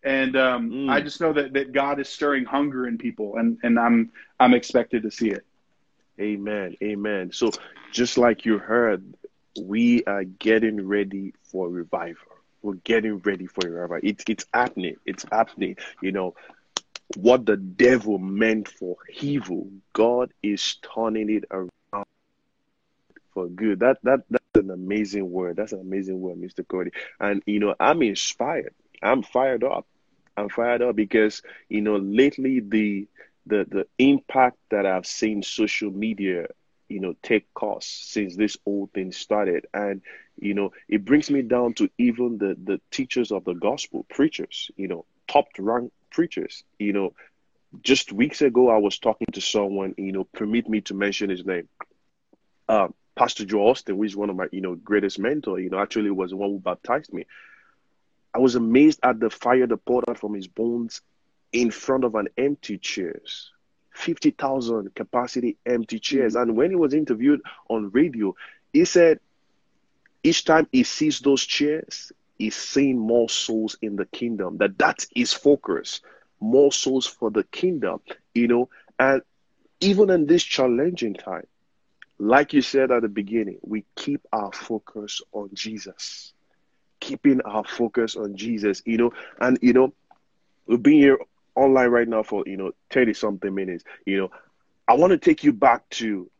And 0.02 0.36
um, 0.36 0.70
Mm. 0.70 0.90
I 0.90 1.00
just 1.00 1.20
know 1.20 1.32
that, 1.32 1.54
that 1.54 1.72
God 1.72 1.98
is 1.98 2.08
stirring 2.08 2.44
hunger 2.44 2.86
in 2.86 2.98
people, 2.98 3.36
and, 3.36 3.58
and 3.62 3.78
I'm 3.78 4.12
I'm 4.38 4.52
expected 4.52 5.02
to 5.04 5.10
see 5.10 5.30
it. 5.30 5.44
Amen. 6.20 6.76
Amen. 6.82 7.32
So 7.32 7.50
just 7.90 8.18
like 8.18 8.44
you 8.44 8.58
heard, 8.58 9.14
we 9.58 10.04
are 10.04 10.24
getting 10.24 10.86
ready 10.86 11.34
for 11.50 11.68
revival. 11.68 12.33
We're 12.64 12.74
getting 12.76 13.18
ready 13.18 13.46
for 13.46 13.68
revival. 13.68 14.00
It's 14.02 14.24
it's 14.26 14.46
happening. 14.54 14.96
It's 15.04 15.24
happening. 15.30 15.76
You 16.00 16.12
know, 16.12 16.34
what 17.16 17.44
the 17.44 17.58
devil 17.58 18.18
meant 18.18 18.68
for 18.68 18.96
evil, 19.20 19.68
God 19.92 20.32
is 20.42 20.76
turning 20.94 21.30
it 21.30 21.44
around 21.50 22.06
for 23.34 23.48
good. 23.48 23.80
That 23.80 23.98
that 24.04 24.20
that's 24.30 24.44
an 24.54 24.70
amazing 24.70 25.30
word. 25.30 25.56
That's 25.56 25.72
an 25.72 25.80
amazing 25.80 26.20
word, 26.20 26.38
Mr. 26.38 26.66
Cody. 26.66 26.92
And 27.20 27.42
you 27.46 27.60
know, 27.60 27.74
I'm 27.78 28.02
inspired. 28.02 28.74
I'm 29.02 29.22
fired 29.22 29.62
up. 29.62 29.86
I'm 30.36 30.48
fired 30.48 30.82
up 30.82 30.96
because 30.96 31.42
you 31.68 31.82
know 31.82 31.96
lately 31.96 32.60
the 32.60 33.06
the 33.46 33.66
the 33.68 33.86
impact 33.98 34.56
that 34.70 34.86
I've 34.86 35.06
seen 35.06 35.42
social 35.42 35.90
media 35.90 36.46
you 36.88 37.00
know 37.00 37.14
take 37.22 37.52
cost 37.54 38.12
since 38.12 38.36
this 38.36 38.56
whole 38.64 38.90
thing 38.94 39.12
started 39.12 39.66
and 39.74 40.02
you 40.38 40.54
know 40.54 40.72
it 40.88 41.04
brings 41.04 41.30
me 41.30 41.42
down 41.42 41.74
to 41.74 41.88
even 41.98 42.38
the 42.38 42.56
the 42.64 42.80
teachers 42.90 43.30
of 43.30 43.44
the 43.44 43.54
gospel 43.54 44.04
preachers 44.08 44.70
you 44.76 44.88
know 44.88 45.04
top 45.28 45.46
rank 45.58 45.92
preachers 46.10 46.64
you 46.78 46.92
know 46.92 47.12
just 47.82 48.12
weeks 48.12 48.40
ago 48.42 48.70
I 48.70 48.78
was 48.78 48.98
talking 48.98 49.28
to 49.32 49.40
someone 49.40 49.94
you 49.96 50.12
know 50.12 50.24
permit 50.24 50.68
me 50.68 50.80
to 50.82 50.94
mention 50.94 51.30
his 51.30 51.44
name 51.44 51.68
uh, 52.68 52.88
Pastor 53.16 53.44
Joe 53.44 53.68
Austin, 53.68 53.96
who 53.96 54.02
is 54.02 54.16
one 54.16 54.30
of 54.30 54.36
my, 54.36 54.46
you 54.50 54.60
know, 54.60 54.74
greatest 54.74 55.18
mentor, 55.18 55.60
you 55.60 55.70
know, 55.70 55.78
actually 55.78 56.10
was 56.10 56.30
the 56.30 56.36
one 56.36 56.50
who 56.50 56.58
baptized 56.58 57.12
me. 57.12 57.26
I 58.34 58.38
was 58.38 58.56
amazed 58.56 59.00
at 59.02 59.20
the 59.20 59.30
fire 59.30 59.66
that 59.66 59.84
poured 59.84 60.04
out 60.08 60.18
from 60.18 60.34
his 60.34 60.48
bones 60.48 61.00
in 61.52 61.70
front 61.70 62.04
of 62.04 62.16
an 62.16 62.28
empty 62.36 62.78
chairs. 62.78 63.52
50,000 63.92 64.92
capacity 64.94 65.56
empty 65.64 66.00
chairs. 66.00 66.34
And 66.34 66.56
when 66.56 66.70
he 66.70 66.76
was 66.76 66.94
interviewed 66.94 67.40
on 67.68 67.90
radio, 67.90 68.34
he 68.72 68.84
said 68.84 69.20
each 70.24 70.44
time 70.44 70.68
he 70.72 70.82
sees 70.84 71.20
those 71.20 71.44
chairs, 71.44 72.12
he's 72.38 72.56
seeing 72.56 72.98
more 72.98 73.28
souls 73.28 73.76
in 73.82 73.96
the 73.96 74.06
kingdom. 74.06 74.58
That 74.58 74.78
that's 74.78 75.06
his 75.14 75.32
focus. 75.32 76.00
More 76.40 76.72
souls 76.72 77.06
for 77.06 77.30
the 77.30 77.44
kingdom, 77.44 78.00
you 78.34 78.48
know. 78.48 78.70
And 78.98 79.22
even 79.80 80.10
in 80.10 80.26
this 80.26 80.42
challenging 80.42 81.14
time, 81.14 81.46
like 82.18 82.52
you 82.52 82.62
said 82.62 82.90
at 82.90 83.02
the 83.02 83.08
beginning, 83.08 83.58
we 83.62 83.84
keep 83.96 84.22
our 84.32 84.52
focus 84.52 85.20
on 85.32 85.50
Jesus. 85.54 86.32
Keeping 87.00 87.40
our 87.42 87.64
focus 87.64 88.16
on 88.16 88.36
Jesus, 88.36 88.82
you 88.86 88.96
know, 88.96 89.12
and 89.40 89.58
you 89.62 89.72
know, 89.74 89.92
we've 90.66 90.82
been 90.82 90.94
here 90.94 91.18
online 91.54 91.90
right 91.90 92.08
now 92.08 92.22
for 92.22 92.44
you 92.46 92.56
know 92.56 92.72
30 92.90 93.14
something 93.14 93.54
minutes. 93.54 93.84
You 94.06 94.18
know, 94.18 94.30
I 94.88 94.94
want 94.94 95.10
to 95.12 95.18
take 95.18 95.44
you 95.44 95.52
back 95.52 95.88
to 95.90 96.30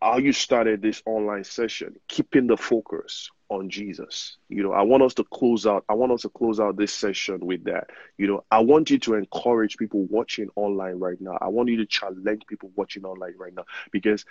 how 0.00 0.18
you 0.18 0.32
started 0.32 0.82
this 0.82 1.02
online 1.06 1.44
session, 1.44 1.96
keeping 2.08 2.46
the 2.46 2.56
focus 2.56 3.30
on 3.50 3.68
Jesus. 3.68 4.38
You 4.48 4.62
know, 4.62 4.72
I 4.72 4.82
want 4.82 5.02
us 5.02 5.14
to 5.14 5.24
close 5.24 5.66
out. 5.66 5.84
I 5.88 5.94
want 5.94 6.12
us 6.12 6.22
to 6.22 6.28
close 6.30 6.60
out 6.60 6.76
this 6.76 6.92
session 6.92 7.44
with 7.44 7.64
that. 7.64 7.90
You 8.16 8.28
know, 8.28 8.44
I 8.50 8.60
want 8.60 8.90
you 8.90 8.98
to 9.00 9.14
encourage 9.14 9.76
people 9.76 10.06
watching 10.06 10.48
online 10.56 10.98
right 10.98 11.20
now. 11.20 11.36
I 11.40 11.48
want 11.48 11.68
you 11.68 11.78
to 11.78 11.86
challenge 11.86 12.46
people 12.46 12.70
watching 12.76 13.04
online 13.04 13.34
right 13.38 13.54
now 13.54 13.64
because 13.90 14.24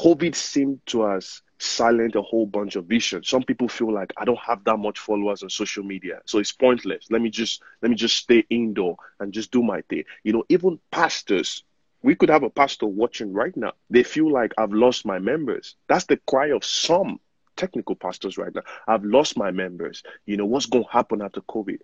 COVID 0.00 0.34
seemed 0.34 0.80
to 0.86 1.02
us 1.02 1.42
silent 1.58 2.14
a 2.14 2.22
whole 2.22 2.46
bunch 2.46 2.76
of 2.76 2.86
vision. 2.86 3.24
Some 3.24 3.42
people 3.42 3.68
feel 3.68 3.92
like 3.92 4.12
I 4.16 4.24
don't 4.24 4.38
have 4.38 4.62
that 4.64 4.76
much 4.76 4.98
followers 4.98 5.42
on 5.42 5.50
social 5.50 5.82
media, 5.82 6.20
so 6.24 6.38
it's 6.38 6.52
pointless. 6.52 7.06
Let 7.10 7.20
me 7.20 7.30
just 7.30 7.62
let 7.82 7.90
me 7.90 7.96
just 7.96 8.16
stay 8.16 8.44
indoor 8.48 8.96
and 9.18 9.32
just 9.32 9.50
do 9.50 9.62
my 9.62 9.80
thing. 9.82 10.04
You 10.22 10.32
know, 10.34 10.44
even 10.48 10.78
pastors 10.92 11.64
we 12.02 12.14
could 12.14 12.28
have 12.28 12.42
a 12.42 12.50
pastor 12.50 12.86
watching 12.86 13.32
right 13.32 13.56
now. 13.56 13.72
They 13.90 14.02
feel 14.02 14.30
like 14.30 14.52
I've 14.56 14.72
lost 14.72 15.04
my 15.04 15.18
members. 15.18 15.76
That's 15.88 16.04
the 16.06 16.18
cry 16.28 16.48
of 16.48 16.64
some 16.64 17.20
technical 17.56 17.96
pastors 17.96 18.38
right 18.38 18.54
now. 18.54 18.62
I've 18.86 19.04
lost 19.04 19.36
my 19.36 19.50
members. 19.50 20.02
You 20.24 20.36
know, 20.36 20.46
what's 20.46 20.66
going 20.66 20.84
to 20.84 20.90
happen 20.90 21.22
after 21.22 21.40
COVID? 21.40 21.78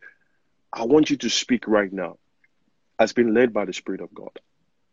I 0.72 0.84
want 0.84 1.10
you 1.10 1.16
to 1.18 1.30
speak 1.30 1.66
right 1.66 1.92
now 1.92 2.18
as 2.98 3.12
been 3.12 3.34
led 3.34 3.52
by 3.52 3.64
the 3.64 3.72
Spirit 3.72 4.00
of 4.00 4.14
God. 4.14 4.38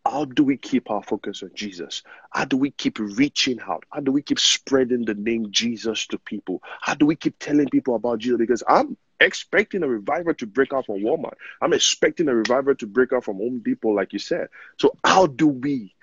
How 0.04 0.26
do 0.26 0.44
we 0.44 0.58
keep 0.58 0.90
our 0.90 1.04
focus 1.04 1.44
on 1.44 1.52
Jesus? 1.54 2.02
How 2.32 2.46
do 2.46 2.58
we 2.58 2.72
keep 2.72 2.98
reaching 2.98 3.60
out? 3.60 3.84
How 3.92 4.00
do 4.00 4.12
we 4.12 4.24
keep 4.24 4.40
spreading 4.40 5.06
the 5.06 5.14
name 5.14 5.52
Jesus 5.52 6.08
to 6.08 6.18
people? 6.18 6.64
How 6.82 6.96
do 6.96 7.06
we 7.06 7.16
keep 7.16 7.38
telling 7.38 7.70
people 7.70 7.96
about 7.96 8.20
Jesus? 8.20 8.40
Because 8.40 8.64
I'm 8.68 8.98
expecting 9.22 9.84
a 9.84 9.88
revival 9.88 10.34
to 10.36 10.46
break 10.46 10.74
out 10.74 10.86
from 10.86 11.02
Walmart. 11.02 11.36
I'm 11.62 11.74
expecting 11.74 12.28
a 12.28 12.36
revival 12.36 12.76
to 12.76 12.88
break 12.88 13.14
out 13.14 13.24
from 13.24 13.38
Home 13.38 13.60
Depot, 13.60 13.90
like 13.90 14.14
you 14.14 14.20
said. 14.20 14.50
So, 14.78 14.98
how 15.04 15.28
do 15.28 15.48
we 15.48 15.94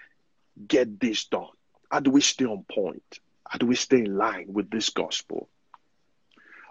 get 0.66 1.00
this 1.00 1.24
done? 1.26 1.48
How 1.90 2.00
do 2.00 2.10
we 2.10 2.20
stay 2.20 2.44
on 2.44 2.64
point? 2.70 3.20
How 3.48 3.58
do 3.58 3.66
we 3.66 3.74
stay 3.74 3.98
in 3.98 4.16
line 4.16 4.46
with 4.52 4.70
this 4.70 4.90
gospel? 4.90 5.48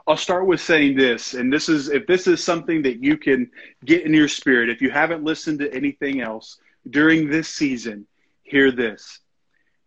I'll 0.08 0.16
start 0.16 0.48
with 0.48 0.62
saying 0.62 0.96
this, 0.96 1.34
and 1.34 1.52
this 1.52 1.68
is 1.68 1.90
if 1.90 2.08
this 2.08 2.28
is 2.28 2.42
something 2.42 2.84
that 2.84 3.04
you 3.04 3.18
can 3.18 3.52
get 3.84 4.06
in 4.06 4.14
your 4.14 4.30
spirit, 4.30 4.70
if 4.70 4.82
you 4.82 4.90
haven't 4.90 5.24
listened 5.24 5.60
to 5.60 5.74
anything 5.74 6.22
else 6.22 6.60
during 6.90 7.30
this 7.30 7.50
season, 7.50 8.08
hear 8.44 8.72
this. 8.72 9.20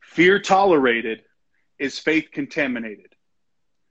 Fear 0.00 0.40
tolerated 0.40 1.22
is 1.78 1.98
faith 1.98 2.28
contaminated. 2.32 3.09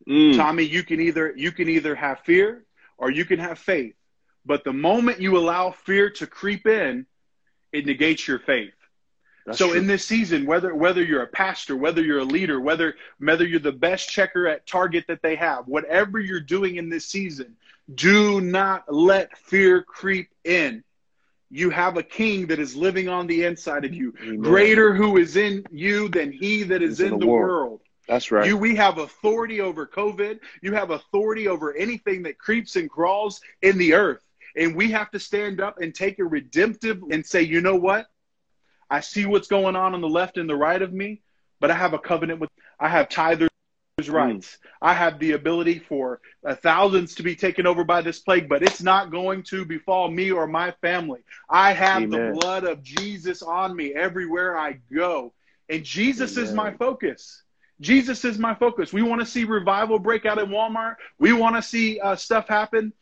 Mm. 0.10 0.36
Tommy, 0.36 0.64
you 0.64 0.84
can 0.84 1.00
either 1.00 1.34
you 1.36 1.52
can 1.52 1.70
either 1.70 1.94
have 1.96 2.22
fear 2.22 2.66
or 2.98 3.12
you 3.12 3.26
can 3.26 3.40
have 3.40 3.60
faith. 3.60 3.96
But 4.46 4.64
the 4.64 4.74
moment 4.74 5.22
you 5.22 5.38
allow 5.38 5.72
fear 5.72 6.10
to 6.12 6.26
creep 6.26 6.66
in, 6.66 7.06
it 7.72 7.86
negates 7.86 8.28
your 8.28 8.40
faith. 8.40 8.74
That's 9.46 9.58
so 9.58 9.70
true. 9.70 9.78
in 9.78 9.88
this 9.88 10.06
season, 10.06 10.46
whether 10.46 10.74
whether 10.74 11.04
you're 11.04 11.24
a 11.24 11.28
pastor, 11.28 11.76
whether 11.76 12.04
you're 12.04 12.20
a 12.20 12.26
leader, 12.26 12.60
whether 12.60 12.96
whether 13.20 13.46
you're 13.46 13.60
the 13.60 13.72
best 13.72 14.10
checker 14.10 14.48
at 14.48 14.66
Target 14.66 15.06
that 15.08 15.22
they 15.22 15.36
have, 15.36 15.68
whatever 15.68 16.20
you're 16.20 16.40
doing 16.40 16.78
in 16.78 16.90
this 16.90 17.06
season, 17.06 17.56
do 17.94 18.42
not 18.42 18.92
let 18.92 19.38
fear 19.38 19.82
creep 19.82 20.30
in. 20.44 20.84
You 21.52 21.72
have 21.72 21.98
a 21.98 22.04
king 22.04 22.48
that 22.48 22.60
is 22.60 22.76
living 22.76 23.10
on 23.10 23.26
the 23.26 23.46
inside 23.46 23.86
of 23.86 23.94
you. 23.94 24.14
Amen. 24.22 24.42
Greater 24.42 24.94
who 24.94 25.18
is 25.18 25.36
in 25.36 25.66
you 25.72 26.10
than 26.10 26.32
he 26.32 26.64
that 26.64 26.84
is 26.84 27.00
in, 27.00 27.14
in, 27.14 27.20
the, 27.20 27.26
world. 27.26 27.50
world. 27.50 27.82
That's 28.10 28.32
right. 28.32 28.48
You, 28.48 28.58
we 28.58 28.76
have 28.76 28.98
authority 28.98 29.62
over 29.62 29.86
COVID. 29.86 30.40
You 30.64 30.74
have 30.74 30.90
authority 30.90 31.48
over 31.48 31.76
anything 31.76 32.24
that 32.24 32.40
creeps 32.40 32.76
and 32.76 32.90
crawls 32.90 33.40
in 33.62 33.78
the 33.78 33.94
earth. 33.94 34.24
And 34.58 34.76
we 34.76 34.90
have 34.92 35.12
to 35.12 35.20
stand 35.20 35.62
up 35.62 35.80
and 35.80 35.94
take 35.94 36.18
a 36.18 36.26
redemptive 36.26 37.04
and 37.12 37.24
say, 37.24 37.44
you 37.44 37.62
know 37.62 37.76
what? 37.76 38.08
I 38.90 39.02
see 39.02 39.28
what's 39.28 39.48
going 39.48 39.76
on 39.76 39.94
on 39.94 40.02
the 40.02 40.10
left 40.10 40.38
and 40.38 40.50
the 40.50 40.56
right 40.56 40.82
of 40.82 40.92
me, 40.92 41.22
but 41.60 41.70
I 41.70 41.76
have 41.76 41.94
a 41.94 42.00
covenant 42.00 42.40
with, 42.40 42.50
I 42.80 42.90
have 42.90 43.10
tithers 43.10 43.50
rights. 44.10 44.58
Mm. 44.58 44.70
I 44.82 44.94
have 44.94 45.20
the 45.20 45.34
ability 45.34 45.78
for 45.78 46.20
thousands 46.62 47.14
to 47.16 47.24
be 47.24 47.36
taken 47.36 47.68
over 47.68 47.84
by 47.84 48.02
this 48.02 48.20
plague, 48.20 48.50
but 48.50 48.64
it's 48.64 48.82
not 48.82 49.12
going 49.12 49.44
to 49.44 49.66
befall 49.66 50.10
me 50.10 50.32
or 50.32 50.48
my 50.48 50.72
family. 50.82 51.20
I 51.48 51.74
have 51.74 52.04
Amen. 52.04 52.34
the 52.34 52.40
blood 52.40 52.64
of 52.64 52.82
Jesus 52.82 53.44
on 53.44 53.76
me 53.76 53.94
everywhere 53.94 54.58
I 54.58 54.80
go. 54.92 55.34
And 55.68 55.84
Jesus 55.84 56.38
Amen. 56.38 56.46
is 56.46 56.54
my 56.56 56.74
focus. 56.74 57.44
Jesus 57.82 58.26
is 58.26 58.38
my 58.38 58.56
focus. 58.56 58.92
We 58.92 59.02
want 59.02 59.22
to 59.22 59.26
see 59.26 59.46
revival 59.46 60.00
break 60.00 60.26
out 60.26 60.38
in 60.38 60.48
Walmart. 60.48 60.96
We 61.18 61.34
want 61.34 61.56
to 61.56 61.62
see 61.62 62.00
uh, 62.00 62.16
stuff 62.16 62.48
happen 62.48 62.94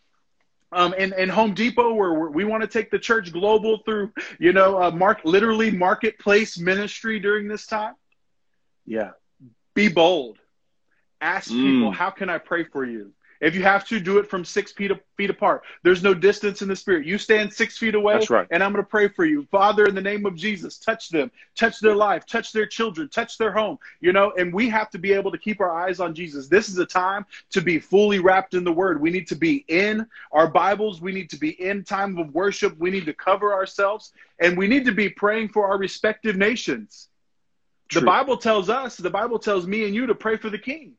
um, 0.71 0.93
in, 0.93 1.13
in 1.13 1.29
Home 1.29 1.53
Depot, 1.53 1.93
where 1.93 2.29
we 2.29 2.43
want 2.45 2.61
to 2.61 2.67
take 2.67 2.91
the 2.91 2.99
church 2.99 3.31
global 3.31 3.79
through, 3.85 4.11
you 4.39 4.53
know, 4.53 4.81
uh, 4.81 4.91
mark 4.91 5.21
literally 5.23 5.71
marketplace 5.71 6.59
ministry 6.59 7.19
during 7.19 7.47
this 7.47 7.65
time. 7.65 7.93
Yeah. 8.85 9.11
Be 9.73 9.87
bold. 9.87 10.37
Ask 11.19 11.49
mm. 11.49 11.55
people, 11.55 11.91
how 11.91 12.11
can 12.11 12.29
I 12.29 12.37
pray 12.37 12.63
for 12.63 12.85
you? 12.85 13.13
If 13.41 13.55
you 13.55 13.63
have 13.63 13.85
to, 13.87 13.99
do 13.99 14.19
it 14.19 14.29
from 14.29 14.45
six 14.45 14.71
feet, 14.71 14.91
feet 15.15 15.29
apart. 15.29 15.63
There's 15.83 16.03
no 16.03 16.13
distance 16.13 16.61
in 16.61 16.67
the 16.67 16.75
spirit. 16.75 17.05
You 17.05 17.17
stand 17.17 17.51
six 17.51 17.77
feet 17.77 17.95
away, 17.95 18.13
That's 18.13 18.29
right. 18.29 18.47
and 18.51 18.63
I'm 18.63 18.71
going 18.71 18.83
to 18.83 18.89
pray 18.89 19.07
for 19.07 19.25
you. 19.25 19.47
Father, 19.51 19.85
in 19.85 19.95
the 19.95 20.01
name 20.01 20.25
of 20.25 20.35
Jesus, 20.35 20.77
touch 20.77 21.09
them, 21.09 21.31
touch 21.55 21.79
their 21.79 21.95
life, 21.95 22.25
touch 22.25 22.51
their 22.51 22.65
children, 22.65 23.09
touch 23.09 23.37
their 23.37 23.51
home, 23.51 23.77
you 24.01 24.13
know, 24.13 24.31
and 24.37 24.53
we 24.53 24.69
have 24.69 24.89
to 24.91 24.97
be 24.97 25.13
able 25.13 25.31
to 25.31 25.37
keep 25.37 25.59
our 25.61 25.71
eyes 25.71 25.99
on 25.99 26.13
Jesus. 26.13 26.47
This 26.47 26.69
is 26.69 26.77
a 26.77 26.85
time 26.85 27.25
to 27.51 27.61
be 27.61 27.79
fully 27.79 28.19
wrapped 28.19 28.53
in 28.53 28.63
the 28.63 28.71
word. 28.71 29.01
We 29.01 29.11
need 29.11 29.27
to 29.27 29.35
be 29.35 29.65
in 29.67 30.05
our 30.31 30.47
Bibles. 30.47 31.01
We 31.01 31.11
need 31.11 31.29
to 31.31 31.37
be 31.37 31.49
in 31.61 31.83
time 31.83 32.17
of 32.17 32.33
worship. 32.33 32.77
We 32.77 32.91
need 32.91 33.05
to 33.05 33.13
cover 33.13 33.53
ourselves, 33.53 34.13
and 34.39 34.57
we 34.57 34.67
need 34.67 34.85
to 34.85 34.93
be 34.93 35.09
praying 35.09 35.49
for 35.49 35.67
our 35.67 35.77
respective 35.77 36.35
nations. 36.35 37.09
True. 37.89 38.01
The 38.01 38.05
Bible 38.05 38.37
tells 38.37 38.69
us, 38.69 38.97
the 38.97 39.09
Bible 39.09 39.39
tells 39.39 39.65
me 39.65 39.85
and 39.85 39.95
you 39.95 40.07
to 40.07 40.15
pray 40.15 40.37
for 40.37 40.49
the 40.49 40.57
king. 40.57 40.93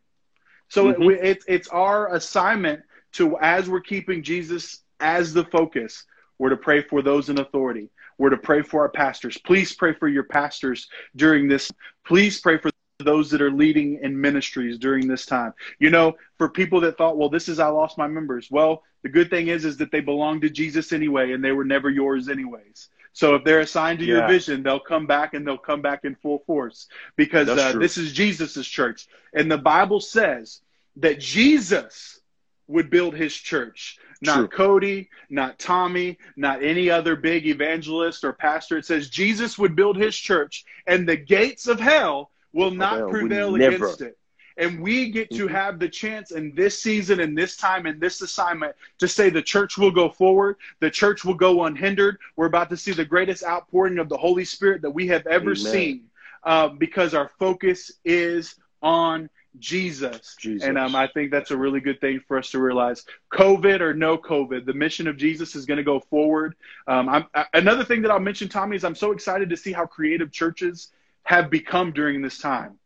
So 0.68 0.92
mm-hmm. 0.92 1.10
it, 1.10 1.20
it's 1.22 1.44
it's 1.48 1.68
our 1.68 2.14
assignment 2.14 2.82
to 3.12 3.38
as 3.38 3.68
we're 3.68 3.80
keeping 3.80 4.22
Jesus 4.22 4.82
as 5.00 5.32
the 5.32 5.44
focus, 5.44 6.04
we're 6.38 6.50
to 6.50 6.56
pray 6.56 6.82
for 6.82 7.02
those 7.02 7.28
in 7.28 7.40
authority. 7.40 7.90
We're 8.18 8.30
to 8.30 8.36
pray 8.36 8.62
for 8.62 8.82
our 8.82 8.88
pastors. 8.88 9.38
Please 9.38 9.72
pray 9.72 9.94
for 9.94 10.08
your 10.08 10.24
pastors 10.24 10.88
during 11.14 11.48
this. 11.48 11.70
Please 12.04 12.40
pray 12.40 12.58
for 12.58 12.70
those 12.98 13.30
that 13.30 13.40
are 13.40 13.50
leading 13.50 14.00
in 14.02 14.20
ministries 14.20 14.76
during 14.76 15.06
this 15.06 15.24
time. 15.24 15.54
You 15.78 15.90
know, 15.90 16.16
for 16.36 16.48
people 16.48 16.80
that 16.80 16.98
thought, 16.98 17.16
well, 17.16 17.28
this 17.28 17.48
is 17.48 17.60
I 17.60 17.68
lost 17.68 17.96
my 17.96 18.08
members. 18.08 18.48
Well, 18.50 18.82
the 19.02 19.08
good 19.08 19.30
thing 19.30 19.48
is 19.48 19.64
is 19.64 19.76
that 19.76 19.92
they 19.92 20.00
belong 20.00 20.40
to 20.40 20.50
Jesus 20.50 20.92
anyway 20.92 21.32
and 21.32 21.44
they 21.44 21.52
were 21.52 21.64
never 21.64 21.90
yours 21.90 22.28
anyways. 22.28 22.88
So 23.18 23.34
if 23.34 23.42
they're 23.42 23.58
assigned 23.58 23.98
to 23.98 24.04
yeah. 24.04 24.18
your 24.18 24.28
vision, 24.28 24.62
they'll 24.62 24.78
come 24.78 25.08
back 25.08 25.34
and 25.34 25.44
they'll 25.44 25.58
come 25.58 25.82
back 25.82 26.04
in 26.04 26.14
full 26.14 26.44
force 26.46 26.86
because 27.16 27.48
uh, 27.48 27.72
this 27.72 27.98
is 27.98 28.12
Jesus's 28.12 28.68
church. 28.68 29.08
And 29.34 29.50
the 29.50 29.58
Bible 29.58 29.98
says 29.98 30.60
that 30.98 31.18
Jesus 31.18 32.20
would 32.68 32.90
build 32.90 33.14
his 33.14 33.34
church, 33.34 33.98
not 34.22 34.36
True. 34.36 34.46
Cody, 34.46 35.10
not 35.28 35.58
Tommy, 35.58 36.18
not 36.36 36.62
any 36.62 36.90
other 36.90 37.16
big 37.16 37.48
evangelist 37.48 38.22
or 38.22 38.32
pastor. 38.32 38.78
It 38.78 38.86
says 38.86 39.10
Jesus 39.10 39.58
would 39.58 39.74
build 39.74 39.96
his 39.96 40.16
church 40.16 40.64
and 40.86 41.08
the 41.08 41.16
gates 41.16 41.66
of 41.66 41.80
hell 41.80 42.30
will 42.52 42.70
not 42.70 43.10
prevail 43.10 43.50
never. 43.50 43.74
against 43.74 44.00
it. 44.00 44.16
And 44.58 44.80
we 44.82 45.10
get 45.10 45.30
to 45.30 45.46
Mhm. 45.46 45.50
have 45.52 45.78
the 45.78 45.88
chance 45.88 46.32
in 46.32 46.54
this 46.54 46.82
season 46.82 47.20
and 47.20 47.38
this 47.38 47.56
time 47.56 47.86
and 47.86 48.00
this 48.00 48.20
assignment 48.20 48.74
to 48.98 49.08
say 49.08 49.30
the 49.30 49.40
church 49.40 49.78
will 49.78 49.92
go 49.92 50.08
forward. 50.10 50.56
The 50.80 50.90
church 50.90 51.24
will 51.24 51.34
go 51.34 51.64
unhindered. 51.64 52.18
We're 52.36 52.46
about 52.46 52.68
to 52.70 52.76
see 52.76 52.92
the 52.92 53.04
greatest 53.04 53.44
outpouring 53.44 53.98
of 53.98 54.08
the 54.08 54.16
Holy 54.16 54.44
Spirit 54.44 54.82
that 54.82 54.90
we 54.90 55.06
have 55.06 55.26
ever 55.26 55.52
Amen. 55.52 55.56
seen 55.56 56.10
uh, 56.42 56.68
because 56.68 57.14
our 57.14 57.28
focus 57.38 57.92
is 58.04 58.56
on 58.82 59.30
Jesus. 59.58 60.36
Jesus. 60.38 60.66
And 60.68 60.78
um, 60.78 60.94
I 60.94 61.08
think 61.08 61.30
that's 61.30 61.50
a 61.50 61.56
really 61.56 61.80
good 61.80 62.00
thing 62.00 62.20
for 62.26 62.38
us 62.38 62.50
to 62.50 62.58
realize. 62.58 63.04
COVID 63.32 63.80
or 63.80 63.94
no 63.94 64.16
COVID, 64.18 64.66
the 64.66 64.74
mission 64.74 65.08
of 65.08 65.16
Jesus 65.16 65.56
is 65.56 65.66
going 65.66 65.78
to 65.78 65.84
go 65.84 66.00
forward. 66.00 66.54
Um, 66.86 67.08
I'm, 67.08 67.26
I, 67.34 67.46
another 67.54 67.84
thing 67.84 68.02
that 68.02 68.10
I'll 68.10 68.20
mention, 68.20 68.48
Tommy, 68.48 68.76
is 68.76 68.84
I'm 68.84 68.94
so 68.94 69.12
excited 69.12 69.50
to 69.50 69.56
see 69.56 69.72
how 69.72 69.86
creative 69.86 70.30
churches 70.30 70.92
have 71.24 71.50
become 71.50 71.92
during 71.92 72.22
this 72.22 72.38
time. 72.38 72.78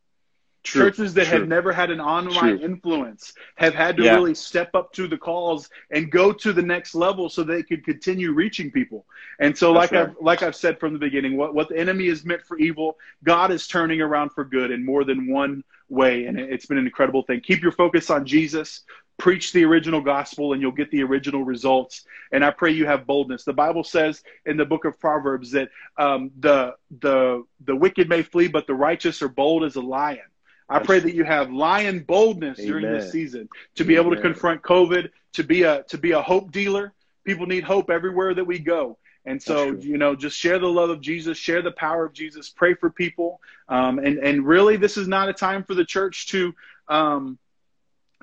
True, 0.63 0.85
Churches 0.85 1.13
that 1.15 1.27
true. 1.27 1.39
had 1.39 1.49
never 1.49 1.73
had 1.73 1.91
an 1.91 1.99
online 1.99 2.57
True. 2.57 2.65
influence 2.65 3.33
have 3.55 3.73
had 3.75 3.97
to 3.97 4.03
Yeah. 4.03 4.15
really 4.15 4.33
step 4.33 4.73
up 4.73 4.93
to 4.93 5.07
the 5.07 5.17
calls 5.17 5.69
and 5.91 6.09
go 6.09 6.31
to 6.31 6.53
the 6.53 6.61
next 6.61 6.95
level 6.95 7.27
so 7.29 7.43
they 7.43 7.63
could 7.63 7.83
continue 7.83 8.31
reaching 8.31 8.71
people. 8.71 9.05
And 9.39 9.57
so, 9.57 9.73
That's 9.73 9.91
like 9.91 9.99
right. 9.99 10.09
I've 10.09 10.15
like 10.21 10.41
I've 10.41 10.55
said 10.55 10.79
from 10.79 10.93
the 10.93 10.99
beginning, 10.99 11.35
what 11.35 11.53
what 11.53 11.67
the 11.67 11.77
enemy 11.77 12.07
is 12.07 12.23
meant 12.23 12.43
for 12.43 12.57
evil, 12.57 12.97
God 13.23 13.51
is 13.51 13.67
turning 13.67 13.99
around 13.99 14.29
for 14.29 14.45
good 14.45 14.71
in 14.71 14.85
more 14.85 15.03
than 15.03 15.27
one 15.29 15.65
way, 15.89 16.25
and 16.25 16.39
it- 16.39 16.49
it's 16.49 16.65
been 16.65 16.77
an 16.77 16.85
incredible 16.85 17.23
thing. 17.23 17.41
Keep 17.41 17.61
your 17.61 17.73
focus 17.73 18.09
on 18.09 18.25
Jesus. 18.25 18.83
Preach 19.17 19.51
the 19.51 19.63
original 19.65 20.01
gospel, 20.01 20.53
and 20.53 20.61
you'll 20.61 20.71
get 20.71 20.89
the 20.91 21.03
original 21.03 21.43
results. 21.43 22.05
And 22.31 22.43
I 22.43 22.49
pray 22.51 22.71
you 22.71 22.85
have 22.87 23.05
boldness. 23.05 23.43
The 23.43 23.53
Bible 23.53 23.83
says 23.83 24.23
in 24.45 24.57
the 24.57 24.65
book 24.65 24.85
of 24.85 24.99
Proverbs 24.99 25.51
that 25.51 25.69
um, 25.97 26.31
the 26.39 26.75
the 27.01 27.43
the 27.65 27.75
wicked 27.75 28.07
may 28.07 28.23
flee, 28.23 28.47
but 28.47 28.65
the 28.65 28.73
righteous 28.73 29.21
are 29.21 29.29
bold 29.29 29.65
as 29.65 29.75
a 29.75 29.81
lion. 29.81 30.23
I 30.69 30.79
pray 30.79 30.99
that 30.99 31.13
you 31.13 31.23
have 31.23 31.51
lion 31.51 31.99
boldness 31.99 32.57
during 32.57 32.91
this 32.91 33.11
season 33.11 33.49
to 33.75 33.83
be 33.83 33.95
able 33.95 34.15
to 34.15 34.21
confront 34.21 34.61
COVID, 34.61 35.09
to 35.33 35.43
be 35.43 35.63
a 35.63 35.83
to 35.83 35.97
be 35.97 36.11
a 36.11 36.21
hope 36.21 36.51
dealer. 36.51 36.93
People 37.25 37.45
need 37.45 37.63
hope 37.63 37.89
everywhere 37.89 38.33
that 38.33 38.45
we 38.45 38.59
go. 38.59 38.97
And 39.25 39.41
so, 39.41 39.71
you 39.71 39.97
know, 39.97 40.15
just 40.15 40.37
share 40.37 40.59
the 40.59 40.67
love 40.67 40.89
of 40.89 40.99
Jesus, 40.99 41.37
share 41.37 41.61
the 41.61 41.71
power 41.71 42.05
of 42.05 42.13
Jesus, 42.13 42.49
pray 42.49 42.73
for 42.73 42.89
people. 42.89 43.39
Um, 43.69 43.99
and, 43.99 44.17
and 44.17 44.45
really, 44.45 44.75
this 44.75 44.97
is 44.97 45.07
not 45.07 45.29
a 45.29 45.33
time 45.33 45.63
for 45.63 45.75
the 45.75 45.85
church 45.85 46.27
to, 46.27 46.53
um, 46.89 47.39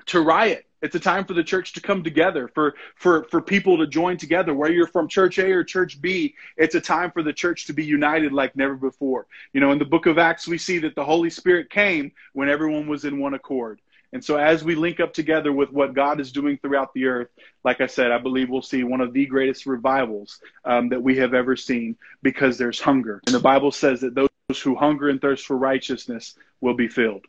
to 0.07 0.21
riot. 0.21 0.65
It's 0.81 0.95
a 0.95 0.99
time 0.99 1.25
for 1.25 1.33
the 1.33 1.43
church 1.43 1.73
to 1.73 1.81
come 1.81 2.03
together, 2.03 2.47
for, 2.47 2.73
for, 2.95 3.25
for 3.25 3.39
people 3.39 3.77
to 3.77 3.87
join 3.87 4.17
together. 4.17 4.53
Where 4.53 4.71
you're 4.71 4.87
from 4.87 5.07
church 5.07 5.37
A 5.37 5.51
or 5.51 5.63
church 5.63 6.01
B, 6.01 6.33
it's 6.57 6.73
a 6.73 6.81
time 6.81 7.11
for 7.11 7.21
the 7.21 7.33
church 7.33 7.67
to 7.67 7.73
be 7.73 7.85
united 7.85 8.33
like 8.33 8.55
never 8.55 8.75
before. 8.75 9.27
You 9.53 9.61
know, 9.61 9.71
in 9.71 9.79
the 9.79 9.85
book 9.85 10.07
of 10.07 10.17
Acts, 10.17 10.47
we 10.47 10.57
see 10.57 10.79
that 10.79 10.95
the 10.95 11.05
Holy 11.05 11.29
Spirit 11.29 11.69
came 11.69 12.13
when 12.33 12.49
everyone 12.49 12.87
was 12.87 13.05
in 13.05 13.19
one 13.19 13.35
accord. 13.35 13.79
And 14.13 14.23
so, 14.23 14.35
as 14.35 14.63
we 14.63 14.75
link 14.75 14.99
up 14.99 15.13
together 15.13 15.53
with 15.53 15.71
what 15.71 15.93
God 15.93 16.19
is 16.19 16.31
doing 16.31 16.57
throughout 16.57 16.93
the 16.93 17.05
earth, 17.05 17.29
like 17.63 17.79
I 17.79 17.87
said, 17.87 18.11
I 18.11 18.17
believe 18.17 18.49
we'll 18.49 18.61
see 18.61 18.83
one 18.83 18.99
of 18.99 19.13
the 19.13 19.25
greatest 19.25 19.65
revivals 19.65 20.39
um, 20.65 20.89
that 20.89 21.01
we 21.01 21.17
have 21.17 21.33
ever 21.33 21.55
seen 21.55 21.95
because 22.21 22.57
there's 22.57 22.81
hunger. 22.81 23.21
And 23.25 23.33
the 23.33 23.39
Bible 23.39 23.71
says 23.71 24.01
that 24.01 24.15
those 24.15 24.29
who 24.61 24.75
hunger 24.75 25.07
and 25.07 25.21
thirst 25.21 25.45
for 25.45 25.57
righteousness 25.57 26.35
will 26.59 26.73
be 26.73 26.89
filled. 26.89 27.25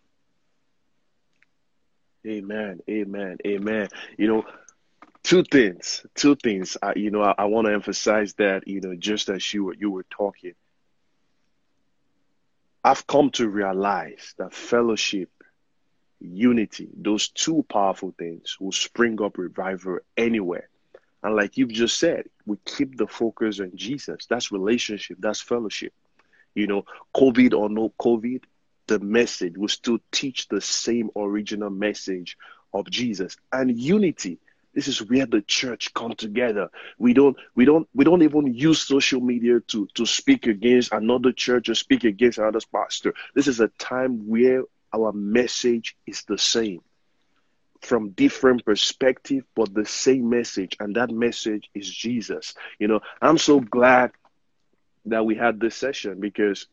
Amen. 2.27 2.81
Amen. 2.89 3.39
Amen. 3.47 3.89
You 4.17 4.29
know, 4.29 4.45
two 5.23 5.43
things. 5.43 6.05
Two 6.15 6.37
things. 6.37 6.77
I, 6.83 6.93
you 6.97 7.11
know, 7.11 7.23
I, 7.23 7.35
I 7.39 7.45
want 7.47 7.67
to 7.67 7.73
emphasize 7.73 8.35
that. 8.35 8.69
You 8.69 8.81
know, 8.81 8.95
just 8.95 9.29
as 9.29 9.53
you 9.53 9.65
were 9.65 9.75
you 9.75 9.91
were 9.91 10.07
talking, 10.09 10.55
I've 12.85 13.07
come 13.07 13.31
to 13.33 13.49
realize 13.49 14.35
that 14.39 14.55
fellowship, 14.55 15.31
unity, 16.21 16.89
those 16.97 17.29
two 17.29 17.65
powerful 17.69 18.15
things 18.17 18.57
will 18.61 18.73
spring 18.73 19.21
up 19.23 19.39
revival 19.39 19.99
anywhere. 20.17 20.69
And 21.23 21.37
like 21.37 21.57
you've 21.57 21.73
just 21.73 21.99
said, 21.99 22.27
we 22.47 22.57
keep 22.65 22.97
the 22.97 23.07
focus 23.07 23.61
on 23.61 23.73
Jesus. 23.77 24.27
That's 24.27 24.51
relationship. 24.51 25.19
That's 25.21 25.41
fellowship. 25.41 25.93
You 26.55 26.67
know, 26.67 26.85
COVID 27.17 27.57
or 27.57 27.69
no 27.69 27.93
COVID, 27.99 28.43
the 28.87 28.99
message 28.99 29.57
will 29.57 29.69
still 29.69 29.99
teach 30.11 30.49
the 30.49 30.61
same 30.61 31.11
original 31.17 31.71
message 31.71 32.37
of 32.73 32.89
Jesus 32.91 33.37
and 33.53 33.79
unity. 33.79 34.39
This 34.75 34.89
is 34.89 35.03
where 35.03 35.27
the 35.27 35.43
church 35.43 35.93
come 35.93 36.15
together. 36.15 36.71
We 36.99 37.13
don't, 37.13 37.37
we 37.55 37.65
don't, 37.67 37.87
we 37.95 38.05
don't 38.05 38.23
even 38.23 38.55
use 38.55 38.81
social 38.81 39.21
media 39.21 39.61
to 39.69 39.87
to 39.95 40.07
speak 40.07 40.47
against 40.47 40.93
another 40.93 41.33
church 41.33 41.69
or 41.69 41.75
speak 41.75 42.05
against 42.05 42.39
another 42.39 42.61
pastor. 42.73 43.13
This 43.35 43.49
is 43.49 43.61
a 43.61 43.69
time 43.69 44.29
where 44.29 44.63
our 44.95 45.13
message 45.13 45.97
is 46.07 46.25
the 46.25 46.39
same 46.39 46.81
from 47.83 48.11
different 48.11 48.65
perspective, 48.65 49.45
but 49.55 49.75
the 49.75 49.85
same 49.85 50.31
message, 50.31 50.77
and 50.81 50.97
that 50.97 51.11
message 51.11 51.69
is 51.75 51.91
Jesus. 51.91 52.55
You 52.79 52.89
know, 52.89 53.01
I'm 53.21 53.39
so 53.39 53.61
glad 53.61 54.13
that 55.07 55.27
we 55.27 55.35
had 55.35 55.59
this 55.61 55.75
session 55.75 56.21
because 56.21 56.69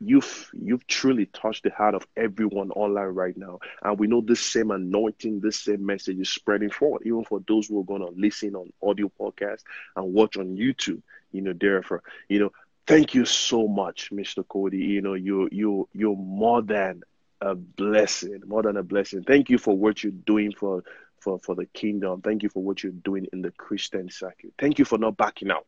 you've 0.00 0.50
you've 0.52 0.86
truly 0.86 1.26
touched 1.26 1.64
the 1.64 1.70
heart 1.70 1.94
of 1.94 2.06
everyone 2.16 2.70
online 2.72 3.14
right 3.14 3.36
now. 3.36 3.60
And 3.82 3.98
we 3.98 4.06
know 4.06 4.20
this 4.20 4.40
same 4.40 4.70
anointing 4.70 5.40
this 5.40 5.58
same 5.60 5.84
message 5.86 6.18
is 6.18 6.28
spreading 6.28 6.70
forward 6.70 7.02
even 7.04 7.24
for 7.24 7.40
those 7.46 7.66
who 7.68 7.80
are 7.80 7.84
going 7.84 8.02
to 8.02 8.12
listen 8.16 8.54
on 8.54 8.72
audio 8.82 9.10
podcast 9.18 9.62
and 9.94 10.12
watch 10.12 10.36
on 10.36 10.56
youtube 10.56 11.02
you 11.32 11.42
know 11.42 11.54
therefore 11.58 12.02
you 12.28 12.38
know. 12.38 12.52
Thank 12.86 13.14
you 13.14 13.24
so 13.24 13.66
much 13.66 14.12
mr 14.12 14.46
cody. 14.46 14.78
You 14.78 15.02
know 15.02 15.14
you 15.14 15.48
you 15.50 15.88
you're 15.92 16.14
more 16.14 16.62
than 16.62 17.02
a 17.40 17.56
blessing 17.56 18.42
more 18.46 18.62
than 18.62 18.76
a 18.76 18.84
blessing. 18.84 19.24
Thank 19.24 19.50
you 19.50 19.58
for 19.58 19.76
what 19.76 20.04
you're 20.04 20.12
doing 20.12 20.52
for 20.52 20.84
for 21.18 21.40
for 21.40 21.56
the 21.56 21.66
kingdom. 21.66 22.22
Thank 22.22 22.44
you 22.44 22.48
for 22.48 22.62
what 22.62 22.84
you're 22.84 22.92
doing 22.92 23.26
in 23.32 23.42
the 23.42 23.50
christian 23.50 24.08
circuit. 24.08 24.54
Thank 24.56 24.78
you 24.78 24.84
for 24.84 24.98
not 24.98 25.16
backing 25.16 25.50
out 25.50 25.66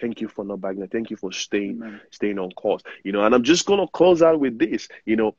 Thank 0.00 0.20
you 0.20 0.28
for 0.28 0.44
not 0.44 0.60
backing. 0.60 0.86
Thank 0.88 1.10
you 1.10 1.16
for 1.16 1.32
staying 1.32 1.80
Amen. 1.82 2.00
staying 2.10 2.38
on 2.38 2.50
course. 2.52 2.82
You 3.04 3.12
know, 3.12 3.24
and 3.24 3.34
I'm 3.34 3.42
just 3.44 3.66
gonna 3.66 3.86
close 3.88 4.22
out 4.22 4.40
with 4.40 4.58
this. 4.58 4.88
You 5.04 5.16
know, 5.16 5.36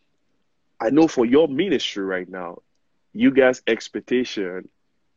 I 0.80 0.90
know 0.90 1.08
for 1.08 1.26
your 1.26 1.48
ministry 1.48 2.04
right 2.04 2.28
now, 2.28 2.62
you 3.14 3.32
guys' 3.32 3.62
expectation, 3.68 4.70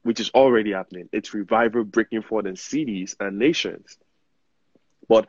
which 0.02 0.20
is 0.20 0.30
already 0.30 0.72
happening, 0.72 1.08
it's 1.12 1.34
revival 1.34 1.84
breaking 1.84 2.22
forth 2.22 2.46
in 2.46 2.56
cities 2.56 3.16
and 3.20 3.38
nations. 3.38 3.98
But 5.08 5.26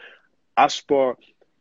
as 0.58 0.78
for 0.78 1.18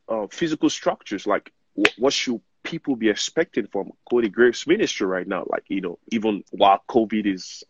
uh, 0.09 0.27
physical 0.31 0.69
structures, 0.71 1.27
like 1.27 1.53
what, 1.75 1.93
what 1.99 2.13
should 2.13 2.41
people 2.63 2.97
be 2.97 3.09
expecting 3.09 3.67
from 3.67 3.91
Cody 4.11 4.29
Graves 4.29 4.67
ministry 4.67 5.07
right 5.07 5.27
now? 5.27 5.45
Like, 5.49 5.65
you 5.69 5.81
know, 5.81 5.99
even 6.11 6.45
while 6.51 6.83
COVID 6.89 7.33
is 7.33 7.65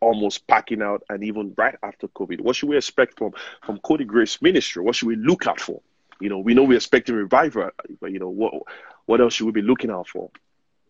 almost 0.00 0.46
packing 0.46 0.82
out 0.82 1.02
and 1.08 1.22
even 1.24 1.54
right 1.56 1.76
after 1.82 2.08
COVID, 2.08 2.40
what 2.40 2.56
should 2.56 2.68
we 2.68 2.76
expect 2.76 3.18
from, 3.18 3.32
from 3.62 3.78
Cody 3.78 4.04
Graves 4.04 4.40
ministry? 4.42 4.82
What 4.82 4.94
should 4.94 5.08
we 5.08 5.16
look 5.16 5.46
out 5.46 5.60
for? 5.60 5.80
You 6.20 6.28
know, 6.28 6.38
we 6.38 6.54
know 6.54 6.64
we're 6.64 6.76
expecting 6.76 7.14
revival, 7.14 7.70
but 8.00 8.12
you 8.12 8.18
know, 8.18 8.28
what 8.28 8.52
what 9.06 9.20
else 9.20 9.34
should 9.34 9.46
we 9.46 9.52
be 9.52 9.62
looking 9.62 9.90
out 9.90 10.06
for? 10.06 10.30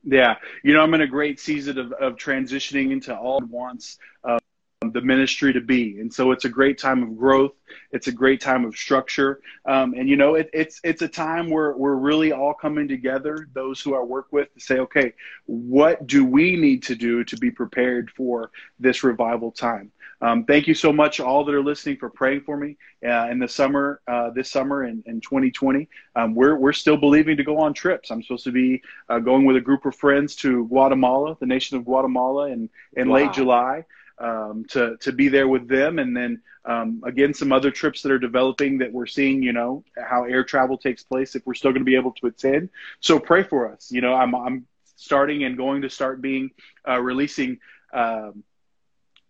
Yeah, 0.02 0.36
you 0.64 0.74
know, 0.74 0.82
I'm 0.82 0.92
in 0.94 1.02
a 1.02 1.06
great 1.06 1.38
season 1.38 1.78
of, 1.78 1.92
of 1.92 2.16
transitioning 2.16 2.90
into 2.90 3.16
all 3.16 3.40
wants 3.40 3.98
uh, 4.24 4.38
the 4.80 5.00
ministry 5.02 5.52
to 5.52 5.60
be, 5.60 5.98
and 6.00 6.12
so 6.12 6.32
it's 6.32 6.46
a 6.46 6.48
great 6.48 6.78
time 6.78 7.02
of 7.02 7.14
growth. 7.18 7.52
It's 7.92 8.06
a 8.06 8.12
great 8.12 8.40
time 8.40 8.64
of 8.64 8.74
structure, 8.74 9.42
um, 9.66 9.92
and 9.92 10.08
you 10.08 10.16
know, 10.16 10.36
it, 10.36 10.48
it's 10.54 10.80
it's 10.82 11.02
a 11.02 11.08
time 11.08 11.50
where 11.50 11.76
we're 11.76 11.96
really 11.96 12.32
all 12.32 12.54
coming 12.54 12.88
together. 12.88 13.46
Those 13.52 13.82
who 13.82 13.94
I 13.94 14.00
work 14.00 14.28
with 14.30 14.52
to 14.54 14.60
say, 14.60 14.78
okay, 14.78 15.12
what 15.44 16.06
do 16.06 16.24
we 16.24 16.56
need 16.56 16.82
to 16.84 16.94
do 16.94 17.24
to 17.24 17.36
be 17.36 17.50
prepared 17.50 18.10
for 18.10 18.52
this 18.78 19.04
revival 19.04 19.52
time? 19.52 19.92
Um, 20.22 20.44
thank 20.44 20.66
you 20.66 20.74
so 20.74 20.92
much, 20.94 21.20
all 21.20 21.44
that 21.44 21.54
are 21.54 21.62
listening, 21.62 21.98
for 21.98 22.08
praying 22.08 22.42
for 22.42 22.56
me 22.56 22.78
uh, 23.06 23.28
in 23.30 23.38
the 23.38 23.48
summer, 23.48 24.00
uh, 24.08 24.30
this 24.30 24.50
summer 24.50 24.84
in, 24.84 25.02
in 25.06 25.20
2020. 25.20 25.88
Um, 26.16 26.34
we're 26.34 26.56
we're 26.56 26.72
still 26.72 26.96
believing 26.96 27.36
to 27.36 27.44
go 27.44 27.58
on 27.58 27.74
trips. 27.74 28.10
I'm 28.10 28.22
supposed 28.22 28.44
to 28.44 28.52
be 28.52 28.82
uh, 29.10 29.18
going 29.18 29.44
with 29.44 29.56
a 29.56 29.60
group 29.60 29.84
of 29.84 29.94
friends 29.94 30.34
to 30.36 30.66
Guatemala, 30.68 31.36
the 31.38 31.46
nation 31.46 31.76
of 31.76 31.84
Guatemala, 31.84 32.48
in 32.48 32.70
in 32.96 33.10
Wow. 33.10 33.16
late 33.16 33.32
July. 33.34 33.84
Um, 34.20 34.66
to 34.68 34.98
to 34.98 35.12
be 35.12 35.28
there 35.28 35.48
with 35.48 35.66
them, 35.66 35.98
and 35.98 36.14
then 36.14 36.42
um, 36.66 37.02
again 37.06 37.32
some 37.32 37.52
other 37.52 37.70
trips 37.70 38.02
that 38.02 38.12
are 38.12 38.18
developing 38.18 38.78
that 38.78 38.92
we're 38.92 39.06
seeing. 39.06 39.42
You 39.42 39.54
know 39.54 39.82
how 39.98 40.24
air 40.24 40.44
travel 40.44 40.76
takes 40.76 41.02
place 41.02 41.34
if 41.34 41.46
we're 41.46 41.54
still 41.54 41.70
going 41.70 41.80
to 41.80 41.90
be 41.90 41.96
able 41.96 42.12
to 42.12 42.26
attend. 42.26 42.68
So 43.00 43.18
pray 43.18 43.42
for 43.42 43.72
us. 43.72 43.90
You 43.90 44.02
know 44.02 44.14
I'm 44.14 44.34
I'm 44.34 44.66
starting 44.96 45.44
and 45.44 45.56
going 45.56 45.82
to 45.82 45.90
start 45.90 46.20
being 46.20 46.50
uh, 46.86 47.00
releasing. 47.00 47.58
Um, 47.94 48.44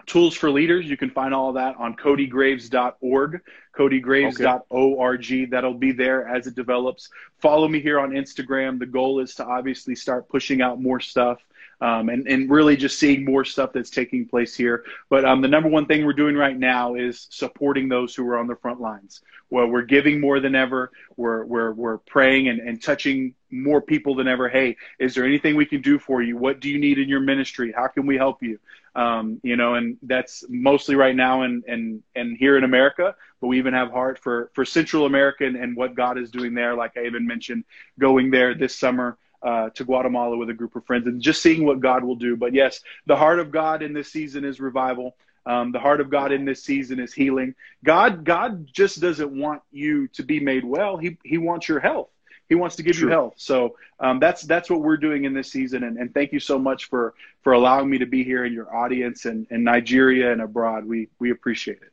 Tools 0.06 0.34
for 0.34 0.50
Leaders. 0.50 0.86
You 0.86 0.96
can 0.96 1.10
find 1.10 1.32
all 1.32 1.50
of 1.50 1.54
that 1.54 1.76
on 1.76 1.94
codygraves.org, 1.94 3.42
codygraves.org. 3.76 5.50
That'll 5.50 5.74
be 5.74 5.92
there 5.92 6.26
as 6.26 6.46
it 6.46 6.56
develops. 6.56 7.10
Follow 7.38 7.68
me 7.68 7.80
here 7.80 8.00
on 8.00 8.10
Instagram. 8.10 8.78
The 8.78 8.86
goal 8.86 9.20
is 9.20 9.36
to 9.36 9.44
obviously 9.44 9.94
start 9.94 10.28
pushing 10.28 10.62
out 10.62 10.80
more 10.80 10.98
stuff 10.98 11.38
um, 11.80 12.08
and 12.08 12.26
and 12.28 12.50
really 12.50 12.76
just 12.76 12.98
seeing 12.98 13.24
more 13.24 13.44
stuff 13.44 13.72
that's 13.72 13.90
taking 13.90 14.26
place 14.26 14.54
here. 14.54 14.84
But 15.08 15.24
um, 15.24 15.40
the 15.40 15.48
number 15.48 15.68
one 15.68 15.86
thing 15.86 16.04
we're 16.04 16.12
doing 16.12 16.36
right 16.36 16.58
now 16.58 16.94
is 16.94 17.26
supporting 17.30 17.88
those 17.88 18.14
who 18.14 18.26
are 18.28 18.38
on 18.38 18.46
the 18.46 18.56
front 18.56 18.80
lines. 18.80 19.22
Well, 19.48 19.66
we're 19.66 19.82
giving 19.82 20.20
more 20.20 20.40
than 20.40 20.54
ever. 20.54 20.92
We're 21.16 21.44
we're 21.44 21.72
we're 21.72 21.98
praying 21.98 22.48
and, 22.48 22.60
and 22.60 22.82
touching 22.82 23.34
more 23.50 23.80
people 23.80 24.14
than 24.14 24.28
ever. 24.28 24.48
Hey, 24.48 24.76
is 24.98 25.14
there 25.14 25.24
anything 25.24 25.56
we 25.56 25.66
can 25.66 25.80
do 25.80 25.98
for 25.98 26.22
you? 26.22 26.36
What 26.36 26.60
do 26.60 26.68
you 26.68 26.78
need 26.78 26.98
in 26.98 27.08
your 27.08 27.20
ministry? 27.20 27.72
How 27.74 27.88
can 27.88 28.06
we 28.06 28.16
help 28.16 28.42
you? 28.42 28.60
Um, 28.94 29.40
you 29.42 29.56
know, 29.56 29.74
and 29.74 29.96
that's 30.02 30.44
mostly 30.48 30.96
right 30.96 31.16
now 31.16 31.42
and 31.42 31.64
and 31.66 32.02
and 32.14 32.36
here 32.36 32.56
in 32.58 32.64
America. 32.64 33.16
But 33.40 33.46
we 33.46 33.58
even 33.58 33.72
have 33.72 33.90
heart 33.90 34.18
for 34.18 34.50
for 34.52 34.66
Central 34.66 35.06
America 35.06 35.46
and, 35.46 35.56
and 35.56 35.74
what 35.74 35.94
God 35.94 36.18
is 36.18 36.30
doing 36.30 36.54
there. 36.54 36.74
Like 36.74 36.96
I 36.96 37.06
even 37.06 37.26
mentioned, 37.26 37.64
going 37.98 38.30
there 38.30 38.54
this 38.54 38.76
summer 38.76 39.16
uh, 39.42 39.70
to 39.70 39.84
Guatemala 39.84 40.36
with 40.36 40.50
a 40.50 40.54
group 40.54 40.76
of 40.76 40.84
friends 40.86 41.06
and 41.06 41.20
just 41.20 41.42
seeing 41.42 41.64
what 41.64 41.80
God 41.80 42.04
will 42.04 42.16
do. 42.16 42.36
But 42.36 42.54
yes, 42.54 42.80
the 43.06 43.16
heart 43.16 43.38
of 43.38 43.50
God 43.50 43.82
in 43.82 43.92
this 43.92 44.10
season 44.12 44.44
is 44.44 44.60
revival. 44.60 45.16
Um, 45.46 45.72
the 45.72 45.78
heart 45.78 46.00
of 46.00 46.10
God 46.10 46.32
in 46.32 46.44
this 46.44 46.62
season 46.62 47.00
is 47.00 47.12
healing. 47.12 47.54
God, 47.82 48.24
God 48.24 48.66
just 48.72 49.00
doesn't 49.00 49.30
want 49.30 49.62
you 49.72 50.08
to 50.08 50.22
be 50.22 50.40
made 50.40 50.64
well. 50.64 50.96
He 50.96 51.16
He 51.24 51.38
wants 51.38 51.68
your 51.68 51.80
health. 51.80 52.10
He 52.48 52.56
wants 52.56 52.76
to 52.76 52.82
give 52.82 52.96
True. 52.96 53.08
you 53.08 53.12
health. 53.12 53.34
So 53.36 53.76
um, 54.00 54.18
that's 54.18 54.42
that's 54.42 54.68
what 54.68 54.82
we're 54.82 54.96
doing 54.96 55.24
in 55.24 55.32
this 55.32 55.50
season. 55.50 55.84
And, 55.84 55.96
and 55.96 56.12
thank 56.12 56.32
you 56.32 56.40
so 56.40 56.58
much 56.58 56.86
for 56.86 57.14
for 57.42 57.52
allowing 57.52 57.88
me 57.88 57.98
to 57.98 58.06
be 58.06 58.24
here 58.24 58.44
in 58.44 58.52
your 58.52 58.74
audience 58.74 59.24
and 59.24 59.46
in 59.50 59.64
Nigeria 59.64 60.32
and 60.32 60.42
abroad. 60.42 60.84
We 60.84 61.08
we 61.18 61.30
appreciate 61.30 61.78
it. 61.78 61.92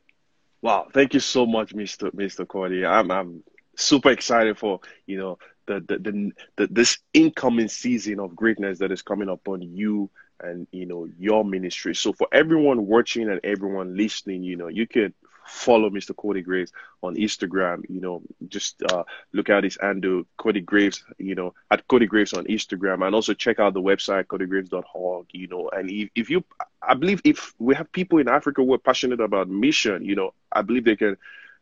Wow, 0.60 0.88
thank 0.92 1.14
you 1.14 1.20
so 1.20 1.46
much, 1.46 1.74
Mr. 1.74 2.10
Mr. 2.12 2.46
Cody. 2.46 2.84
I'm 2.84 3.10
I'm 3.10 3.44
super 3.76 4.10
excited 4.10 4.58
for 4.58 4.80
you 5.06 5.16
know 5.16 5.38
the, 5.68 5.84
the, 5.86 5.98
the, 5.98 6.32
the, 6.56 6.66
this 6.66 6.98
incoming 7.12 7.68
season 7.68 8.18
of 8.18 8.34
greatness 8.34 8.80
that 8.80 8.90
is 8.90 9.02
coming 9.02 9.28
upon 9.28 9.62
you 9.62 10.10
and 10.40 10.66
you 10.72 10.86
know 10.86 11.08
your 11.18 11.44
ministry. 11.44 11.94
So 11.94 12.12
for 12.12 12.26
everyone 12.32 12.86
watching 12.86 13.28
and 13.28 13.40
everyone 13.44 13.96
listening, 13.96 14.42
you 14.42 14.56
know, 14.56 14.68
you 14.68 14.86
could 14.86 15.14
follow 15.46 15.88
Mr. 15.90 16.14
Cody 16.16 16.42
Graves 16.42 16.72
on 17.02 17.16
Instagram. 17.16 17.82
You 17.88 18.00
know, 18.00 18.22
just 18.48 18.82
uh, 18.82 19.04
look 19.32 19.50
out 19.50 19.64
his 19.64 19.78
handle, 19.80 20.24
Cody 20.36 20.60
Graves. 20.60 21.04
You 21.18 21.34
know, 21.34 21.54
at 21.70 21.86
Cody 21.88 22.06
Graves 22.06 22.32
on 22.32 22.44
Instagram, 22.46 23.04
and 23.04 23.14
also 23.14 23.34
check 23.34 23.58
out 23.58 23.74
the 23.74 23.82
website 23.82 24.24
codygraves.org. 24.24 25.26
You 25.32 25.48
know, 25.48 25.68
and 25.70 25.90
if, 25.90 26.10
if 26.14 26.30
you, 26.30 26.44
I 26.82 26.94
believe 26.94 27.20
if 27.24 27.54
we 27.58 27.74
have 27.74 27.92
people 27.92 28.18
in 28.18 28.28
Africa 28.28 28.62
who 28.62 28.72
are 28.74 28.78
passionate 28.78 29.20
about 29.20 29.48
mission, 29.48 30.04
you 30.04 30.14
know, 30.14 30.32
I 30.50 30.62
believe 30.62 30.84
they 30.84 30.96
can, 30.96 31.16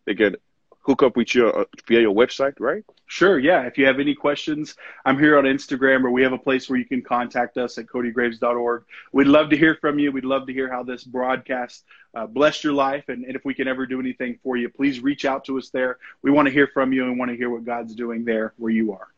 they 0.04 0.14
can 0.14 0.36
hook 0.86 1.02
up 1.02 1.16
with 1.16 1.34
you 1.34 1.48
uh, 1.48 1.64
via 1.88 2.00
your 2.00 2.14
website, 2.14 2.54
right? 2.60 2.84
Sure. 3.08 3.38
Yeah. 3.38 3.62
If 3.62 3.76
you 3.76 3.86
have 3.86 3.98
any 3.98 4.14
questions, 4.14 4.76
I'm 5.04 5.18
here 5.18 5.36
on 5.36 5.44
Instagram, 5.44 6.04
or 6.04 6.10
we 6.10 6.22
have 6.22 6.32
a 6.32 6.38
place 6.38 6.68
where 6.68 6.78
you 6.78 6.84
can 6.84 7.02
contact 7.02 7.58
us 7.58 7.76
at 7.78 7.86
codygraves.org. 7.86 8.84
We'd 9.12 9.26
love 9.26 9.50
to 9.50 9.56
hear 9.56 9.76
from 9.80 9.98
you. 9.98 10.12
We'd 10.12 10.24
love 10.24 10.46
to 10.46 10.52
hear 10.52 10.70
how 10.70 10.84
this 10.84 11.02
broadcast 11.02 11.84
uh, 12.14 12.26
blessed 12.26 12.64
your 12.64 12.72
life, 12.72 13.08
and, 13.08 13.24
and 13.24 13.34
if 13.36 13.44
we 13.44 13.52
can 13.52 13.68
ever 13.68 13.84
do 13.84 14.00
anything 14.00 14.38
for 14.42 14.56
you, 14.56 14.68
please 14.68 15.00
reach 15.00 15.24
out 15.24 15.44
to 15.46 15.58
us 15.58 15.70
there. 15.70 15.98
We 16.22 16.30
want 16.30 16.46
to 16.46 16.52
hear 16.52 16.68
from 16.72 16.92
you 16.92 17.04
and 17.04 17.18
want 17.18 17.30
to 17.30 17.36
hear 17.36 17.50
what 17.50 17.64
God's 17.64 17.94
doing 17.94 18.24
there 18.24 18.54
where 18.56 18.72
you 18.72 18.92
are. 18.92 19.08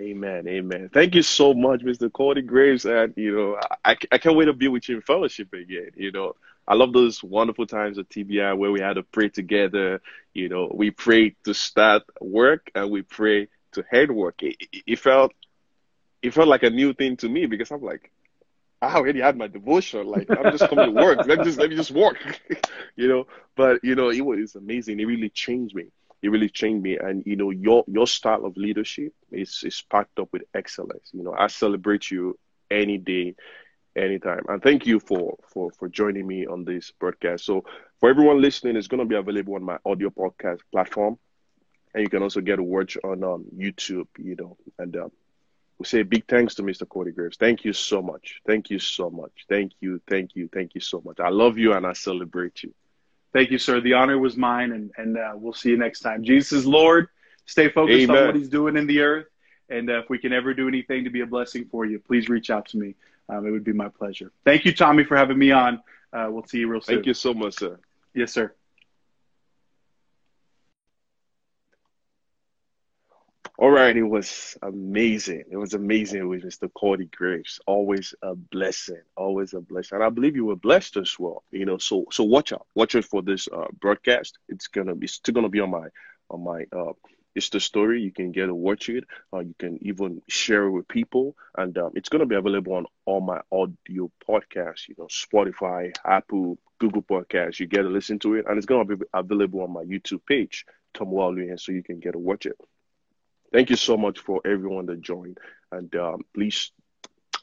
Amen. 0.00 0.46
Amen. 0.46 0.90
Thank 0.92 1.14
you 1.14 1.22
so 1.22 1.54
much, 1.54 1.80
Mr. 1.80 2.12
Cody 2.12 2.42
Graves. 2.42 2.84
And, 2.84 3.14
you 3.16 3.34
know, 3.34 3.60
I, 3.84 3.96
I 4.12 4.18
can't 4.18 4.36
wait 4.36 4.44
to 4.44 4.52
be 4.52 4.68
with 4.68 4.88
you 4.88 4.96
in 4.96 5.02
fellowship 5.02 5.52
again. 5.54 5.90
You 5.96 6.12
know, 6.12 6.34
I 6.68 6.74
love 6.74 6.92
those 6.92 7.22
wonderful 7.24 7.66
times 7.66 7.98
at 7.98 8.10
TBI 8.10 8.56
where 8.58 8.70
we 8.70 8.80
had 8.80 8.94
to 8.94 9.02
pray 9.02 9.30
together. 9.30 10.02
You 10.34 10.50
know, 10.50 10.70
we 10.74 10.90
pray 10.90 11.34
to 11.44 11.54
start 11.54 12.02
work 12.20 12.70
and 12.74 12.90
we 12.90 13.02
pray 13.02 13.48
to 13.72 13.84
head 13.90 14.10
work. 14.10 14.42
It, 14.42 14.56
it, 14.70 14.82
it 14.86 14.98
felt, 14.98 15.32
it 16.20 16.34
felt 16.34 16.48
like 16.48 16.62
a 16.62 16.70
new 16.70 16.92
thing 16.92 17.16
to 17.18 17.28
me 17.28 17.46
because 17.46 17.70
I'm 17.70 17.82
like, 17.82 18.10
I 18.82 18.94
already 18.96 19.20
had 19.20 19.38
my 19.38 19.46
devotion. 19.46 20.06
Like 20.06 20.28
I'm 20.30 20.52
just 20.52 20.68
coming 20.68 20.94
to 20.94 21.02
work. 21.02 21.26
Let 21.26 21.38
me 21.38 21.44
just 21.44 21.58
let 21.58 21.70
me 21.70 21.76
just 21.76 21.90
work. 21.90 22.18
you 22.96 23.08
know. 23.08 23.26
But 23.56 23.82
you 23.82 23.94
know, 23.94 24.10
it 24.10 24.20
was 24.20 24.54
amazing. 24.54 25.00
It 25.00 25.06
really 25.06 25.30
changed 25.30 25.74
me 25.74 25.86
it 26.26 26.30
really 26.30 26.48
changed 26.48 26.82
me. 26.82 26.98
And 26.98 27.22
you 27.24 27.36
know, 27.36 27.50
your 27.50 27.84
your 27.86 28.06
style 28.06 28.44
of 28.44 28.56
leadership 28.56 29.12
is 29.30 29.62
is 29.64 29.82
packed 29.90 30.18
up 30.18 30.28
with 30.32 30.42
excellence. 30.54 31.10
You 31.12 31.22
know, 31.22 31.34
I 31.38 31.46
celebrate 31.46 32.10
you 32.10 32.38
any 32.70 32.98
day, 32.98 33.36
anytime. 33.94 34.42
And 34.48 34.62
thank 34.62 34.86
you 34.86 34.98
for 35.00 35.38
for 35.52 35.70
for 35.70 35.88
joining 35.88 36.26
me 36.26 36.46
on 36.46 36.64
this 36.64 36.90
broadcast. 36.90 37.44
So 37.44 37.64
for 38.00 38.10
everyone 38.10 38.40
listening, 38.40 38.76
it's 38.76 38.88
going 38.88 39.00
to 39.00 39.06
be 39.06 39.14
available 39.14 39.54
on 39.54 39.62
my 39.62 39.78
audio 39.84 40.10
podcast 40.10 40.60
platform, 40.72 41.18
and 41.94 42.02
you 42.02 42.10
can 42.10 42.22
also 42.22 42.40
get 42.40 42.58
a 42.58 42.62
watch 42.62 42.96
on 43.04 43.22
um, 43.22 43.44
YouTube. 43.56 44.08
You 44.18 44.36
know, 44.36 44.56
and 44.78 44.96
um, 44.96 45.12
we 45.78 45.86
say 45.86 46.02
big 46.02 46.26
thanks 46.26 46.56
to 46.56 46.62
Mr. 46.62 46.88
Cody 46.88 47.12
Graves. 47.12 47.36
Thank 47.36 47.64
you 47.64 47.72
so 47.72 48.02
much. 48.02 48.40
Thank 48.46 48.70
you 48.70 48.78
so 48.78 49.10
much. 49.10 49.46
Thank 49.48 49.72
you. 49.80 50.00
Thank 50.08 50.34
you. 50.34 50.48
Thank 50.52 50.74
you 50.74 50.80
so 50.80 51.00
much. 51.04 51.20
I 51.20 51.28
love 51.28 51.58
you 51.58 51.72
and 51.74 51.86
I 51.86 51.92
celebrate 51.92 52.62
you. 52.64 52.74
Thank 53.36 53.50
you, 53.50 53.58
sir. 53.58 53.82
The 53.82 53.92
honor 53.92 54.18
was 54.18 54.34
mine, 54.34 54.72
and, 54.72 54.90
and 54.96 55.18
uh, 55.18 55.32
we'll 55.34 55.52
see 55.52 55.68
you 55.68 55.76
next 55.76 56.00
time. 56.00 56.24
Jesus 56.24 56.52
is 56.52 56.66
Lord. 56.66 57.08
Stay 57.44 57.68
focused 57.68 58.04
Amen. 58.04 58.16
on 58.16 58.26
what 58.28 58.34
he's 58.34 58.48
doing 58.48 58.78
in 58.78 58.86
the 58.86 59.00
earth. 59.00 59.26
And 59.68 59.90
uh, 59.90 59.98
if 59.98 60.08
we 60.08 60.18
can 60.18 60.32
ever 60.32 60.54
do 60.54 60.68
anything 60.68 61.04
to 61.04 61.10
be 61.10 61.20
a 61.20 61.26
blessing 61.26 61.66
for 61.70 61.84
you, 61.84 61.98
please 61.98 62.30
reach 62.30 62.48
out 62.48 62.66
to 62.68 62.78
me. 62.78 62.94
Um, 63.28 63.46
it 63.46 63.50
would 63.50 63.62
be 63.62 63.74
my 63.74 63.90
pleasure. 63.90 64.32
Thank 64.46 64.64
you, 64.64 64.72
Tommy, 64.72 65.04
for 65.04 65.18
having 65.18 65.36
me 65.36 65.50
on. 65.50 65.82
Uh, 66.14 66.28
we'll 66.30 66.46
see 66.46 66.60
you 66.60 66.68
real 66.68 66.80
soon. 66.80 66.94
Thank 66.94 67.06
you 67.06 67.12
so 67.12 67.34
much, 67.34 67.56
sir. 67.56 67.78
Yes, 68.14 68.32
sir. 68.32 68.54
All 73.58 73.70
right, 73.70 73.96
it 73.96 74.02
was 74.02 74.58
amazing. 74.60 75.44
It 75.50 75.56
was 75.56 75.72
amazing 75.72 76.28
with 76.28 76.44
Mr. 76.44 76.70
Cody 76.74 77.06
Graves. 77.06 77.58
Always 77.66 78.14
a 78.20 78.34
blessing. 78.34 79.00
Always 79.16 79.54
a 79.54 79.62
blessing. 79.62 79.96
And 79.96 80.04
I 80.04 80.10
believe 80.10 80.36
you 80.36 80.44
were 80.44 80.56
blessed 80.56 80.98
as 80.98 81.18
well. 81.18 81.42
You 81.50 81.64
know, 81.64 81.78
so 81.78 82.04
so 82.10 82.24
watch 82.24 82.52
out. 82.52 82.66
Watch 82.74 82.96
out 82.96 83.06
for 83.06 83.22
this 83.22 83.48
uh, 83.48 83.68
broadcast. 83.80 84.38
It's 84.50 84.66
gonna 84.66 84.94
be 84.94 85.06
still 85.06 85.32
gonna 85.32 85.48
be 85.48 85.60
on 85.60 85.70
my 85.70 85.88
on 86.28 86.44
my 86.44 86.66
uh 86.70 86.92
it's 87.34 87.48
the 87.50 87.60
story. 87.60 88.02
You 88.02 88.12
can 88.12 88.32
get 88.32 88.46
to 88.46 88.54
watch 88.54 88.90
it. 88.90 89.04
Uh, 89.32 89.40
you 89.40 89.54
can 89.58 89.78
even 89.82 90.22
share 90.28 90.64
it 90.64 90.70
with 90.70 90.88
people, 90.88 91.34
and 91.56 91.76
um, 91.78 91.92
it's 91.94 92.08
gonna 92.08 92.26
be 92.26 92.34
available 92.34 92.74
on 92.74 92.86
all 93.06 93.20
my 93.20 93.40
audio 93.52 94.10
podcasts. 94.28 94.88
You 94.88 94.96
know, 94.98 95.06
Spotify, 95.06 95.94
Apple, 96.04 96.58
Google 96.78 97.02
Podcasts. 97.02 97.58
You 97.58 97.66
get 97.66 97.82
to 97.82 97.88
listen 97.88 98.18
to 98.20 98.34
it, 98.34 98.46
and 98.48 98.56
it's 98.58 98.66
gonna 98.66 98.84
be 98.84 99.02
available 99.14 99.62
on 99.62 99.72
my 99.72 99.84
YouTube 99.84 100.24
page, 100.26 100.66
Tom 100.92 101.08
Waluyan, 101.08 101.58
so 101.58 101.72
you 101.72 101.82
can 101.82 102.00
get 102.00 102.12
to 102.12 102.18
watch 102.18 102.44
it. 102.44 102.56
Thank 103.52 103.70
you 103.70 103.76
so 103.76 103.96
much 103.96 104.18
for 104.18 104.40
everyone 104.44 104.86
that 104.86 105.00
joined. 105.00 105.38
And 105.72 105.94
um, 105.96 106.22
please 106.34 106.72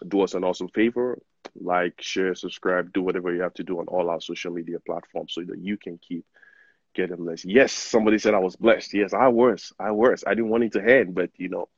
do 0.08 0.22
us 0.22 0.34
an 0.34 0.44
awesome 0.44 0.70
favor 0.70 1.20
like, 1.60 2.02
share, 2.02 2.36
subscribe, 2.36 2.94
do 2.94 3.02
whatever 3.02 3.34
you 3.34 3.42
have 3.42 3.54
to 3.56 3.64
do 3.64 3.80
on 3.80 3.88
all 3.88 4.10
our 4.10 4.22
social 4.22 4.52
media 4.52 4.80
platforms 4.80 5.34
so 5.34 5.42
that 5.42 5.60
you 5.60 5.78
can 5.78 5.98
keep 6.00 6.26
getting 6.94 7.18
blessed. 7.18 7.46
Yes, 7.46 7.72
somebody 7.72 8.18
said 8.18 8.34
I 8.34 8.40
was 8.40 8.56
blessed. 8.56 8.94
Yes, 8.94 9.14
I 9.14 9.28
was. 9.28 9.72
I 9.80 9.92
was. 9.92 10.24
I 10.26 10.32
didn't 10.32 10.50
want 10.50 10.64
it 10.64 10.74
to 10.74 10.84
end, 10.84 11.16
but 11.16 11.32
you 11.38 11.50
know, 11.50 11.70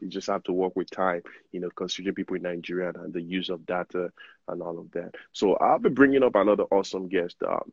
you 0.00 0.08
just 0.08 0.28
have 0.28 0.42
to 0.44 0.52
work 0.52 0.74
with 0.74 0.90
time, 0.90 1.22
you 1.52 1.60
know, 1.60 1.70
considering 1.70 2.14
people 2.14 2.36
in 2.36 2.42
Nigeria 2.42 2.92
and 2.94 3.12
the 3.12 3.22
use 3.22 3.48
of 3.48 3.66
data 3.66 4.10
and 4.48 4.62
all 4.62 4.78
of 4.78 4.90
that. 4.92 5.14
So 5.32 5.54
I'll 5.54 5.78
be 5.78 5.90
bringing 5.90 6.24
up 6.24 6.34
another 6.34 6.64
awesome 6.64 7.08
guest 7.08 7.36
um, 7.46 7.72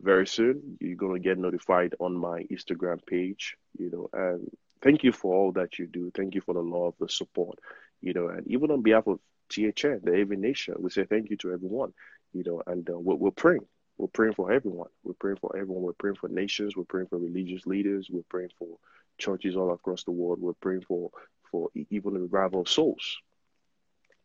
very 0.00 0.26
soon. 0.26 0.78
You're 0.80 0.96
going 0.96 1.20
to 1.20 1.28
get 1.28 1.38
notified 1.38 1.94
on 1.98 2.14
my 2.14 2.44
Instagram 2.44 3.04
page, 3.04 3.56
you 3.78 3.90
know, 3.90 4.08
and 4.12 4.48
thank 4.82 5.02
you 5.04 5.12
for 5.12 5.34
all 5.34 5.52
that 5.52 5.78
you 5.78 5.86
do. 5.86 6.10
Thank 6.14 6.34
you 6.34 6.40
for 6.40 6.54
the 6.54 6.62
love, 6.62 6.94
the 7.00 7.08
support, 7.08 7.58
you 8.00 8.12
know, 8.12 8.28
and 8.28 8.46
even 8.48 8.70
on 8.70 8.82
behalf 8.82 9.06
of 9.06 9.20
THN, 9.48 10.00
the 10.02 10.16
Heaven 10.16 10.40
Nation, 10.40 10.74
we 10.78 10.90
say 10.90 11.04
thank 11.04 11.30
you 11.30 11.36
to 11.38 11.52
everyone, 11.52 11.92
you 12.32 12.42
know, 12.44 12.62
and 12.66 12.88
uh, 12.90 12.98
we're, 12.98 13.14
we're 13.14 13.30
praying. 13.30 13.66
We're 13.98 14.08
praying 14.08 14.34
for 14.34 14.52
everyone. 14.52 14.90
We're 15.04 15.14
praying 15.14 15.38
for 15.40 15.56
everyone. 15.56 15.82
We're 15.82 15.92
praying 15.94 16.16
for 16.16 16.28
nations. 16.28 16.76
We're 16.76 16.84
praying 16.84 17.08
for 17.08 17.18
religious 17.18 17.66
leaders. 17.66 18.08
We're 18.10 18.22
praying 18.28 18.50
for 18.58 18.76
churches 19.18 19.56
all 19.56 19.72
across 19.72 20.04
the 20.04 20.10
world. 20.10 20.40
We're 20.40 20.52
praying 20.54 20.82
for 20.86 21.10
for 21.50 21.70
even 21.74 22.14
the 22.14 22.20
revival 22.20 22.62
of 22.62 22.68
souls. 22.68 23.18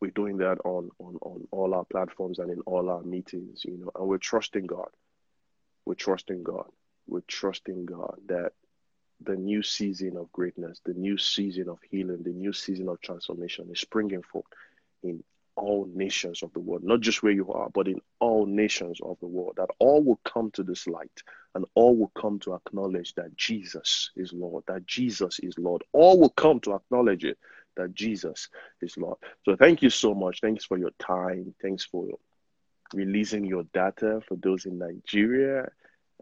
We're 0.01 0.11
doing 0.11 0.37
that 0.37 0.57
on, 0.65 0.89
on, 0.97 1.17
on 1.21 1.47
all 1.51 1.75
our 1.75 1.85
platforms 1.85 2.39
and 2.39 2.49
in 2.49 2.59
all 2.61 2.89
our 2.89 3.03
meetings, 3.03 3.63
you 3.63 3.77
know, 3.77 3.91
and 3.95 4.07
we're 4.07 4.17
trusting 4.17 4.65
God. 4.65 4.89
We're 5.85 5.93
trusting 5.93 6.43
God. 6.43 6.65
We're 7.07 7.21
trusting 7.27 7.85
God 7.85 8.15
that 8.27 8.53
the 9.23 9.35
new 9.35 9.61
season 9.61 10.17
of 10.17 10.31
greatness, 10.31 10.81
the 10.85 10.93
new 10.93 11.17
season 11.17 11.69
of 11.69 11.79
healing, 11.89 12.23
the 12.23 12.31
new 12.31 12.53
season 12.53 12.89
of 12.89 13.01
transformation 13.01 13.69
is 13.71 13.79
springing 13.79 14.23
forth 14.23 14.45
in 15.03 15.23
all 15.55 15.87
nations 15.93 16.43
of 16.43 16.53
the 16.53 16.59
world, 16.59 16.83
not 16.83 17.01
just 17.01 17.21
where 17.21 17.31
you 17.31 17.51
are, 17.51 17.69
but 17.69 17.87
in 17.87 17.99
all 18.19 18.45
nations 18.45 18.99
of 19.01 19.17
the 19.19 19.27
world, 19.27 19.53
that 19.57 19.69
all 19.79 20.01
will 20.01 20.19
come 20.23 20.49
to 20.51 20.63
this 20.63 20.87
light 20.87 21.21
and 21.55 21.65
all 21.75 21.95
will 21.95 22.11
come 22.19 22.39
to 22.39 22.53
acknowledge 22.53 23.13
that 23.15 23.35
Jesus 23.35 24.11
is 24.15 24.31
Lord, 24.33 24.63
that 24.67 24.85
Jesus 24.85 25.39
is 25.39 25.57
Lord. 25.59 25.83
All 25.93 26.19
will 26.19 26.29
come 26.29 26.59
to 26.61 26.73
acknowledge 26.73 27.25
it, 27.25 27.37
that 27.75 27.93
Jesus 27.93 28.49
is 28.81 28.97
Lord. 28.97 29.17
So 29.43 29.55
thank 29.55 29.81
you 29.81 29.89
so 29.89 30.13
much. 30.13 30.39
Thanks 30.41 30.65
for 30.65 30.77
your 30.77 30.91
time. 30.99 31.53
Thanks 31.61 31.83
for 31.83 32.07
releasing 32.93 33.45
your 33.45 33.63
data 33.73 34.21
for 34.27 34.35
those 34.37 34.65
in 34.65 34.77
Nigeria 34.77 35.69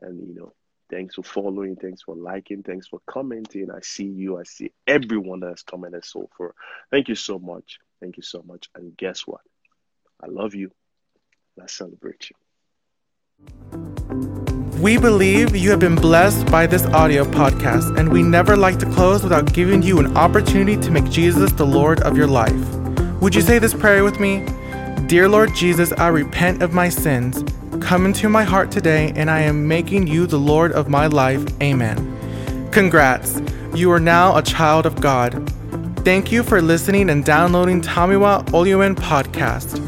and, 0.02 0.28
you 0.28 0.36
know, 0.36 0.54
Thanks 0.90 1.16
for 1.16 1.24
following. 1.24 1.76
Thanks 1.76 2.02
for 2.02 2.16
liking. 2.16 2.64
Thanks 2.64 2.88
for 2.88 3.00
commenting. 3.06 3.70
I 3.70 3.80
see 3.82 4.06
you. 4.06 4.40
I 4.40 4.44
see 4.44 4.72
everyone 4.88 5.42
that 5.42 5.50
has 5.50 5.62
commented 5.62 6.04
so 6.04 6.30
far. 6.38 6.56
Thank 6.92 7.10
you 7.10 7.16
so 7.16 7.38
much. 7.38 7.80
Thank 8.02 8.18
you 8.18 8.24
so 8.24 8.44
much. 8.46 8.70
And 8.76 8.98
guess 8.98 9.28
what? 9.28 9.42
I 10.22 10.28
love 10.28 10.56
you. 10.56 10.72
Let's 11.58 11.74
celebrate 11.74 12.30
you. 12.30 12.36
We 14.80 14.98
believe 14.98 15.56
you 15.56 15.70
have 15.72 15.80
been 15.80 15.96
blessed 15.96 16.50
by 16.50 16.66
this 16.66 16.86
audio 16.86 17.26
podcast, 17.26 17.98
and 17.98 18.10
we 18.10 18.24
never 18.24 18.56
like 18.56 18.80
to 18.80 18.86
close 18.86 19.24
without 19.24 19.54
giving 19.54 19.82
you 19.82 20.00
an 20.00 20.16
opportunity 20.18 20.78
to 20.82 20.90
make 20.90 21.10
Jesus 21.10 21.52
the 21.52 21.66
Lord 21.66 22.00
of 22.02 22.16
your 22.16 22.28
life. 22.28 22.76
Would 23.22 23.36
you 23.36 23.42
say 23.42 23.60
this 23.60 23.74
prayer 23.74 24.06
with 24.06 24.20
me? 24.22 24.46
Dear 25.08 25.28
Lord 25.28 25.54
Jesus, 25.54 25.92
I 25.94 26.08
repent 26.08 26.64
of 26.64 26.72
my 26.74 26.88
sins. 26.88 27.44
Come 27.82 28.06
into 28.06 28.30
my 28.30 28.44
heart 28.44 28.72
today, 28.72 29.12
and 29.16 29.32
I 29.32 29.42
am 29.42 29.68
making 29.68 30.08
you 30.08 30.28
the 30.28 30.38
Lord 30.38 30.72
of 30.74 30.90
my 30.90 31.08
life. 31.08 31.44
Amen. 31.62 32.70
Congrats, 32.72 33.42
you 33.74 33.92
are 33.92 34.00
now 34.00 34.38
a 34.38 34.42
child 34.42 34.86
of 34.86 35.02
God. 35.02 35.52
Thank 36.06 36.32
you 36.32 36.44
for 36.44 36.62
listening 36.62 37.10
and 37.10 37.26
downloading 37.26 37.82
Tamiwa 37.82 38.46
Oluen 38.52 38.96
podcast. 38.96 39.84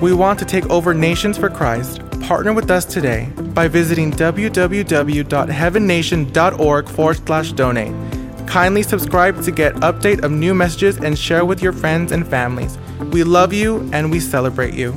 We 0.00 0.12
want 0.12 0.38
to 0.40 0.44
take 0.44 0.68
over 0.68 0.92
nations 0.92 1.38
for 1.38 1.48
Christ. 1.48 2.00
Partner 2.20 2.52
with 2.52 2.70
us 2.70 2.84
today 2.84 3.30
by 3.54 3.68
visiting 3.68 4.10
www.heavennation.org 4.10 6.88
forward 6.88 7.26
slash 7.26 7.52
donate. 7.52 7.94
Kindly 8.46 8.82
subscribe 8.82 9.42
to 9.42 9.50
get 9.50 9.74
update 9.76 10.22
of 10.22 10.30
new 10.30 10.54
messages 10.54 10.98
and 10.98 11.18
share 11.18 11.44
with 11.44 11.62
your 11.62 11.72
friends 11.72 12.12
and 12.12 12.26
families. 12.26 12.78
We 13.10 13.24
love 13.24 13.52
you 13.52 13.88
and 13.92 14.10
we 14.10 14.20
celebrate 14.20 14.74
you. 14.74 14.94